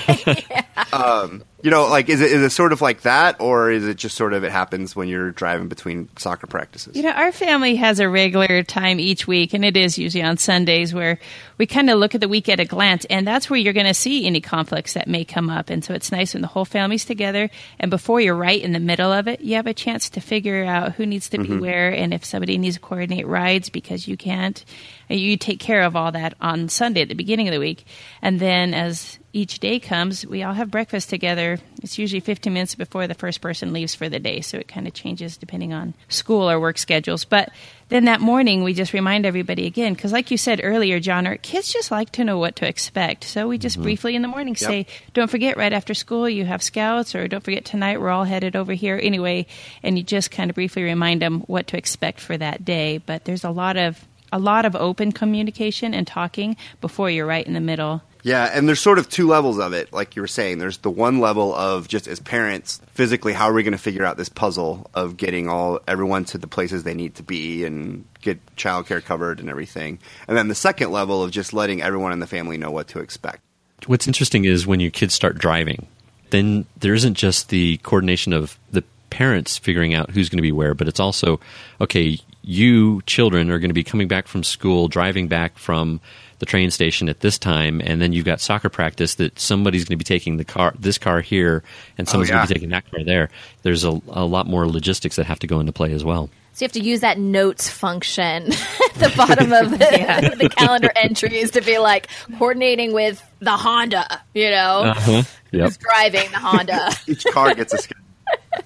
um, 0.93 1.43
you 1.63 1.71
know, 1.71 1.87
like 1.87 2.09
is 2.09 2.19
it 2.19 2.29
is 2.29 2.41
it 2.41 2.49
sort 2.49 2.73
of 2.73 2.81
like 2.81 3.03
that, 3.03 3.39
or 3.39 3.71
is 3.71 3.87
it 3.87 3.95
just 3.95 4.17
sort 4.17 4.33
of 4.33 4.43
it 4.43 4.51
happens 4.51 4.97
when 4.97 5.07
you're 5.07 5.31
driving 5.31 5.69
between 5.69 6.09
soccer 6.17 6.45
practices? 6.45 6.97
You 6.97 7.03
know, 7.03 7.11
our 7.11 7.31
family 7.31 7.77
has 7.77 8.01
a 8.01 8.09
regular 8.09 8.63
time 8.63 8.99
each 8.99 9.27
week, 9.27 9.53
and 9.53 9.63
it 9.63 9.77
is 9.77 9.97
usually 9.97 10.25
on 10.25 10.35
Sundays 10.35 10.93
where 10.93 11.19
we 11.57 11.65
kind 11.65 11.89
of 11.89 11.99
look 11.99 12.15
at 12.15 12.21
the 12.21 12.27
week 12.27 12.49
at 12.49 12.59
a 12.59 12.65
glance, 12.65 13.05
and 13.05 13.25
that's 13.25 13.49
where 13.49 13.57
you're 13.57 13.71
going 13.71 13.85
to 13.85 13.93
see 13.93 14.25
any 14.25 14.41
conflicts 14.41 14.91
that 14.93 15.07
may 15.07 15.23
come 15.23 15.49
up. 15.49 15.69
And 15.69 15.85
so 15.85 15.93
it's 15.93 16.11
nice 16.11 16.33
when 16.33 16.41
the 16.41 16.49
whole 16.49 16.65
family's 16.65 17.05
together, 17.05 17.49
and 17.79 17.89
before 17.89 18.19
you're 18.19 18.35
right 18.35 18.61
in 18.61 18.73
the 18.73 18.79
middle 18.81 19.13
of 19.13 19.29
it, 19.29 19.39
you 19.39 19.55
have 19.55 19.65
a 19.65 19.73
chance 19.73 20.09
to 20.09 20.19
figure 20.19 20.65
out 20.65 20.91
who 20.91 21.05
needs 21.05 21.29
to 21.29 21.37
be 21.37 21.47
mm-hmm. 21.47 21.59
where, 21.59 21.93
and 21.93 22.13
if 22.13 22.25
somebody 22.25 22.57
needs 22.57 22.75
to 22.75 22.81
coordinate 22.81 23.25
rides 23.25 23.69
because 23.69 24.05
you 24.05 24.17
can't, 24.17 24.65
you 25.07 25.37
take 25.37 25.61
care 25.61 25.83
of 25.83 25.95
all 25.95 26.11
that 26.11 26.33
on 26.41 26.67
Sunday 26.67 27.03
at 27.03 27.07
the 27.07 27.15
beginning 27.15 27.47
of 27.47 27.53
the 27.53 27.59
week. 27.61 27.85
And 28.21 28.37
then 28.37 28.73
as 28.73 29.17
each 29.35 29.59
day 29.59 29.79
comes, 29.79 30.25
we 30.27 30.43
all 30.43 30.53
have 30.53 30.69
breakfast 30.69 31.09
together. 31.09 31.57
It's 31.81 31.97
usually 31.97 32.19
15 32.19 32.53
minutes 32.53 32.75
before 32.75 33.07
the 33.07 33.15
first 33.15 33.41
person 33.41 33.73
leaves 33.73 33.95
for 33.95 34.07
the 34.07 34.19
day, 34.19 34.41
so 34.41 34.59
it 34.59 34.67
kind 34.67 34.87
of 34.87 34.93
changes 34.93 35.37
depending 35.37 35.73
on 35.73 35.95
school 36.07 36.47
or 36.49 36.59
work 36.59 36.77
schedules. 36.77 37.25
But 37.25 37.51
then 37.89 38.05
that 38.05 38.21
morning, 38.21 38.63
we 38.63 38.75
just 38.75 38.93
remind 38.93 39.25
everybody 39.25 39.65
again, 39.65 39.95
because 39.95 40.11
like 40.11 40.29
you 40.29 40.37
said 40.37 40.61
earlier, 40.63 40.99
Johner, 40.99 41.29
our 41.29 41.37
kids 41.37 41.73
just 41.73 41.89
like 41.89 42.11
to 42.11 42.23
know 42.23 42.37
what 42.37 42.55
to 42.57 42.67
expect. 42.67 43.23
So 43.23 43.47
we 43.47 43.57
just 43.57 43.75
mm-hmm. 43.75 43.83
briefly 43.83 44.15
in 44.15 44.21
the 44.21 44.27
morning 44.27 44.55
say, 44.55 44.85
don't 45.15 45.31
forget, 45.31 45.57
right 45.57 45.73
after 45.73 45.95
school, 45.95 46.29
you 46.29 46.45
have 46.45 46.61
scouts, 46.61 47.15
or 47.15 47.27
don't 47.27 47.43
forget, 47.43 47.65
tonight 47.65 47.99
we're 47.99 48.11
all 48.11 48.25
headed 48.25 48.55
over 48.55 48.73
here 48.73 48.99
anyway. 49.01 49.47
And 49.81 49.97
you 49.97 50.03
just 50.03 50.29
kind 50.29 50.51
of 50.51 50.55
briefly 50.55 50.83
remind 50.83 51.23
them 51.23 51.41
what 51.41 51.65
to 51.67 51.77
expect 51.77 52.19
for 52.19 52.37
that 52.37 52.63
day. 52.63 52.99
But 52.99 53.25
there's 53.25 53.43
a 53.43 53.49
lot 53.49 53.77
of 53.77 54.05
a 54.31 54.39
lot 54.39 54.65
of 54.65 54.75
open 54.75 55.11
communication 55.11 55.93
and 55.93 56.07
talking 56.07 56.57
before 56.81 57.07
you're 57.07 57.25
right 57.25 57.45
in 57.45 57.53
the 57.53 57.59
middle 57.59 58.01
Yeah, 58.23 58.49
and 58.53 58.67
there's 58.67 58.79
sort 58.79 58.99
of 58.99 59.09
two 59.09 59.27
levels 59.27 59.59
of 59.59 59.73
it, 59.73 59.91
like 59.91 60.15
you 60.15 60.21
were 60.21 60.29
saying. 60.29 60.57
There's 60.57 60.77
the 60.77 60.89
one 60.89 61.19
level 61.19 61.53
of 61.53 61.89
just 61.89 62.07
as 62.07 62.21
parents, 62.21 62.79
physically, 62.93 63.33
how 63.33 63.49
are 63.49 63.53
we 63.53 63.63
going 63.63 63.73
to 63.73 63.77
figure 63.77 64.05
out 64.05 64.15
this 64.15 64.29
puzzle 64.29 64.89
of 64.93 65.17
getting 65.17 65.49
all 65.49 65.81
everyone 65.89 66.23
to 66.25 66.37
the 66.37 66.47
places 66.47 66.83
they 66.83 66.93
need 66.93 67.15
to 67.15 67.23
be 67.23 67.65
and 67.65 68.05
get 68.21 68.39
childcare 68.55 69.03
covered 69.03 69.41
and 69.41 69.49
everything. 69.49 69.99
And 70.27 70.37
then 70.37 70.47
the 70.47 70.55
second 70.55 70.91
level 70.91 71.21
of 71.21 71.31
just 71.31 71.51
letting 71.51 71.81
everyone 71.81 72.13
in 72.13 72.19
the 72.19 72.27
family 72.27 72.57
know 72.57 72.71
what 72.71 72.87
to 72.89 72.99
expect. 72.99 73.41
What's 73.87 74.07
interesting 74.07 74.45
is 74.45 74.65
when 74.65 74.79
your 74.79 74.91
kids 74.91 75.13
start 75.13 75.37
driving, 75.37 75.85
then 76.29 76.65
there 76.77 76.93
isn't 76.93 77.15
just 77.15 77.49
the 77.49 77.77
coordination 77.79 78.31
of 78.31 78.57
the 78.71 78.85
parents 79.09 79.57
figuring 79.57 79.93
out 79.93 80.09
who's 80.09 80.29
going 80.29 80.37
to 80.37 80.43
be 80.43 80.53
where, 80.53 80.73
but 80.73 80.87
it's 80.87 81.01
also, 81.01 81.41
okay, 81.81 82.17
you 82.43 83.01
children 83.03 83.49
are 83.49 83.59
going 83.59 83.69
to 83.69 83.73
be 83.73 83.83
coming 83.83 84.07
back 84.07 84.27
from 84.27 84.43
school, 84.43 84.87
driving 84.87 85.27
back 85.27 85.57
from 85.57 85.99
the 86.39 86.45
train 86.45 86.71
station 86.71 87.07
at 87.07 87.21
this 87.21 87.37
time, 87.37 87.81
and 87.83 88.01
then 88.01 88.11
you've 88.11 88.25
got 88.25 88.41
soccer 88.41 88.69
practice 88.69 89.15
that 89.15 89.39
somebody's 89.39 89.85
going 89.85 89.97
to 89.97 90.03
be 90.03 90.03
taking 90.03 90.35
the 90.37 90.43
car, 90.43 90.73
this 90.77 90.97
car 90.97 91.21
here, 91.21 91.63
and 91.97 92.07
someone's 92.07 92.29
yeah. 92.29 92.35
going 92.35 92.47
to 92.47 92.53
be 92.53 92.59
taking 92.59 92.69
that 92.71 92.89
car 92.91 93.03
there. 93.03 93.29
There's 93.61 93.85
a, 93.85 94.01
a 94.09 94.25
lot 94.25 94.45
more 94.45 94.67
logistics 94.67 95.15
that 95.15 95.25
have 95.25 95.39
to 95.39 95.47
go 95.47 95.59
into 95.61 95.71
play 95.71 95.93
as 95.93 96.03
well. 96.03 96.29
So 96.55 96.63
you 96.63 96.65
have 96.65 96.73
to 96.73 96.81
use 96.81 96.99
that 96.99 97.17
notes 97.17 97.69
function 97.69 98.47
at 98.51 98.93
the 98.95 99.13
bottom 99.15 99.53
of 99.53 99.71
the, 99.71 100.35
the 100.39 100.49
calendar 100.49 100.91
entries 100.95 101.51
to 101.51 101.61
be 101.61 101.77
like 101.79 102.09
coordinating 102.37 102.93
with 102.93 103.23
the 103.39 103.51
Honda, 103.57 104.21
you 104.33 104.51
know, 104.51 104.81
Uh-huh. 104.95 105.23
Yep. 105.51 105.63
who's 105.65 105.77
driving 105.77 106.29
the 106.31 106.39
Honda. 106.39 106.89
Each 107.07 107.25
car 107.31 107.55
gets 107.55 107.73
a 107.73 107.77
schedule. 107.77 108.02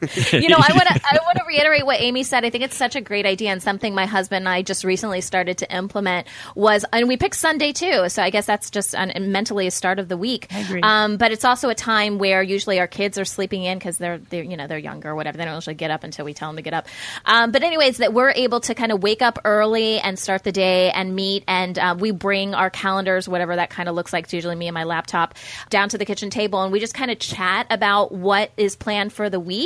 you 0.32 0.50
know, 0.50 0.58
I 0.58 0.74
want 0.74 0.88
to 0.88 1.02
I 1.12 1.20
want 1.26 1.38
to 1.38 1.44
reiterate 1.48 1.86
what 1.86 2.00
Amy 2.00 2.24
said. 2.24 2.46
I 2.46 2.50
think 2.50 2.64
it's 2.64 2.76
such 2.76 2.96
a 2.96 3.02
great 3.02 3.26
idea 3.26 3.50
and 3.52 3.64
something 3.64 3.96
my 3.96 4.06
husband 4.06 4.44
and 4.44 4.50
I 4.50 4.62
just 4.62 4.84
recently 4.84 5.22
started 5.22 5.60
to 5.60 5.76
implement 5.76 6.28
was 6.56 6.86
and 6.94 7.08
we 7.08 7.18
picked 7.18 7.36
Sunday 7.36 7.72
too. 7.72 8.10
So 8.10 8.22
I 8.22 8.30
guess 8.30 8.46
that's 8.46 8.70
just 8.70 8.94
an, 8.94 9.32
mentally 9.32 9.66
a 9.66 9.72
start 9.72 10.00
of 10.00 10.08
the 10.08 10.18
week. 10.18 10.48
Um, 10.84 11.18
but 11.18 11.32
it's 11.32 11.46
also 11.46 11.70
a 11.70 11.76
time 11.76 12.20
where 12.20 12.44
usually 12.44 12.80
our 12.80 12.88
kids 12.88 13.18
are 13.18 13.26
sleeping 13.26 13.64
in 13.64 13.80
because 13.80 13.98
they're 13.98 14.20
they're 14.20 14.44
you 14.44 14.56
know 14.56 14.68
they're 14.68 14.78
younger 14.78 15.10
or 15.10 15.16
whatever. 15.16 15.38
They 15.38 15.46
don't 15.46 15.56
usually 15.56 15.76
get 15.76 15.90
up 15.90 16.04
until 16.04 16.26
we 16.26 16.34
tell 16.34 16.50
them 16.50 16.58
to 16.58 16.62
get 16.62 16.74
up. 16.74 16.88
Um, 17.26 17.52
but 17.52 17.64
anyways, 17.64 17.98
that 17.98 18.14
we're 18.14 18.32
able 18.32 18.60
to 18.62 18.76
kind 18.76 18.92
of 18.92 19.02
wake 19.02 19.22
up 19.22 19.40
early 19.46 20.00
and 20.00 20.20
start 20.20 20.44
the 20.44 20.52
day 20.52 20.92
and 20.92 21.16
meet 21.16 21.44
and 21.48 21.78
uh, 21.80 21.96
we 21.98 22.12
bring 22.12 22.54
our 22.54 22.70
calendars, 22.70 23.28
whatever 23.28 23.56
that 23.56 23.70
kind 23.70 23.90
of 23.90 23.96
looks 23.96 24.14
like. 24.14 24.26
It's 24.26 24.34
usually 24.34 24.56
me 24.56 24.68
and 24.68 24.76
my 24.76 24.84
laptop 24.84 25.34
down 25.70 25.90
to 25.90 25.98
the 25.98 26.06
kitchen 26.06 26.30
table 26.30 26.62
and 26.62 26.72
we 26.72 26.80
just 26.80 26.94
kind 26.94 27.10
of 27.10 27.20
chat 27.20 27.68
about 27.70 28.12
what 28.12 28.52
is 28.58 28.76
planned 28.76 29.12
for 29.12 29.30
the 29.30 29.40
week 29.40 29.57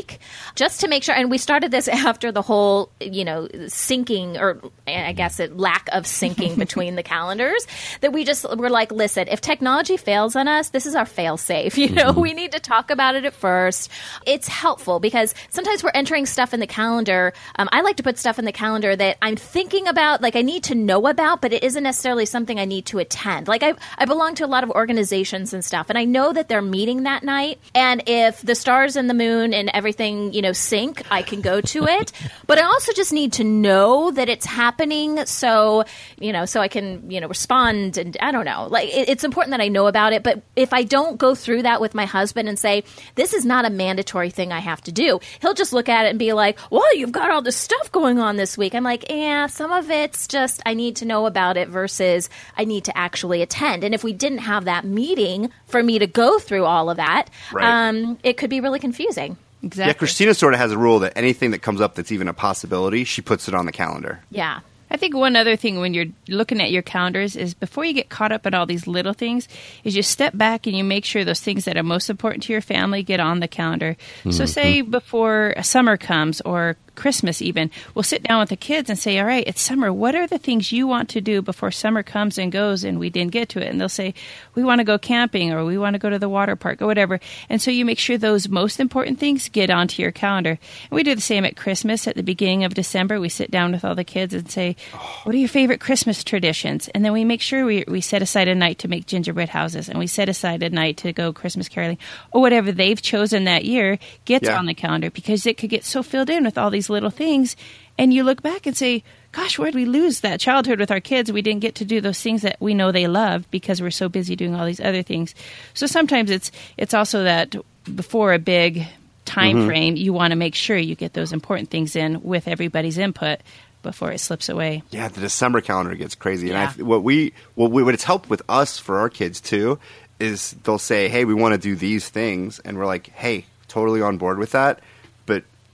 just 0.55 0.81
to 0.81 0.87
make 0.87 1.03
sure. 1.03 1.15
And 1.15 1.29
we 1.29 1.37
started 1.37 1.71
this 1.71 1.87
after 2.11 2.31
the 2.31 2.41
whole, 2.41 2.91
you 2.99 3.25
know, 3.25 3.47
syncing 3.67 4.39
or 4.39 4.61
I 4.87 5.13
guess 5.13 5.39
it 5.39 5.57
lack 5.57 5.89
of 5.91 6.05
syncing 6.05 6.57
between 6.65 6.95
the 6.95 7.03
calendars 7.03 7.65
that 8.01 8.13
we 8.13 8.23
just 8.23 8.45
were 8.57 8.69
like, 8.69 8.91
listen, 8.91 9.27
if 9.27 9.41
technology 9.41 9.97
fails 9.97 10.35
on 10.35 10.47
us, 10.47 10.69
this 10.69 10.85
is 10.85 10.95
our 10.95 11.05
fail 11.05 11.37
safe. 11.37 11.77
You 11.81 11.89
know, 11.89 12.11
we 12.11 12.33
need 12.33 12.51
to 12.51 12.59
talk 12.59 12.91
about 12.91 13.15
it 13.15 13.25
at 13.25 13.33
first. 13.33 13.89
It's 14.27 14.47
helpful 14.47 14.99
because 14.99 15.33
sometimes 15.49 15.83
we're 15.83 15.91
entering 15.95 16.27
stuff 16.27 16.53
in 16.53 16.59
the 16.59 16.67
calendar. 16.67 17.33
Um, 17.55 17.69
I 17.71 17.81
like 17.81 17.97
to 17.97 18.03
put 18.03 18.19
stuff 18.19 18.37
in 18.37 18.45
the 18.45 18.51
calendar 18.51 18.95
that 18.95 19.17
I'm 19.19 19.35
thinking 19.35 19.87
about, 19.87 20.21
like 20.21 20.35
I 20.35 20.43
need 20.43 20.63
to 20.65 20.75
know 20.75 21.07
about, 21.07 21.41
but 21.41 21.53
it 21.53 21.63
isn't 21.63 21.81
necessarily 21.81 22.27
something 22.27 22.59
I 22.59 22.65
need 22.65 22.85
to 22.87 22.99
attend. 22.99 23.47
Like 23.47 23.63
I, 23.63 23.73
I 23.97 24.05
belong 24.05 24.35
to 24.35 24.45
a 24.45 24.47
lot 24.47 24.63
of 24.63 24.69
organizations 24.69 25.53
and 25.55 25.65
stuff, 25.65 25.89
and 25.89 25.97
I 25.97 26.05
know 26.05 26.31
that 26.33 26.49
they're 26.49 26.61
meeting 26.61 27.03
that 27.03 27.23
night. 27.23 27.59
And 27.73 28.03
if 28.05 28.41
the 28.41 28.53
stars 28.53 28.95
and 28.95 29.09
the 29.09 29.15
moon 29.15 29.55
and 29.55 29.71
everything, 29.81 30.31
you 30.31 30.43
know, 30.43 30.51
sync, 30.53 31.01
I 31.09 31.23
can 31.23 31.41
go 31.41 31.59
to 31.59 31.85
it. 31.85 32.11
but 32.47 32.59
I 32.59 32.63
also 32.63 32.93
just 32.93 33.11
need 33.11 33.33
to 33.33 33.43
know 33.43 34.11
that 34.11 34.29
it's 34.29 34.45
happening, 34.45 35.25
so 35.25 35.85
you 36.19 36.31
know, 36.31 36.45
so 36.45 36.61
I 36.61 36.67
can 36.67 37.09
you 37.09 37.19
know 37.19 37.27
respond. 37.27 37.97
And 37.97 38.15
I 38.21 38.31
don't 38.31 38.45
know, 38.45 38.67
like 38.69 38.89
it, 38.93 39.09
it's 39.09 39.23
important 39.23 39.51
that 39.51 39.61
I 39.61 39.69
know 39.69 39.87
about 39.87 40.13
it. 40.13 40.21
But 40.21 40.43
if 40.55 40.71
I 40.71 40.83
don't 40.83 41.17
go 41.17 41.33
through 41.33 41.63
that 41.63 41.81
with 41.81 41.95
my 41.95 42.05
husband 42.05 42.47
and 42.47 42.59
say 42.59 42.83
this 43.15 43.33
is 43.33 43.43
not 43.43 43.65
a 43.65 43.71
mandatory 43.71 44.29
thing 44.29 44.51
I 44.53 44.59
have 44.59 44.81
to 44.81 44.91
do, 44.91 45.19
he'll 45.41 45.55
just 45.55 45.73
look 45.73 45.89
at 45.89 46.05
it 46.05 46.09
and 46.09 46.19
be 46.19 46.33
like, 46.33 46.59
"Well, 46.69 46.95
you've 46.95 47.11
got 47.11 47.31
all 47.31 47.41
this 47.41 47.57
stuff 47.57 47.91
going 47.91 48.19
on 48.19 48.37
this 48.37 48.55
week." 48.57 48.75
I'm 48.75 48.83
like, 48.83 49.09
"Yeah, 49.09 49.47
some 49.47 49.71
of 49.71 49.89
it's 49.89 50.27
just 50.27 50.61
I 50.65 50.75
need 50.75 50.97
to 50.97 51.05
know 51.05 51.25
about 51.25 51.57
it 51.57 51.69
versus 51.69 52.29
I 52.55 52.65
need 52.65 52.83
to 52.85 52.95
actually 52.95 53.41
attend." 53.41 53.83
And 53.83 53.95
if 53.95 54.03
we 54.03 54.13
didn't 54.13 54.39
have 54.39 54.65
that 54.65 54.85
meeting 54.85 55.49
for 55.65 55.81
me 55.81 55.97
to 55.97 56.05
go 56.07 56.37
through 56.37 56.65
all 56.65 56.89
of 56.91 56.97
that, 56.97 57.29
Right. 57.51 57.89
um, 57.89 58.17
it 58.23 58.37
could 58.37 58.49
be 58.49 58.59
really 58.61 58.79
confusing. 58.79 59.37
Exactly. 59.63 59.89
Yeah, 59.89 59.93
Christina 59.93 60.33
sort 60.33 60.53
of 60.53 60.59
has 60.59 60.71
a 60.71 60.77
rule 60.77 60.99
that 60.99 61.13
anything 61.15 61.51
that 61.51 61.61
comes 61.61 61.81
up 61.81 61.95
that's 61.95 62.11
even 62.11 62.27
a 62.27 62.33
possibility, 62.33 63.03
she 63.03 63.21
puts 63.21 63.47
it 63.47 63.53
on 63.53 63.65
the 63.65 63.71
calendar. 63.71 64.21
Yeah. 64.31 64.61
I 64.91 64.97
think 64.97 65.15
one 65.15 65.37
other 65.37 65.55
thing 65.55 65.79
when 65.79 65.93
you're 65.93 66.07
looking 66.27 66.59
at 66.59 66.69
your 66.69 66.81
calendars 66.81 67.37
is 67.37 67.53
before 67.53 67.85
you 67.85 67.93
get 67.93 68.09
caught 68.09 68.33
up 68.33 68.45
in 68.45 68.53
all 68.53 68.65
these 68.65 68.87
little 68.87 69.13
things, 69.13 69.47
is 69.85 69.95
you 69.95 70.03
step 70.03 70.37
back 70.37 70.67
and 70.67 70.75
you 70.75 70.83
make 70.83 71.05
sure 71.05 71.23
those 71.23 71.39
things 71.39 71.63
that 71.63 71.77
are 71.77 71.83
most 71.83 72.09
important 72.09 72.43
to 72.43 72.51
your 72.51 72.61
family 72.61 73.01
get 73.01 73.21
on 73.21 73.39
the 73.39 73.47
calendar. 73.47 73.95
So, 74.23 74.29
mm-hmm. 74.29 74.45
say 74.47 74.81
before 74.81 75.55
summer 75.61 75.95
comes 75.95 76.41
or 76.41 76.75
Christmas, 76.95 77.41
even, 77.41 77.71
we'll 77.95 78.03
sit 78.03 78.23
down 78.23 78.39
with 78.39 78.49
the 78.49 78.55
kids 78.55 78.89
and 78.89 78.97
say, 78.99 79.17
All 79.19 79.25
right, 79.25 79.43
it's 79.47 79.61
summer. 79.61 79.91
What 79.91 80.15
are 80.15 80.27
the 80.27 80.37
things 80.37 80.71
you 80.71 80.87
want 80.87 81.09
to 81.09 81.21
do 81.21 81.41
before 81.41 81.71
summer 81.71 82.03
comes 82.03 82.37
and 82.37 82.51
goes 82.51 82.83
and 82.83 82.99
we 82.99 83.09
didn't 83.09 83.31
get 83.31 83.49
to 83.49 83.61
it? 83.61 83.69
And 83.69 83.79
they'll 83.79 83.89
say, 83.89 84.13
We 84.55 84.63
want 84.63 84.79
to 84.79 84.83
go 84.85 84.97
camping 84.97 85.51
or 85.53 85.65
we 85.65 85.77
want 85.77 85.93
to 85.95 85.99
go 85.99 86.09
to 86.09 86.19
the 86.19 86.29
water 86.29 86.55
park 86.55 86.81
or 86.81 86.87
whatever. 86.87 87.19
And 87.49 87.61
so 87.61 87.71
you 87.71 87.85
make 87.85 87.99
sure 87.99 88.17
those 88.17 88.47
most 88.49 88.79
important 88.79 89.19
things 89.19 89.49
get 89.49 89.69
onto 89.69 90.01
your 90.01 90.11
calendar. 90.11 90.51
And 90.51 90.91
we 90.91 91.03
do 91.03 91.15
the 91.15 91.21
same 91.21 91.45
at 91.45 91.55
Christmas 91.57 92.07
at 92.07 92.15
the 92.15 92.23
beginning 92.23 92.63
of 92.63 92.73
December. 92.73 93.19
We 93.19 93.29
sit 93.29 93.51
down 93.51 93.71
with 93.71 93.85
all 93.85 93.95
the 93.95 94.03
kids 94.03 94.33
and 94.33 94.49
say, 94.49 94.75
oh. 94.93 95.21
What 95.23 95.35
are 95.35 95.37
your 95.39 95.47
favorite 95.49 95.79
Christmas 95.79 96.23
traditions? 96.23 96.87
And 96.89 97.05
then 97.05 97.13
we 97.13 97.23
make 97.25 97.41
sure 97.41 97.65
we, 97.65 97.83
we 97.87 98.01
set 98.01 98.21
aside 98.21 98.47
a 98.47 98.55
night 98.55 98.79
to 98.79 98.87
make 98.87 99.05
gingerbread 99.05 99.49
houses 99.49 99.87
and 99.89 99.99
we 99.99 100.07
set 100.07 100.29
aside 100.29 100.63
a 100.63 100.69
night 100.69 100.97
to 100.97 101.13
go 101.13 101.31
Christmas 101.31 101.69
caroling 101.69 101.97
or 102.31 102.41
whatever 102.41 102.71
they've 102.71 103.01
chosen 103.01 103.43
that 103.45 103.65
year 103.65 103.99
gets 104.25 104.47
Yeah. 104.47 104.57
on 104.57 104.65
the 104.65 104.73
calendar 104.73 105.09
because 105.11 105.45
it 105.45 105.57
could 105.57 105.69
get 105.69 105.83
so 105.85 106.01
filled 106.03 106.29
in 106.29 106.43
with 106.43 106.57
all 106.57 106.69
these 106.69 106.80
little 106.89 107.09
things. 107.09 107.55
And 107.97 108.13
you 108.13 108.23
look 108.23 108.41
back 108.41 108.65
and 108.65 108.75
say, 108.75 109.03
Gosh, 109.31 109.57
where'd 109.57 109.75
we 109.75 109.85
lose 109.85 110.19
that 110.21 110.41
childhood 110.41 110.79
with 110.79 110.91
our 110.91 110.99
kids? 110.99 111.31
We 111.31 111.41
didn't 111.41 111.61
get 111.61 111.75
to 111.75 111.85
do 111.85 112.01
those 112.01 112.19
things 112.19 112.41
that 112.41 112.57
we 112.59 112.73
know 112.73 112.91
they 112.91 113.07
love 113.07 113.49
because 113.49 113.81
we're 113.81 113.91
so 113.91 114.09
busy 114.09 114.35
doing 114.35 114.55
all 114.55 114.65
these 114.65 114.81
other 114.81 115.03
things. 115.03 115.33
So 115.73 115.87
sometimes 115.87 116.29
it's 116.29 116.51
it's 116.75 116.93
also 116.93 117.23
that 117.23 117.55
before 117.95 118.33
a 118.33 118.39
big 118.39 118.85
time 119.23 119.57
mm-hmm. 119.57 119.67
frame, 119.67 119.95
you 119.95 120.11
want 120.11 120.31
to 120.31 120.35
make 120.35 120.55
sure 120.55 120.75
you 120.75 120.95
get 120.95 121.13
those 121.13 121.31
important 121.31 121.69
things 121.69 121.95
in 121.95 122.21
with 122.23 122.47
everybody's 122.47 122.97
input 122.97 123.39
before 123.83 124.11
it 124.11 124.19
slips 124.19 124.49
away. 124.49 124.83
Yeah, 124.91 125.07
the 125.07 125.21
December 125.21 125.61
calendar 125.61 125.95
gets 125.95 126.15
crazy, 126.15 126.49
and 126.49 126.57
I, 126.57 126.67
what 126.83 127.03
we 127.03 127.33
what 127.55 127.71
we 127.71 127.83
what 127.83 127.93
it's 127.93 128.03
helped 128.03 128.29
with 128.29 128.41
us 128.49 128.77
for 128.77 128.99
our 128.99 129.09
kids 129.09 129.41
too 129.41 129.79
is 130.19 130.51
they'll 130.63 130.77
say, 130.77 131.09
"Hey, 131.09 131.25
we 131.25 131.33
want 131.33 131.53
to 131.53 131.57
do 131.57 131.75
these 131.75 132.07
things," 132.09 132.59
and 132.59 132.77
we're 132.77 132.85
like, 132.85 133.07
"Hey, 133.07 133.45
totally 133.67 134.01
on 134.01 134.17
board 134.17 134.37
with 134.37 134.51
that," 134.51 134.81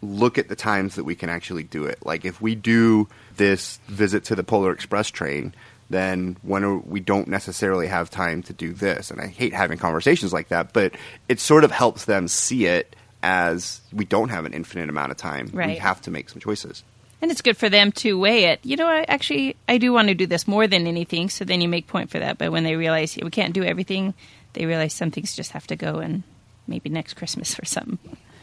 look 0.01 0.37
at 0.37 0.49
the 0.49 0.55
times 0.55 0.95
that 0.95 1.03
we 1.03 1.15
can 1.15 1.29
actually 1.29 1.63
do 1.63 1.85
it. 1.85 2.05
Like 2.05 2.25
if 2.25 2.41
we 2.41 2.55
do 2.55 3.07
this 3.35 3.79
visit 3.87 4.25
to 4.25 4.35
the 4.35 4.43
Polar 4.43 4.71
Express 4.71 5.09
train, 5.09 5.53
then 5.89 6.37
when 6.41 6.63
are, 6.63 6.77
we 6.77 6.99
don't 6.99 7.27
necessarily 7.27 7.87
have 7.87 8.09
time 8.09 8.43
to 8.43 8.53
do 8.53 8.73
this, 8.73 9.09
and 9.09 9.21
I 9.21 9.27
hate 9.27 9.53
having 9.53 9.77
conversations 9.77 10.33
like 10.33 10.49
that, 10.49 10.73
but 10.73 10.93
it 11.29 11.39
sort 11.39 11.63
of 11.63 11.71
helps 11.71 12.05
them 12.05 12.27
see 12.27 12.65
it 12.65 12.95
as 13.23 13.81
we 13.93 14.05
don't 14.05 14.29
have 14.29 14.45
an 14.45 14.53
infinite 14.53 14.89
amount 14.89 15.11
of 15.11 15.17
time. 15.17 15.49
We 15.53 15.75
have 15.77 16.01
to 16.03 16.11
make 16.11 16.29
some 16.29 16.39
choices. 16.39 16.83
And 17.21 17.31
it's 17.31 17.41
good 17.41 17.57
for 17.57 17.67
them 17.67 17.91
to 17.93 18.17
weigh 18.19 18.45
it. 18.45 18.59
You 18.63 18.75
know, 18.75 18.87
I 18.87 19.03
actually 19.07 19.55
I 19.67 19.79
do 19.79 19.91
want 19.91 20.09
to 20.09 20.13
do 20.13 20.27
this 20.27 20.47
more 20.47 20.67
than 20.67 20.85
anything. 20.85 21.29
So 21.29 21.45
then 21.45 21.61
you 21.61 21.67
make 21.67 21.87
point 21.87 22.11
for 22.11 22.19
that. 22.19 22.37
But 22.37 22.51
when 22.51 22.63
they 22.63 22.75
realize 22.75 23.17
we 23.19 23.31
can't 23.31 23.53
do 23.53 23.63
everything, 23.63 24.13
they 24.53 24.67
realize 24.67 24.93
some 24.93 25.09
things 25.09 25.35
just 25.35 25.51
have 25.53 25.65
to 25.67 25.75
go, 25.75 25.95
and 25.95 26.21
maybe 26.67 26.89
next 26.89 27.15
Christmas 27.15 27.57
or 27.59 27.65
something. 27.65 27.97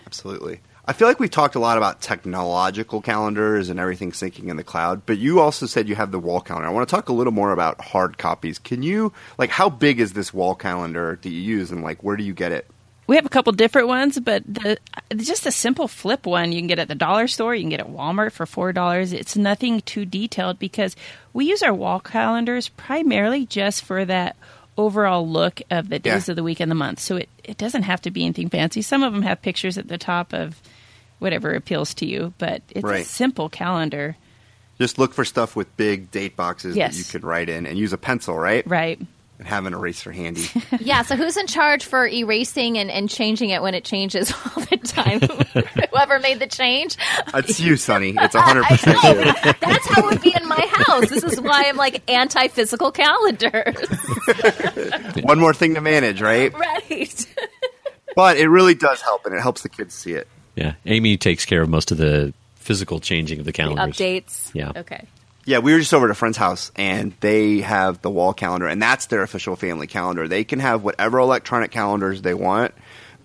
Absolutely. 0.07 0.61
I 0.87 0.93
feel 0.93 1.09
like 1.09 1.19
we've 1.19 1.31
talked 1.31 1.55
a 1.55 1.59
lot 1.61 1.79
about 1.79 2.03
technological 2.03 3.01
calendars 3.01 3.71
and 3.71 3.81
everything 3.81 4.13
syncing 4.13 4.49
in 4.49 4.57
the 4.57 4.65
cloud, 4.65 5.07
but 5.07 5.17
you 5.17 5.41
also 5.41 5.65
said 5.65 5.89
you 5.89 5.95
have 5.95 6.11
the 6.11 6.19
wall 6.19 6.43
calendar. 6.43 6.69
I 6.69 6.73
want 6.73 6.87
to 6.87 6.95
talk 6.95 7.09
a 7.09 7.13
little 7.15 7.33
more 7.33 7.53
about 7.53 7.81
hard 7.81 8.19
copies. 8.19 8.59
Can 8.59 8.83
you, 8.83 9.13
like, 9.39 9.49
how 9.49 9.71
big 9.71 9.99
is 9.99 10.13
this 10.13 10.35
wall 10.35 10.55
calendar 10.55 11.19
that 11.23 11.29
you 11.29 11.41
use 11.41 11.71
and, 11.71 11.83
like, 11.83 12.05
where 12.05 12.17
do 12.17 12.23
you 12.23 12.35
get 12.35 12.53
it? 12.53 12.67
We 13.07 13.17
have 13.17 13.25
a 13.27 13.31
couple 13.31 13.53
different 13.53 13.89
ones, 13.89 14.19
but 14.19 14.43
the 14.47 14.79
just 15.17 15.45
a 15.47 15.51
simple 15.53 15.89
flip 15.89 16.25
one 16.27 16.53
you 16.53 16.61
can 16.61 16.69
get 16.69 16.79
at 16.79 16.89
the 16.89 16.95
dollar 16.95 17.29
store. 17.29 17.55
You 17.55 17.63
can 17.63 17.69
get 17.71 17.81
at 17.81 17.89
Walmart 17.91 18.33
for 18.33 18.47
four 18.47 18.73
dollars. 18.73 19.13
It's 19.13 19.37
nothing 19.37 19.83
too 19.83 20.07
detailed 20.07 20.59
because 20.59 20.97
we 21.35 21.45
use 21.45 21.63
our 21.63 21.75
wall 21.75 22.01
calendars 22.01 22.69
primarily 22.71 23.45
just 23.45 23.85
for 23.85 24.07
that 24.07 24.37
overall 24.79 25.29
look 25.29 25.61
of 25.71 25.91
the 25.91 25.99
days 25.99 26.29
Yeah. 26.29 26.33
of 26.33 26.37
the 26.37 26.43
week 26.43 26.61
and 26.61 26.71
the 26.71 26.75
month. 26.75 26.99
So 26.99 27.17
it, 27.17 27.29
it 27.45 27.59
doesn't 27.59 27.83
have 27.83 28.01
to 28.03 28.11
be 28.11 28.25
anything 28.25 28.49
fancy. 28.49 28.81
Some 28.81 29.03
of 29.03 29.13
them 29.13 29.21
have 29.23 29.43
pictures 29.43 29.77
at 29.77 29.89
the 29.89 29.99
top 29.99 30.33
of 30.33 30.63
whatever 31.19 31.53
appeals 31.55 31.95
to 31.95 32.07
you, 32.07 32.33
but 32.39 32.63
it's 32.71 32.85
a 32.89 33.05
simple 33.05 33.49
calendar. 33.49 34.17
Just 34.79 34.99
look 34.99 35.15
for 35.15 35.25
stuff 35.25 35.55
with 35.55 35.75
big 35.77 36.11
date 36.11 36.37
boxes 36.37 36.77
Yes. 36.77 36.93
that 36.93 36.99
you 36.99 37.05
could 37.05 37.23
write 37.25 37.49
in 37.49 37.67
and 37.67 37.79
use 37.79 37.93
a 37.93 37.99
pencil, 37.99 38.37
right? 38.37 38.67
Right. 38.67 38.99
And 39.39 39.49
have 39.49 39.67
an 39.67 39.75
eraser 39.75 40.11
handy. 40.13 40.47
Yeah, 40.81 41.03
so 41.03 41.17
who's 41.17 41.37
in 41.37 41.47
charge 41.47 41.85
for 41.85 42.07
erasing 42.07 42.77
and, 42.79 42.91
and 42.91 43.09
changing 43.09 43.51
it 43.51 43.63
when 43.63 43.75
it 43.75 43.85
changes 43.85 44.33
all 44.57 44.63
the 44.65 44.77
time? 44.79 45.21
Whoever 45.91 46.19
made 46.19 46.41
the 46.41 46.47
change? 46.49 46.97
It's 47.33 47.59
you, 47.61 47.77
Sunny. 47.77 48.11
It's 48.19 48.35
100% 48.35 49.15
you. 49.15 49.53
That's 49.61 49.87
how 49.89 50.03
it 50.03 50.11
would 50.13 50.21
be 50.23 50.35
in 50.41 50.49
my 50.49 50.67
house. 50.71 51.09
This 51.09 51.23
is 51.25 51.41
why 51.41 51.65
I'm 51.69 51.77
like 51.77 52.09
anti 52.11 52.49
physical 52.49 52.91
calendars. 52.93 53.77
One 55.23 55.39
more 55.39 55.55
thing 55.55 55.75
to 55.75 55.81
manage, 55.81 56.21
right? 56.21 56.53
right. 56.53 57.27
But 58.17 58.37
it 58.37 58.49
really 58.49 58.75
does 58.75 59.01
help, 59.03 59.25
and 59.27 59.35
it 59.35 59.41
helps 59.41 59.63
the 59.63 59.69
kids 59.69 59.95
see 59.95 60.13
it. 60.13 60.29
Yeah, 60.57 60.75
Amy 60.87 61.17
takes 61.17 61.45
care 61.45 61.63
of 61.63 61.69
most 61.69 61.91
of 61.91 61.99
the 61.99 62.33
physical 62.57 63.01
changing 63.01 63.41
of 63.41 63.45
the 63.45 63.53
calendars. 63.53 63.97
Updates. 63.97 64.51
Yeah. 64.55 64.73
Okay. 64.75 65.07
Yeah, 65.47 65.59
we 65.59 65.73
were 65.73 65.79
just 65.79 65.93
over 65.93 66.07
at 66.07 66.11
a 66.11 66.15
friend's 66.15 66.39
house, 66.39 66.73
and 66.75 67.13
they 67.21 67.61
have 67.61 68.01
the 68.01 68.09
wall 68.09 68.33
calendar, 68.33 68.67
and 68.67 68.81
that's 68.81 69.07
their 69.07 69.23
official 69.23 69.57
family 69.57 69.87
calendar. 69.87 70.27
They 70.27 70.43
can 70.43 70.59
have 70.59 70.83
whatever 70.83 71.19
electronic 71.19 71.71
calendars 71.71 72.23
they 72.23 72.33
want, 72.33 72.73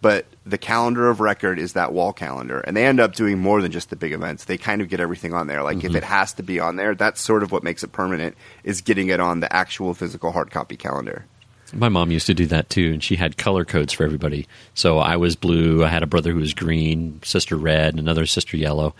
but 0.01 0.25
the 0.45 0.57
calendar 0.57 1.09
of 1.09 1.21
record 1.21 1.59
is 1.59 1.73
that 1.73 1.93
wall 1.93 2.11
calendar, 2.11 2.59
and 2.59 2.75
they 2.75 2.85
end 2.85 2.99
up 2.99 3.13
doing 3.15 3.39
more 3.39 3.61
than 3.61 3.71
just 3.71 3.89
the 3.89 3.95
big 3.95 4.11
events. 4.11 4.45
They 4.45 4.57
kind 4.57 4.81
of 4.81 4.89
get 4.89 4.99
everything 4.99 5.33
on 5.33 5.47
there. 5.47 5.63
Like 5.63 5.77
if 5.77 5.83
mm-hmm. 5.83 5.95
it 5.95 6.03
has 6.03 6.33
to 6.33 6.43
be 6.43 6.59
on 6.59 6.75
there, 6.75 6.93
that's 6.93 7.21
sort 7.21 7.43
of 7.43 7.53
what 7.53 7.63
makes 7.63 7.83
it 7.83 7.91
permanent. 7.93 8.35
Is 8.63 8.81
getting 8.81 9.07
it 9.07 9.21
on 9.21 9.39
the 9.39 9.53
actual 9.53 9.93
physical 9.93 10.31
hard 10.31 10.51
copy 10.51 10.75
calendar. 10.75 11.25
My 11.73 11.89
mom 11.89 12.11
used 12.11 12.27
to 12.27 12.33
do 12.33 12.45
that 12.47 12.69
too, 12.69 12.93
and 12.93 13.03
she 13.03 13.15
had 13.15 13.37
color 13.37 13.65
codes 13.65 13.93
for 13.93 14.03
everybody. 14.03 14.47
So 14.73 14.97
I 14.97 15.17
was 15.17 15.35
blue, 15.35 15.83
I 15.83 15.89
had 15.89 16.03
a 16.03 16.07
brother 16.07 16.31
who 16.31 16.39
was 16.39 16.53
green, 16.53 17.21
sister 17.23 17.55
red, 17.55 17.95
another 17.95 18.25
sister 18.25 18.57
yellow. 18.57 18.95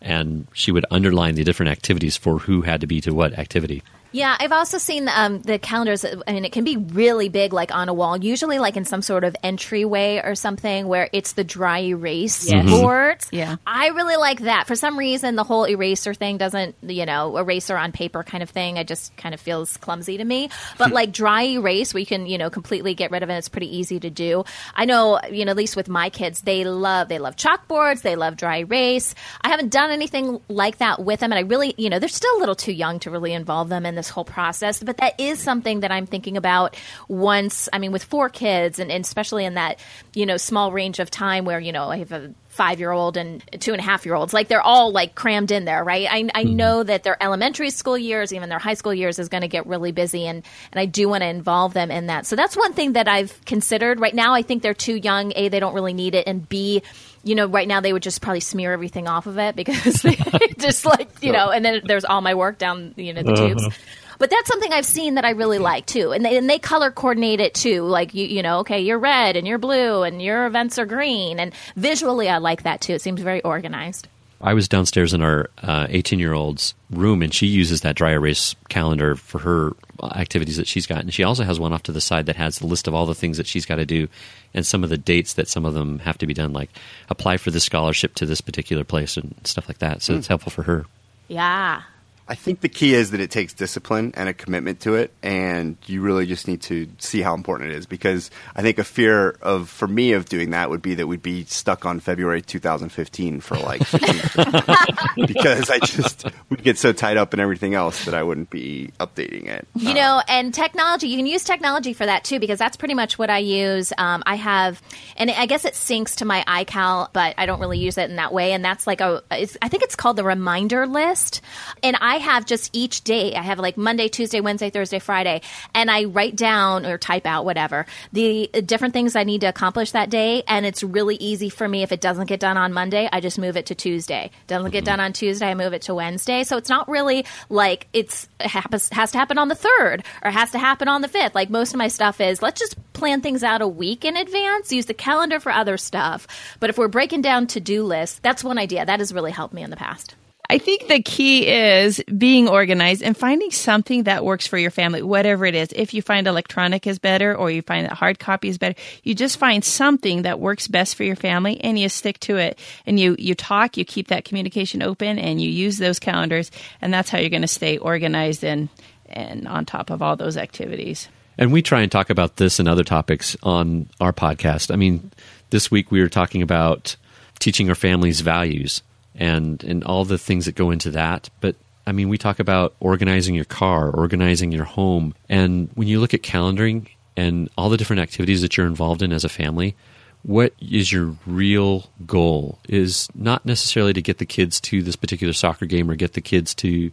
And 0.00 0.46
she 0.52 0.70
would 0.70 0.84
underline 0.90 1.34
the 1.34 1.44
different 1.44 1.72
activities 1.72 2.16
for 2.16 2.38
who 2.38 2.62
had 2.62 2.82
to 2.82 2.86
be 2.86 3.00
to 3.02 3.14
what 3.14 3.38
activity. 3.38 3.82
Yeah, 4.14 4.36
I've 4.38 4.52
also 4.52 4.78
seen 4.78 5.08
um, 5.08 5.42
the 5.42 5.58
calendars. 5.58 6.04
I 6.04 6.32
mean, 6.32 6.44
it 6.44 6.52
can 6.52 6.62
be 6.62 6.76
really 6.76 7.28
big, 7.28 7.52
like 7.52 7.74
on 7.74 7.88
a 7.88 7.92
wall, 7.92 8.16
usually 8.16 8.60
like 8.60 8.76
in 8.76 8.84
some 8.84 9.02
sort 9.02 9.24
of 9.24 9.34
entryway 9.42 10.20
or 10.22 10.36
something 10.36 10.86
where 10.86 11.10
it's 11.12 11.32
the 11.32 11.42
dry 11.42 11.80
erase 11.80 12.48
Yes. 12.48 12.64
boards. 12.70 13.28
Yeah. 13.32 13.56
I 13.66 13.88
really 13.88 14.14
like 14.14 14.42
that. 14.42 14.68
For 14.68 14.76
some 14.76 14.96
reason, 14.96 15.34
the 15.34 15.42
whole 15.42 15.64
eraser 15.66 16.14
thing 16.14 16.38
doesn't, 16.38 16.76
you 16.82 17.06
know, 17.06 17.36
eraser 17.36 17.76
on 17.76 17.90
paper 17.90 18.22
kind 18.22 18.44
of 18.44 18.50
thing, 18.50 18.76
it 18.76 18.86
just 18.86 19.16
kind 19.16 19.34
of 19.34 19.40
feels 19.40 19.76
clumsy 19.78 20.16
to 20.18 20.24
me. 20.24 20.48
But 20.78 20.92
like 20.92 21.10
dry 21.10 21.42
erase, 21.42 21.92
we 21.92 22.04
can, 22.04 22.26
you 22.26 22.38
know, 22.38 22.50
completely 22.50 22.94
get 22.94 23.10
rid 23.10 23.24
of 23.24 23.30
it. 23.30 23.34
It's 23.34 23.48
pretty 23.48 23.76
easy 23.76 23.98
to 23.98 24.10
do. 24.10 24.44
I 24.76 24.84
know, 24.84 25.18
you 25.28 25.44
know, 25.44 25.50
at 25.50 25.56
least 25.56 25.74
with 25.74 25.88
my 25.88 26.08
kids, 26.08 26.42
they 26.42 26.62
love, 26.62 27.08
they 27.08 27.18
love 27.18 27.34
chalkboards, 27.34 28.02
they 28.02 28.14
love 28.14 28.36
dry 28.36 28.58
erase. 28.58 29.16
I 29.42 29.48
haven't 29.48 29.72
done 29.72 29.90
anything 29.90 30.40
like 30.48 30.78
that 30.78 31.04
with 31.04 31.18
them. 31.18 31.32
And 31.32 31.38
I 31.40 31.42
really, 31.42 31.74
you 31.76 31.90
know, 31.90 31.98
they're 31.98 32.08
still 32.08 32.36
a 32.36 32.38
little 32.38 32.54
too 32.54 32.72
young 32.72 33.00
to 33.00 33.10
really 33.10 33.32
involve 33.32 33.68
them 33.68 33.84
in 33.84 33.96
this 33.96 34.03
whole 34.08 34.24
process. 34.24 34.82
But 34.82 34.98
that 34.98 35.18
is 35.20 35.38
something 35.38 35.80
that 35.80 35.90
I'm 35.90 36.06
thinking 36.06 36.36
about 36.36 36.76
once, 37.08 37.68
I 37.72 37.78
mean, 37.78 37.92
with 37.92 38.04
four 38.04 38.28
kids 38.28 38.78
and, 38.78 38.90
and 38.90 39.04
especially 39.04 39.44
in 39.44 39.54
that, 39.54 39.78
you 40.14 40.26
know, 40.26 40.36
small 40.36 40.72
range 40.72 40.98
of 40.98 41.10
time 41.10 41.44
where, 41.44 41.60
you 41.60 41.72
know, 41.72 41.88
I 41.88 41.98
have 41.98 42.12
a 42.12 42.34
five 42.54 42.78
year 42.78 42.92
old 42.92 43.16
and 43.16 43.42
two 43.58 43.72
and 43.72 43.80
a 43.80 43.84
half 43.84 44.06
year 44.06 44.14
olds. 44.14 44.32
Like 44.32 44.46
they're 44.46 44.62
all 44.62 44.92
like 44.92 45.16
crammed 45.16 45.50
in 45.50 45.64
there, 45.64 45.82
right? 45.82 46.06
I, 46.08 46.30
I 46.34 46.44
mm-hmm. 46.44 46.56
know 46.56 46.82
that 46.84 47.02
their 47.02 47.20
elementary 47.20 47.70
school 47.70 47.98
years, 47.98 48.32
even 48.32 48.48
their 48.48 48.60
high 48.60 48.74
school 48.74 48.94
years, 48.94 49.18
is 49.18 49.28
going 49.28 49.40
to 49.40 49.48
get 49.48 49.66
really 49.66 49.90
busy, 49.90 50.26
and 50.26 50.44
and 50.72 50.80
I 50.80 50.86
do 50.86 51.08
want 51.08 51.22
to 51.22 51.28
involve 51.28 51.74
them 51.74 51.90
in 51.90 52.06
that. 52.06 52.26
So 52.26 52.36
that's 52.36 52.56
one 52.56 52.72
thing 52.72 52.92
that 52.92 53.08
I've 53.08 53.44
considered. 53.44 53.98
Right 53.98 54.14
now, 54.14 54.34
I 54.34 54.42
think 54.42 54.62
they're 54.62 54.72
too 54.72 54.94
young. 54.96 55.32
A, 55.34 55.48
they 55.48 55.60
don't 55.60 55.74
really 55.74 55.94
need 55.94 56.14
it, 56.14 56.28
and 56.28 56.48
B. 56.48 56.82
You 57.24 57.34
know, 57.34 57.46
right 57.46 57.66
now 57.66 57.80
they 57.80 57.92
would 57.92 58.02
just 58.02 58.20
probably 58.20 58.40
smear 58.40 58.72
everything 58.72 59.08
off 59.08 59.26
of 59.26 59.38
it 59.38 59.56
because 59.56 59.94
they 60.02 60.16
just 60.58 60.84
like 60.84 61.08
you 61.22 61.32
know, 61.32 61.50
and 61.50 61.64
then 61.64 61.82
there's 61.84 62.04
all 62.04 62.20
my 62.20 62.34
work 62.34 62.58
down 62.58 62.94
you 62.96 63.12
know 63.12 63.22
the 63.22 63.32
uh-huh. 63.32 63.48
tubes. 63.48 63.78
But 64.16 64.30
that's 64.30 64.48
something 64.48 64.72
I've 64.72 64.86
seen 64.86 65.14
that 65.14 65.24
I 65.24 65.30
really 65.30 65.58
like 65.58 65.86
too, 65.86 66.12
and 66.12 66.24
they 66.24 66.36
and 66.36 66.48
they 66.48 66.58
color 66.58 66.90
coordinate 66.90 67.40
it 67.40 67.54
too. 67.54 67.82
Like 67.82 68.14
you, 68.14 68.26
you 68.26 68.42
know, 68.42 68.60
okay, 68.60 68.80
you're 68.80 68.98
red 68.98 69.36
and 69.36 69.46
you're 69.46 69.58
blue 69.58 70.02
and 70.02 70.22
your 70.22 70.46
events 70.46 70.78
are 70.78 70.86
green, 70.86 71.40
and 71.40 71.52
visually 71.76 72.28
I 72.28 72.38
like 72.38 72.62
that 72.62 72.80
too. 72.80 72.94
It 72.94 73.02
seems 73.02 73.20
very 73.20 73.42
organized. 73.42 74.08
I 74.44 74.52
was 74.52 74.68
downstairs 74.68 75.14
in 75.14 75.22
our 75.22 75.48
uh, 75.62 75.86
18 75.88 76.18
year 76.18 76.34
old's 76.34 76.74
room, 76.90 77.22
and 77.22 77.32
she 77.32 77.46
uses 77.46 77.80
that 77.80 77.96
dry 77.96 78.10
erase 78.10 78.54
calendar 78.68 79.16
for 79.16 79.38
her 79.38 79.72
activities 80.02 80.58
that 80.58 80.66
she's 80.66 80.86
got. 80.86 81.00
And 81.00 81.14
she 81.14 81.24
also 81.24 81.44
has 81.44 81.58
one 81.58 81.72
off 81.72 81.84
to 81.84 81.92
the 81.92 82.00
side 82.00 82.26
that 82.26 82.36
has 82.36 82.58
the 82.58 82.66
list 82.66 82.86
of 82.86 82.94
all 82.94 83.06
the 83.06 83.14
things 83.14 83.38
that 83.38 83.46
she's 83.46 83.64
got 83.64 83.76
to 83.76 83.86
do 83.86 84.06
and 84.52 84.66
some 84.66 84.84
of 84.84 84.90
the 84.90 84.98
dates 84.98 85.32
that 85.34 85.48
some 85.48 85.64
of 85.64 85.72
them 85.72 85.98
have 86.00 86.18
to 86.18 86.26
be 86.26 86.34
done, 86.34 86.52
like 86.52 86.68
apply 87.08 87.38
for 87.38 87.50
this 87.50 87.64
scholarship 87.64 88.14
to 88.16 88.26
this 88.26 88.42
particular 88.42 88.84
place 88.84 89.16
and 89.16 89.34
stuff 89.44 89.66
like 89.66 89.78
that. 89.78 90.02
So 90.02 90.12
hmm. 90.12 90.18
it's 90.18 90.28
helpful 90.28 90.52
for 90.52 90.62
her. 90.64 90.84
Yeah. 91.26 91.80
I 92.26 92.34
think 92.34 92.60
the 92.60 92.70
key 92.70 92.94
is 92.94 93.10
that 93.10 93.20
it 93.20 93.30
takes 93.30 93.52
discipline 93.52 94.12
and 94.14 94.28
a 94.30 94.34
commitment 94.34 94.80
to 94.80 94.94
it, 94.94 95.12
and 95.22 95.76
you 95.86 96.00
really 96.00 96.24
just 96.24 96.48
need 96.48 96.62
to 96.62 96.88
see 96.98 97.20
how 97.20 97.34
important 97.34 97.70
it 97.70 97.76
is. 97.76 97.84
Because 97.84 98.30
I 98.56 98.62
think 98.62 98.78
a 98.78 98.84
fear 98.84 99.36
of, 99.42 99.68
for 99.68 99.86
me, 99.86 100.12
of 100.12 100.24
doing 100.24 100.50
that 100.50 100.70
would 100.70 100.80
be 100.80 100.94
that 100.94 101.06
we'd 101.06 101.22
be 101.22 101.44
stuck 101.44 101.84
on 101.84 102.00
February 102.00 102.40
2015 102.40 103.40
for 103.40 103.56
like 103.58 103.84
15 103.84 105.26
because 105.26 105.68
I 105.68 105.78
just 105.80 106.24
would 106.48 106.62
get 106.62 106.78
so 106.78 106.92
tied 106.92 107.18
up 107.18 107.34
in 107.34 107.40
everything 107.40 107.74
else 107.74 108.06
that 108.06 108.14
I 108.14 108.22
wouldn't 108.22 108.48
be 108.48 108.90
updating 108.98 109.46
it. 109.46 109.68
You 109.74 109.92
know, 109.92 110.22
and 110.26 110.54
technology, 110.54 111.08
you 111.08 111.18
can 111.18 111.26
use 111.26 111.44
technology 111.44 111.92
for 111.92 112.06
that 112.06 112.24
too, 112.24 112.40
because 112.40 112.58
that's 112.58 112.78
pretty 112.78 112.94
much 112.94 113.18
what 113.18 113.28
I 113.28 113.38
use. 113.38 113.92
Um, 113.98 114.22
I 114.24 114.36
have, 114.36 114.80
and 115.16 115.30
I 115.30 115.44
guess 115.44 115.66
it 115.66 115.74
syncs 115.74 116.16
to 116.16 116.24
my 116.24 116.42
iCal, 116.48 117.10
but 117.12 117.34
I 117.36 117.44
don't 117.44 117.60
really 117.60 117.78
use 117.78 117.98
it 117.98 118.08
in 118.08 118.16
that 118.16 118.32
way. 118.32 118.52
And 118.52 118.64
that's 118.64 118.86
like 118.86 119.02
a, 119.02 119.22
I 119.30 119.44
think 119.44 119.82
it's 119.82 119.94
called 119.94 120.16
the 120.16 120.24
reminder 120.24 120.86
list. 120.86 121.42
And 121.82 121.96
I 122.00 122.13
have 122.18 122.46
just 122.46 122.70
each 122.72 123.02
day, 123.04 123.34
I 123.34 123.42
have 123.42 123.58
like 123.58 123.76
Monday, 123.76 124.08
Tuesday, 124.08 124.40
Wednesday, 124.40 124.70
Thursday, 124.70 124.98
Friday, 124.98 125.42
and 125.74 125.90
I 125.90 126.04
write 126.04 126.36
down 126.36 126.86
or 126.86 126.98
type 126.98 127.26
out 127.26 127.44
whatever 127.44 127.86
the 128.12 128.50
uh, 128.54 128.60
different 128.60 128.94
things 128.94 129.16
I 129.16 129.24
need 129.24 129.42
to 129.42 129.46
accomplish 129.48 129.92
that 129.92 130.10
day. 130.10 130.42
And 130.46 130.66
it's 130.66 130.82
really 130.82 131.16
easy 131.16 131.48
for 131.48 131.68
me. 131.68 131.82
If 131.82 131.92
it 131.92 132.00
doesn't 132.00 132.26
get 132.26 132.40
done 132.40 132.56
on 132.56 132.72
Monday, 132.72 133.08
I 133.12 133.20
just 133.20 133.38
move 133.38 133.56
it 133.56 133.66
to 133.66 133.74
Tuesday. 133.74 134.30
Doesn't 134.46 134.70
get 134.70 134.84
done 134.84 135.00
on 135.00 135.12
Tuesday, 135.12 135.50
I 135.50 135.54
move 135.54 135.72
it 135.72 135.82
to 135.82 135.94
Wednesday. 135.94 136.44
So 136.44 136.56
it's 136.56 136.68
not 136.68 136.88
really 136.88 137.24
like 137.48 137.86
it's 137.92 138.28
it 138.40 138.46
happens, 138.46 138.88
has 138.90 139.12
to 139.12 139.18
happen 139.18 139.38
on 139.38 139.48
the 139.48 139.54
third 139.54 140.04
or 140.22 140.30
has 140.30 140.50
to 140.52 140.58
happen 140.58 140.88
on 140.88 141.02
the 141.02 141.08
fifth. 141.08 141.34
Like 141.34 141.50
most 141.50 141.72
of 141.72 141.78
my 141.78 141.88
stuff 141.88 142.20
is 142.20 142.42
let's 142.42 142.60
just 142.60 142.76
plan 142.92 143.20
things 143.20 143.42
out 143.42 143.62
a 143.62 143.68
week 143.68 144.04
in 144.04 144.16
advance, 144.16 144.72
use 144.72 144.86
the 144.86 144.94
calendar 144.94 145.40
for 145.40 145.52
other 145.52 145.76
stuff. 145.76 146.26
But 146.60 146.70
if 146.70 146.78
we're 146.78 146.88
breaking 146.88 147.22
down 147.22 147.46
to 147.48 147.60
do 147.60 147.82
lists, 147.82 148.18
that's 148.22 148.44
one 148.44 148.58
idea. 148.58 148.86
That 148.86 149.00
has 149.00 149.12
really 149.12 149.32
helped 149.32 149.54
me 149.54 149.62
in 149.62 149.70
the 149.70 149.76
past. 149.76 150.14
I 150.50 150.58
think 150.58 150.88
the 150.88 151.00
key 151.00 151.48
is 151.48 152.02
being 152.18 152.48
organized 152.48 153.02
and 153.02 153.16
finding 153.16 153.50
something 153.50 154.02
that 154.02 154.24
works 154.24 154.46
for 154.46 154.58
your 154.58 154.70
family, 154.70 155.00
whatever 155.00 155.46
it 155.46 155.54
is. 155.54 155.72
If 155.74 155.94
you 155.94 156.02
find 156.02 156.26
electronic 156.26 156.86
is 156.86 156.98
better 156.98 157.34
or 157.34 157.50
you 157.50 157.62
find 157.62 157.86
that 157.86 157.94
hard 157.94 158.18
copy 158.18 158.48
is 158.48 158.58
better, 158.58 158.78
you 159.02 159.14
just 159.14 159.38
find 159.38 159.64
something 159.64 160.22
that 160.22 160.40
works 160.40 160.68
best 160.68 160.96
for 160.96 161.04
your 161.04 161.16
family 161.16 161.58
and 161.62 161.78
you 161.78 161.88
stick 161.88 162.20
to 162.20 162.36
it. 162.36 162.58
And 162.84 163.00
you, 163.00 163.16
you 163.18 163.34
talk, 163.34 163.78
you 163.78 163.86
keep 163.86 164.08
that 164.08 164.26
communication 164.26 164.82
open 164.82 165.18
and 165.18 165.40
you 165.40 165.48
use 165.48 165.78
those 165.78 165.98
calendars 165.98 166.50
and 166.82 166.92
that's 166.92 167.08
how 167.08 167.18
you're 167.18 167.30
going 167.30 167.42
to 167.42 167.48
stay 167.48 167.78
organized 167.78 168.44
and, 168.44 168.68
and 169.08 169.48
on 169.48 169.64
top 169.64 169.88
of 169.88 170.02
all 170.02 170.14
those 170.14 170.36
activities. 170.36 171.08
And 171.38 171.52
we 171.52 171.62
try 171.62 171.80
and 171.80 171.90
talk 171.90 172.10
about 172.10 172.36
this 172.36 172.58
and 172.58 172.68
other 172.68 172.84
topics 172.84 173.34
on 173.42 173.88
our 173.98 174.12
podcast. 174.12 174.70
I 174.70 174.76
mean, 174.76 175.10
this 175.48 175.70
week 175.70 175.90
we 175.90 176.02
were 176.02 176.10
talking 176.10 176.42
about 176.42 176.96
teaching 177.38 177.70
our 177.70 177.74
families 177.74 178.20
values 178.20 178.82
and 179.14 179.62
and 179.64 179.84
all 179.84 180.04
the 180.04 180.18
things 180.18 180.46
that 180.46 180.54
go 180.54 180.70
into 180.70 180.90
that. 180.92 181.30
But 181.40 181.56
I 181.86 181.92
mean, 181.92 182.08
we 182.08 182.18
talk 182.18 182.38
about 182.38 182.74
organizing 182.80 183.34
your 183.34 183.44
car, 183.44 183.90
organizing 183.90 184.52
your 184.52 184.64
home, 184.64 185.14
and 185.28 185.70
when 185.74 185.88
you 185.88 186.00
look 186.00 186.14
at 186.14 186.22
calendaring 186.22 186.88
and 187.16 187.48
all 187.56 187.68
the 187.68 187.76
different 187.76 188.00
activities 188.00 188.42
that 188.42 188.56
you're 188.56 188.66
involved 188.66 189.02
in 189.02 189.12
as 189.12 189.24
a 189.24 189.28
family, 189.28 189.76
what 190.22 190.54
is 190.58 190.90
your 190.90 191.16
real 191.26 191.90
goal 192.06 192.58
is 192.68 193.08
not 193.14 193.44
necessarily 193.44 193.92
to 193.92 194.02
get 194.02 194.18
the 194.18 194.26
kids 194.26 194.60
to 194.62 194.82
this 194.82 194.96
particular 194.96 195.32
soccer 195.32 195.66
game 195.66 195.90
or 195.90 195.96
get 195.96 196.14
the 196.14 196.20
kids 196.20 196.54
to 196.54 196.90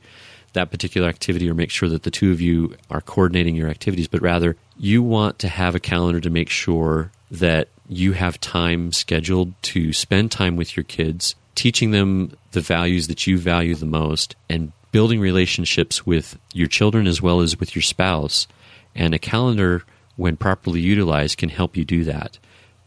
that 0.53 0.69
particular 0.69 1.07
activity 1.07 1.49
or 1.49 1.53
make 1.53 1.71
sure 1.71 1.87
that 1.87 2.03
the 2.03 2.11
two 2.11 2.31
of 2.31 2.41
you 2.41 2.75
are 2.89 2.99
coordinating 3.01 3.55
your 3.55 3.69
activities, 3.69 4.09
but 4.09 4.21
rather 4.21 4.57
you 4.77 5.01
want 5.01 5.39
to 5.39 5.47
have 5.47 5.75
a 5.75 5.79
calendar 5.79 6.19
to 6.19 6.29
make 6.29 6.49
sure 6.49 7.11
that 7.29 7.69
you 7.87 8.11
have 8.11 8.39
time 8.41 8.91
scheduled 8.91 9.53
to 9.61 9.93
spend 9.93 10.31
time 10.31 10.57
with 10.57 10.75
your 10.75 10.83
kids, 10.83 11.35
teaching 11.55 11.91
them 11.91 12.35
the 12.51 12.61
values 12.61 13.07
that 13.07 13.27
you 13.27 13.37
value 13.37 13.75
the 13.75 13.85
most, 13.85 14.35
and 14.49 14.71
building 14.91 15.19
relationships 15.19 16.05
with 16.05 16.37
your 16.53 16.67
children 16.67 17.07
as 17.07 17.21
well 17.21 17.41
as 17.41 17.59
with 17.59 17.75
your 17.75 17.81
spouse. 17.81 18.47
And 18.93 19.13
a 19.13 19.19
calendar, 19.19 19.83
when 20.17 20.35
properly 20.35 20.81
utilized, 20.81 21.37
can 21.37 21.49
help 21.49 21.77
you 21.77 21.85
do 21.85 22.03
that. 22.03 22.37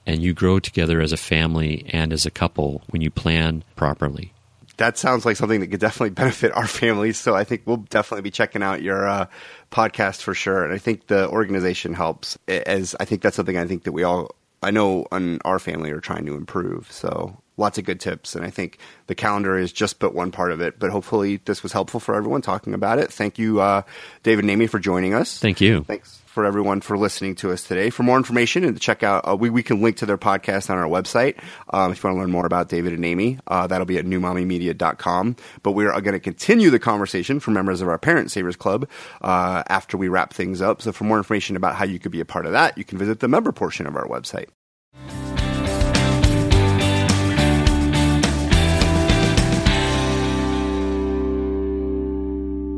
And 0.06 0.22
you 0.22 0.34
grow 0.34 0.60
together 0.60 1.00
as 1.00 1.12
a 1.12 1.16
family 1.16 1.86
and 1.88 2.12
as 2.12 2.26
a 2.26 2.30
couple 2.30 2.82
when 2.90 3.00
you 3.00 3.10
plan 3.10 3.64
properly 3.74 4.34
that 4.76 4.98
sounds 4.98 5.24
like 5.24 5.36
something 5.36 5.60
that 5.60 5.68
could 5.68 5.80
definitely 5.80 6.10
benefit 6.14 6.52
our 6.52 6.66
families. 6.66 7.18
So 7.18 7.34
I 7.34 7.44
think 7.44 7.62
we'll 7.66 7.78
definitely 7.78 8.22
be 8.22 8.30
checking 8.30 8.62
out 8.62 8.82
your 8.82 9.06
uh, 9.06 9.26
podcast 9.70 10.22
for 10.22 10.34
sure. 10.34 10.64
And 10.64 10.72
I 10.72 10.78
think 10.78 11.06
the 11.06 11.28
organization 11.28 11.94
helps. 11.94 12.38
As 12.48 12.96
I 12.98 13.04
think 13.04 13.22
that's 13.22 13.36
something 13.36 13.56
I 13.56 13.66
think 13.66 13.84
that 13.84 13.92
we 13.92 14.02
all, 14.02 14.34
I 14.62 14.70
know, 14.70 15.06
in 15.12 15.38
our 15.44 15.58
family 15.58 15.90
are 15.90 16.00
trying 16.00 16.26
to 16.26 16.34
improve. 16.34 16.90
So 16.90 17.36
lots 17.56 17.78
of 17.78 17.84
good 17.84 18.00
tips. 18.00 18.34
And 18.34 18.44
I 18.44 18.50
think 18.50 18.78
the 19.06 19.14
calendar 19.14 19.58
is 19.58 19.72
just 19.72 19.98
but 19.98 20.14
one 20.14 20.30
part 20.30 20.52
of 20.52 20.60
it. 20.60 20.78
But 20.78 20.90
hopefully 20.90 21.40
this 21.44 21.62
was 21.62 21.72
helpful 21.72 22.00
for 22.00 22.14
everyone 22.14 22.42
talking 22.42 22.74
about 22.74 22.98
it. 22.98 23.12
Thank 23.12 23.38
you, 23.38 23.60
uh, 23.60 23.82
David 24.22 24.44
and 24.44 24.50
Amy, 24.50 24.66
for 24.66 24.78
joining 24.78 25.14
us. 25.14 25.38
Thank 25.38 25.60
you. 25.60 25.84
Thanks 25.84 26.20
for 26.26 26.44
everyone 26.44 26.80
for 26.80 26.98
listening 26.98 27.36
to 27.36 27.52
us 27.52 27.62
today. 27.62 27.90
For 27.90 28.02
more 28.02 28.16
information 28.16 28.64
and 28.64 28.74
to 28.74 28.80
check 28.80 29.04
out, 29.04 29.26
uh, 29.26 29.36
we, 29.36 29.50
we 29.50 29.62
can 29.62 29.80
link 29.80 29.98
to 29.98 30.06
their 30.06 30.18
podcast 30.18 30.68
on 30.68 30.76
our 30.76 30.88
website. 30.88 31.40
Um, 31.70 31.92
if 31.92 32.02
you 32.02 32.08
want 32.08 32.16
to 32.16 32.20
learn 32.22 32.32
more 32.32 32.44
about 32.44 32.68
David 32.68 32.92
and 32.92 33.04
Amy, 33.04 33.38
uh, 33.46 33.68
that'll 33.68 33.86
be 33.86 33.98
at 33.98 34.04
newmommymedia.com. 34.04 35.36
But 35.62 35.72
we're 35.72 35.92
going 36.00 36.14
to 36.14 36.20
continue 36.20 36.70
the 36.70 36.80
conversation 36.80 37.38
for 37.38 37.52
members 37.52 37.80
of 37.80 37.88
our 37.88 37.98
Parent 37.98 38.32
Savers 38.32 38.56
Club 38.56 38.88
uh, 39.22 39.62
after 39.68 39.96
we 39.96 40.08
wrap 40.08 40.34
things 40.34 40.60
up. 40.60 40.82
So 40.82 40.90
for 40.90 41.04
more 41.04 41.18
information 41.18 41.54
about 41.54 41.76
how 41.76 41.84
you 41.84 42.00
could 42.00 42.12
be 42.12 42.20
a 42.20 42.24
part 42.24 42.46
of 42.46 42.52
that, 42.52 42.76
you 42.76 42.84
can 42.84 42.98
visit 42.98 43.20
the 43.20 43.28
member 43.28 43.52
portion 43.52 43.86
of 43.86 43.94
our 43.94 44.08
website. 44.08 44.48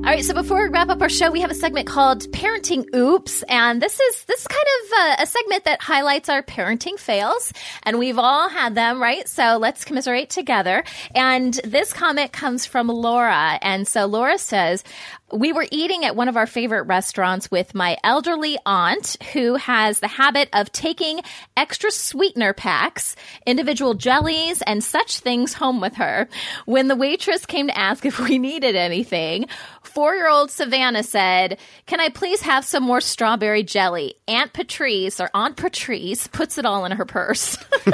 All 0.07 0.13
right, 0.13 0.25
so 0.25 0.35
before 0.35 0.63
we 0.63 0.69
wrap 0.69 0.89
up 0.89 1.03
our 1.03 1.09
show, 1.09 1.33
we 1.33 1.41
have 1.41 1.51
a 1.51 1.55
segment 1.55 1.89
called 1.89 2.31
Parenting 2.31 2.95
Oops, 2.95 3.43
and 3.49 3.83
this 3.83 3.99
is 3.99 4.25
this 4.27 4.43
is 4.43 4.47
kind 4.47 4.63
of 4.63 4.93
a, 4.93 5.23
a, 5.23 5.27
segment 5.27 5.65
that 5.65 5.83
highlights 5.83 6.29
our 6.29 6.45
parenting 6.45 6.97
fails, 6.97 7.53
and 7.83 7.99
we've 7.99 8.17
all 8.17 8.49
had 8.49 8.77
them, 8.77 9.03
right? 9.03 9.27
So 9.29 9.57
let's 9.57 9.85
commiserate 9.85 10.31
together. 10.31 10.85
And 11.17 11.55
this 11.65 11.93
comment 11.93 12.31
comes 12.31 12.67
from 12.67 12.87
Laura, 12.87 13.59
and 13.61 13.89
so 13.89 14.07
Laura 14.07 14.39
says, 14.39 14.85
we 15.33 15.53
were 15.53 15.67
eating 15.73 16.05
at 16.05 16.15
one 16.15 16.29
of 16.29 16.37
our 16.37 16.47
favorite 16.47 16.83
restaurants 16.83 17.51
with 17.51 17.75
my 17.75 17.97
elderly 18.05 18.59
aunt 18.65 19.17
who 19.33 19.57
has 19.57 19.99
the 19.99 20.07
habit 20.07 20.49
of 20.53 20.71
taking 20.71 21.21
extra 21.57 21.91
sweetener 21.91 22.53
packs, 22.53 23.17
individual 23.45 23.95
jellies, 23.95 24.63
and 24.63 24.85
such 24.85 25.19
things 25.19 25.55
home 25.55 25.81
with 25.81 25.95
her. 25.95 26.29
When 26.65 26.87
the 26.87 26.95
waitress 26.95 27.45
came 27.45 27.67
to 27.67 27.77
ask 27.77 28.07
if 28.07 28.21
we 28.21 28.39
needed 28.39 28.77
anything, 28.77 29.47
four 29.83 30.15
year 30.15 30.29
old 30.29 30.53
Savannah 30.53 31.03
said, 31.03 31.59
Can 31.87 31.99
I 32.01 32.09
please 32.09 32.43
have 32.43 32.65
some 32.65 32.85
more 32.85 33.01
strawberry 33.01 33.65
jelly? 33.65 34.15
Aunt 34.29 34.53
Patrice 34.53 35.19
or 35.19 35.31
Aunt 35.35 35.57
Patrice 35.57 36.29
puts 36.29 36.57
it 36.57 36.65
all 36.65 36.85
in 36.85 36.93
her 36.93 37.05
purse. 37.05 37.57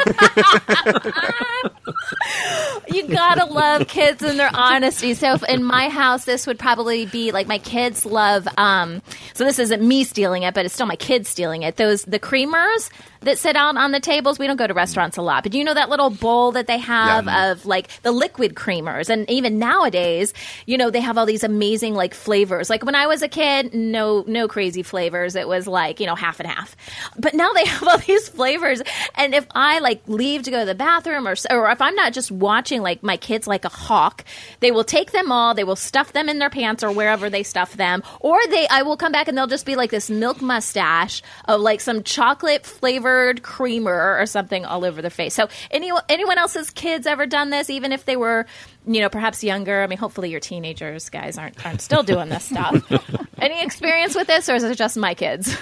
you 2.89 3.09
gotta 3.09 3.47
love 3.47 3.89
kids 3.89 4.23
and 4.23 4.39
their 4.39 4.51
honesty. 4.53 5.15
So 5.15 5.37
in 5.49 5.65
my 5.65 5.89
house, 5.89 6.27
this 6.27 6.47
would 6.47 6.59
probably 6.59 7.07
be 7.07 7.22
like 7.31 7.47
my 7.47 7.59
kids 7.59 8.05
love. 8.05 8.49
Um, 8.59 9.03
so 9.35 9.45
this 9.45 9.59
isn't 9.61 9.81
me 9.87 10.03
stealing 10.05 10.43
it, 10.43 10.55
but 10.55 10.65
it's 10.65 10.75
still 10.75 10.87
my 10.87 10.97
kids 10.97 11.29
stealing 11.29 11.63
it. 11.63 11.77
Those 11.77 12.03
the 12.05 12.19
creamers 12.19 12.91
that 13.21 13.39
sit 13.39 13.55
out 13.55 13.77
on 13.77 13.93
the 13.93 14.01
tables. 14.01 14.39
We 14.41 14.49
don't 14.49 14.57
go 14.57 14.67
to 14.67 14.75
restaurants 14.75 15.17
a 15.17 15.23
lot, 15.23 15.45
but 15.45 15.55
you 15.55 15.63
know 15.63 15.75
that 15.75 15.89
little 15.89 16.11
bowl 16.11 16.53
that 16.53 16.67
they 16.67 16.79
have 16.79 17.27
Yeah. 17.27 17.53
of 17.53 17.65
like 17.67 17.87
the 18.03 18.11
liquid 18.11 18.55
creamers, 18.55 19.09
and 19.11 19.31
even 19.31 19.59
nowadays, 19.61 20.35
you 20.67 20.77
know 20.77 20.91
they 20.91 21.01
have 21.01 21.17
all 21.19 21.27
these 21.27 21.45
amazing 21.45 21.95
like 21.95 22.15
flavors. 22.15 22.69
Like 22.69 22.85
when 22.85 22.97
I 22.97 23.07
was 23.07 23.23
a 23.23 23.29
kid, 23.29 23.75
no 23.75 24.25
no 24.27 24.49
crazy 24.49 24.83
flavors. 24.83 25.37
It 25.37 25.47
was 25.47 25.69
like 25.69 26.01
you 26.01 26.07
know 26.07 26.17
half 26.17 26.41
and 26.41 26.49
half, 26.49 26.75
but 27.17 27.35
now 27.35 27.53
they 27.53 27.65
have 27.67 27.87
all 27.87 27.99
these 27.99 28.29
flavors. 28.29 28.83
And 29.15 29.35
if 29.35 29.47
I 29.55 29.79
like 29.79 30.03
leave 30.09 30.43
to 30.45 30.51
go 30.51 30.61
to 30.61 30.67
the 30.67 30.75
bathroom, 30.75 31.29
or 31.29 31.35
or 31.51 31.71
if 31.71 31.81
I'm 31.81 31.95
not 31.95 32.13
just 32.13 32.33
watching 32.33 32.83
like 32.83 33.03
my 33.05 33.17
kids 33.17 33.47
like 33.47 33.65
a 33.65 33.69
hawk, 33.69 34.25
they 34.61 34.73
will 34.73 34.85
take 34.85 35.13
them 35.13 35.31
all. 35.31 35.55
They 35.55 35.65
will 35.65 35.77
stuff 35.77 36.13
them 36.13 36.29
in 36.29 36.39
their 36.41 36.51
pants 36.51 36.83
or 36.83 36.91
wherever 37.13 37.29
they 37.29 37.43
stuff 37.43 37.75
them, 37.75 38.03
or 38.21 38.39
they 38.49 38.67
I 38.69 38.83
will 38.83 38.97
come 38.97 39.13
back 39.13 39.29
and 39.29 39.37
they'll 39.37 39.47
just 39.47 39.67
be 39.67 39.77
like 39.77 39.91
this 39.91 40.09
milk 40.09 40.41
mustache 40.41 41.23
of 41.45 41.61
like 41.61 41.81
some 41.81 42.03
chocolate 42.03 42.65
flavored 42.65 43.43
creamer 43.43 44.17
or 44.19 44.25
something 44.25 44.65
all 44.65 44.85
over 44.85 45.03
their 45.03 45.11
face. 45.11 45.35
So 45.35 45.49
any 45.71 45.93
anyone 46.09 46.39
else's 46.39 46.71
kids 46.71 47.07
ever 47.07 47.27
done 47.27 47.51
this, 47.51 47.69
even 47.69 47.93
if 47.93 48.07
they 48.07 48.17
were, 48.17 48.47
you 48.87 49.03
know, 49.03 49.11
perhaps 49.11 49.45
younger? 49.45 49.83
I 49.83 49.87
mean, 49.87 49.99
hopefully 49.99 50.31
your 50.31 50.41
teenagers 50.41 51.11
guys 51.11 51.37
aren't 51.37 51.65
aren't 51.67 51.83
still 51.83 52.03
doing 52.03 52.31
this 52.31 52.45
stuff. 52.45 52.91
any 53.39 53.63
experience 53.63 54.15
with 54.15 54.27
this, 54.27 54.49
or 54.49 54.55
is 54.55 54.65
it 54.65 54.79
just 54.79 54.97
my 54.97 55.13
kids? 55.13 55.55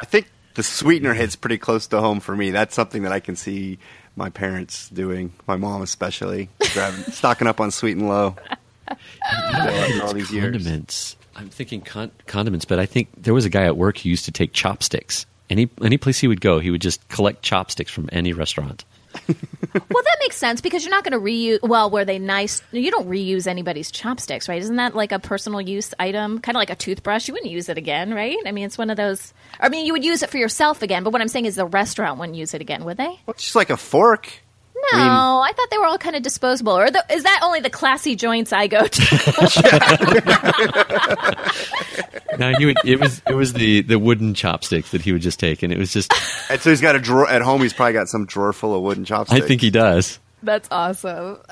I 0.00 0.04
think 0.04 0.28
the 0.54 0.64
sweetener 0.64 1.14
hits 1.14 1.36
pretty 1.36 1.58
close 1.58 1.86
to 1.88 2.00
home 2.00 2.18
for 2.18 2.34
me. 2.34 2.50
That's 2.50 2.74
something 2.74 3.04
that 3.04 3.12
I 3.12 3.20
can 3.20 3.36
see 3.36 3.78
my 4.16 4.28
parents 4.28 4.88
doing, 4.88 5.32
my 5.46 5.56
mom 5.56 5.82
especially, 5.82 6.50
grabbing, 6.74 7.04
stocking 7.12 7.46
up 7.46 7.60
on 7.60 7.70
sweet 7.70 7.96
and 7.96 8.08
low. 8.08 8.36
After 8.88 10.02
all 10.02 10.14
these 10.14 10.30
years. 10.32 10.52
condiments. 10.52 11.16
I'm 11.34 11.48
thinking 11.48 11.80
con- 11.80 12.10
condiments, 12.26 12.64
but 12.64 12.78
I 12.78 12.86
think 12.86 13.08
there 13.16 13.34
was 13.34 13.44
a 13.44 13.50
guy 13.50 13.64
at 13.64 13.76
work 13.76 13.98
who 13.98 14.08
used 14.08 14.26
to 14.26 14.32
take 14.32 14.52
chopsticks. 14.52 15.26
Any 15.48 15.68
any 15.82 15.98
place 15.98 16.18
he 16.18 16.28
would 16.28 16.40
go, 16.40 16.60
he 16.60 16.70
would 16.70 16.80
just 16.80 17.06
collect 17.08 17.42
chopsticks 17.42 17.90
from 17.90 18.08
any 18.12 18.32
restaurant. 18.32 18.84
well, 19.28 20.02
that 20.02 20.16
makes 20.20 20.36
sense 20.36 20.60
because 20.60 20.84
you're 20.84 20.90
not 20.90 21.04
going 21.04 21.12
to 21.12 21.18
reuse. 21.18 21.60
Well, 21.62 21.90
were 21.90 22.04
they 22.04 22.18
nice? 22.18 22.62
You 22.72 22.90
don't 22.90 23.08
reuse 23.08 23.46
anybody's 23.46 23.90
chopsticks, 23.90 24.48
right? 24.48 24.60
Isn't 24.60 24.76
that 24.76 24.94
like 24.94 25.12
a 25.12 25.18
personal 25.18 25.60
use 25.60 25.92
item, 25.98 26.38
kind 26.40 26.56
of 26.56 26.60
like 26.60 26.70
a 26.70 26.74
toothbrush? 26.74 27.28
You 27.28 27.34
wouldn't 27.34 27.50
use 27.50 27.68
it 27.68 27.76
again, 27.78 28.14
right? 28.14 28.36
I 28.46 28.52
mean, 28.52 28.64
it's 28.64 28.78
one 28.78 28.90
of 28.90 28.96
those. 28.96 29.34
I 29.60 29.68
mean, 29.68 29.86
you 29.86 29.92
would 29.92 30.04
use 30.04 30.22
it 30.22 30.30
for 30.30 30.38
yourself 30.38 30.82
again, 30.82 31.04
but 31.04 31.12
what 31.12 31.20
I'm 31.20 31.28
saying 31.28 31.46
is 31.46 31.56
the 31.56 31.66
restaurant 31.66 32.18
wouldn't 32.18 32.38
use 32.38 32.54
it 32.54 32.60
again, 32.60 32.84
would 32.84 32.96
they? 32.96 33.18
Well, 33.26 33.34
it's 33.34 33.44
just 33.44 33.56
like 33.56 33.70
a 33.70 33.76
fork. 33.76 34.32
No, 34.92 34.98
mean- 34.98 35.08
I, 35.08 35.52
thought 35.54 35.68
they 35.70 35.78
were 35.78 35.86
all 35.86 35.98
kind 35.98 36.16
of 36.16 36.22
disposable. 36.22 36.72
Or 36.76 36.90
the, 36.90 37.04
is 37.10 37.22
that 37.22 37.40
only 37.42 37.60
the 37.60 37.70
classy 37.70 38.16
joints 38.16 38.52
I 38.52 38.66
go 38.66 38.86
to? 38.86 39.02
No, 42.38 42.52
he 42.56 42.66
would. 42.66 42.76
It 42.84 42.98
was 42.98 43.20
it 43.28 43.34
was 43.34 43.52
the 43.52 43.82
the 43.82 43.98
wooden 43.98 44.34
chopsticks 44.34 44.90
that 44.92 45.02
he 45.02 45.12
would 45.12 45.22
just 45.22 45.38
take, 45.38 45.62
and 45.62 45.72
it 45.72 45.78
was 45.78 45.92
just. 45.92 46.12
And 46.50 46.60
so 46.60 46.70
he's 46.70 46.80
got 46.80 46.96
a 46.96 46.98
drawer 46.98 47.28
at 47.28 47.42
home. 47.42 47.62
He's 47.62 47.72
probably 47.74 47.92
got 47.92 48.08
some 48.08 48.26
drawer 48.26 48.52
full 48.52 48.74
of 48.74 48.82
wooden 48.82 49.04
chopsticks. 49.04 49.44
I 49.44 49.46
think 49.46 49.60
he 49.60 49.70
does. 49.70 50.18
That's 50.42 50.68
awesome. 50.70 51.38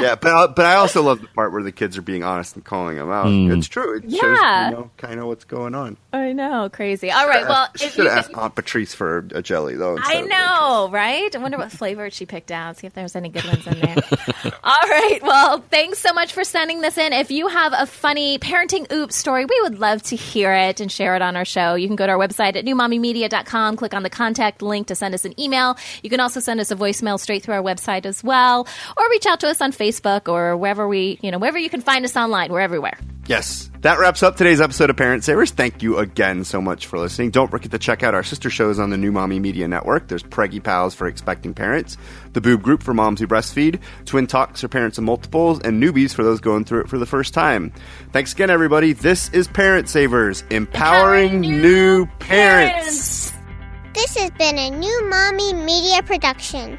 yeah, 0.00 0.14
but 0.20 0.32
I, 0.32 0.46
but 0.46 0.64
I 0.66 0.74
also 0.76 1.02
love 1.02 1.20
the 1.20 1.26
part 1.28 1.52
where 1.52 1.62
the 1.62 1.72
kids 1.72 1.98
are 1.98 2.02
being 2.02 2.22
honest 2.24 2.54
and 2.56 2.64
calling 2.64 2.96
them 2.96 3.10
out. 3.10 3.26
Mm. 3.26 3.56
It's 3.58 3.68
true. 3.68 3.96
It 3.98 4.02
shows 4.10 4.20
Yeah. 4.22 4.70
you 4.70 4.74
know 4.76 4.90
kind 4.96 5.20
of 5.20 5.26
what's 5.26 5.44
going 5.44 5.74
on. 5.74 5.96
I 6.12 6.32
know, 6.32 6.68
crazy. 6.72 7.10
All 7.10 7.26
right, 7.28 7.46
well, 7.48 7.68
if 7.74 7.80
should 7.80 7.96
you 7.96 8.08
have 8.08 8.18
asked 8.18 8.34
Aunt 8.34 8.54
Patrice 8.54 8.94
for 8.94 9.18
a 9.34 9.42
jelly 9.42 9.76
though. 9.76 9.96
I 10.00 10.20
know, 10.22 10.88
right? 10.90 11.34
I 11.34 11.38
wonder 11.38 11.58
what 11.58 11.72
flavor 11.72 12.10
she 12.10 12.26
picked 12.26 12.50
out. 12.50 12.78
See 12.78 12.86
if 12.86 12.94
there's 12.94 13.16
any 13.16 13.28
good 13.28 13.44
ones 13.44 13.66
in 13.66 13.80
there. 13.80 13.96
All 14.64 14.88
right. 14.88 15.18
Well, 15.22 15.64
thanks 15.70 15.98
so 15.98 16.12
much 16.12 16.32
for 16.32 16.44
sending 16.44 16.80
this 16.80 16.96
in. 16.98 17.12
If 17.12 17.30
you 17.30 17.48
have 17.48 17.72
a 17.76 17.86
funny 17.86 18.38
parenting 18.38 18.90
oops 18.92 19.16
story, 19.16 19.44
we 19.44 19.60
would 19.62 19.78
love 19.78 20.02
to 20.04 20.16
hear 20.16 20.52
it 20.52 20.80
and 20.80 20.90
share 20.90 21.16
it 21.16 21.22
on 21.22 21.36
our 21.36 21.44
show. 21.44 21.74
You 21.74 21.86
can 21.86 21.96
go 21.96 22.06
to 22.06 22.12
our 22.12 22.18
website 22.18 22.56
at 22.56 22.64
newmommymedia.com, 22.64 23.76
click 23.76 23.94
on 23.94 24.02
the 24.02 24.10
contact 24.10 24.62
link 24.62 24.86
to 24.88 24.94
send 24.94 25.14
us 25.14 25.24
an 25.24 25.38
email. 25.40 25.76
You 26.02 26.10
can 26.10 26.20
also 26.20 26.40
send 26.40 26.60
us 26.60 26.70
a 26.70 26.76
voicemail 26.76 27.18
straight 27.18 27.42
through 27.42 27.54
our 27.54 27.62
website 27.62 28.06
as 28.06 28.22
well, 28.22 28.66
or 28.96 29.10
reach 29.10 29.26
out 29.26 29.40
to 29.40 29.48
us 29.48 29.60
on 29.60 29.72
Facebook 29.72 29.81
or 30.28 30.56
wherever 30.56 30.86
we, 30.86 31.18
you 31.22 31.30
know, 31.30 31.38
wherever 31.38 31.58
you 31.58 31.70
can 31.70 31.80
find 31.80 32.04
us 32.04 32.16
online. 32.16 32.52
We're 32.52 32.60
everywhere. 32.60 32.98
Yes. 33.26 33.70
That 33.82 33.98
wraps 33.98 34.22
up 34.22 34.36
today's 34.36 34.60
episode 34.60 34.90
of 34.90 34.96
Parent 34.96 35.24
Savers. 35.24 35.50
Thank 35.50 35.82
you 35.82 35.98
again 35.98 36.44
so 36.44 36.60
much 36.60 36.86
for 36.86 36.98
listening. 36.98 37.30
Don't 37.30 37.50
forget 37.50 37.70
to 37.70 37.78
check 37.78 38.02
out 38.02 38.14
our 38.14 38.22
sister 38.22 38.50
shows 38.50 38.78
on 38.78 38.90
the 38.90 38.96
New 38.96 39.10
Mommy 39.10 39.38
Media 39.40 39.66
Network. 39.66 40.08
There's 40.08 40.22
Preggy 40.22 40.62
Pals 40.62 40.94
for 40.94 41.06
expecting 41.06 41.54
parents, 41.54 41.96
the 42.32 42.40
Boob 42.40 42.62
Group 42.62 42.82
for 42.82 42.94
moms 42.94 43.20
who 43.20 43.26
breastfeed, 43.26 43.80
Twin 44.04 44.26
Talks 44.26 44.60
for 44.60 44.68
parents 44.68 44.98
of 44.98 45.04
multiples, 45.04 45.60
and 45.60 45.82
Newbies 45.82 46.14
for 46.14 46.22
those 46.22 46.40
going 46.40 46.64
through 46.64 46.82
it 46.82 46.88
for 46.88 46.98
the 46.98 47.06
first 47.06 47.32
time. 47.34 47.72
Thanks 48.12 48.32
again, 48.32 48.50
everybody. 48.50 48.92
This 48.92 49.30
is 49.30 49.48
Parent 49.48 49.88
Savers, 49.88 50.44
empowering, 50.50 51.40
new, 51.40 52.06
parents. 52.18 53.32
This 53.94 54.16
has 54.16 54.30
been 54.32 54.58
a 54.58 54.70
new 54.70 55.08
Mommy 55.08 55.54
Media 55.54 56.02
production. 56.02 56.78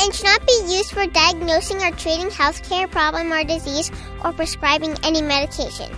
and 0.00 0.14
should 0.14 0.24
not 0.24 0.46
be 0.46 0.76
used 0.76 0.90
for 0.90 1.06
diagnosing 1.06 1.82
or 1.82 1.90
treating 1.92 2.28
healthcare 2.28 2.90
problem 2.90 3.32
or 3.32 3.44
disease 3.44 3.90
or 4.24 4.32
prescribing 4.32 4.96
any 5.02 5.22
medication. 5.22 5.90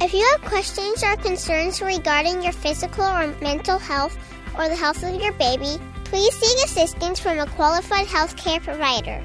If 0.00 0.14
you 0.14 0.24
have 0.32 0.48
questions 0.48 1.02
or 1.02 1.16
concerns 1.16 1.82
regarding 1.82 2.42
your 2.42 2.52
physical 2.52 3.04
or 3.04 3.34
mental 3.40 3.78
health 3.78 4.16
or 4.56 4.68
the 4.68 4.76
health 4.76 5.02
of 5.02 5.20
your 5.20 5.32
baby, 5.32 5.80
please 6.04 6.34
seek 6.34 6.64
assistance 6.64 7.18
from 7.18 7.38
a 7.38 7.46
qualified 7.46 8.06
healthcare 8.06 8.62
provider. 8.62 9.22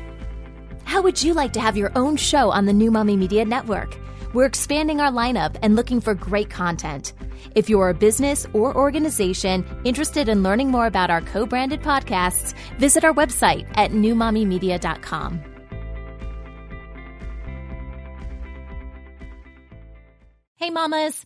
How 0.84 1.02
would 1.02 1.22
you 1.22 1.34
like 1.34 1.54
to 1.54 1.62
have 1.62 1.78
your 1.78 1.92
own 1.96 2.18
show 2.18 2.52
on 2.52 2.66
the 2.66 2.74
New 2.74 2.92
Mommy 2.92 3.16
Media 3.18 3.46
Network? 3.46 3.98
We're 4.34 4.46
expanding 4.46 5.00
our 5.00 5.12
lineup 5.12 5.58
and 5.62 5.76
looking 5.76 6.02
for 6.02 6.16
great 6.16 6.50
content. 6.50 7.14
If 7.56 7.70
you're 7.70 7.90
a 7.90 7.94
business 7.94 8.48
or 8.54 8.76
organization 8.76 9.64
interested 9.84 10.28
in 10.28 10.44
learning 10.44 10.72
more 10.72 10.88
about 10.88 11.12
our 11.12 11.22
co 11.22 11.46
branded 11.46 11.82
podcasts, 11.82 12.54
visit 12.80 13.04
our 13.04 13.14
website 13.14 13.72
at 13.78 13.92
newmommymedia.com. 13.92 15.44
Hey, 20.56 20.70
mamas! 20.70 21.26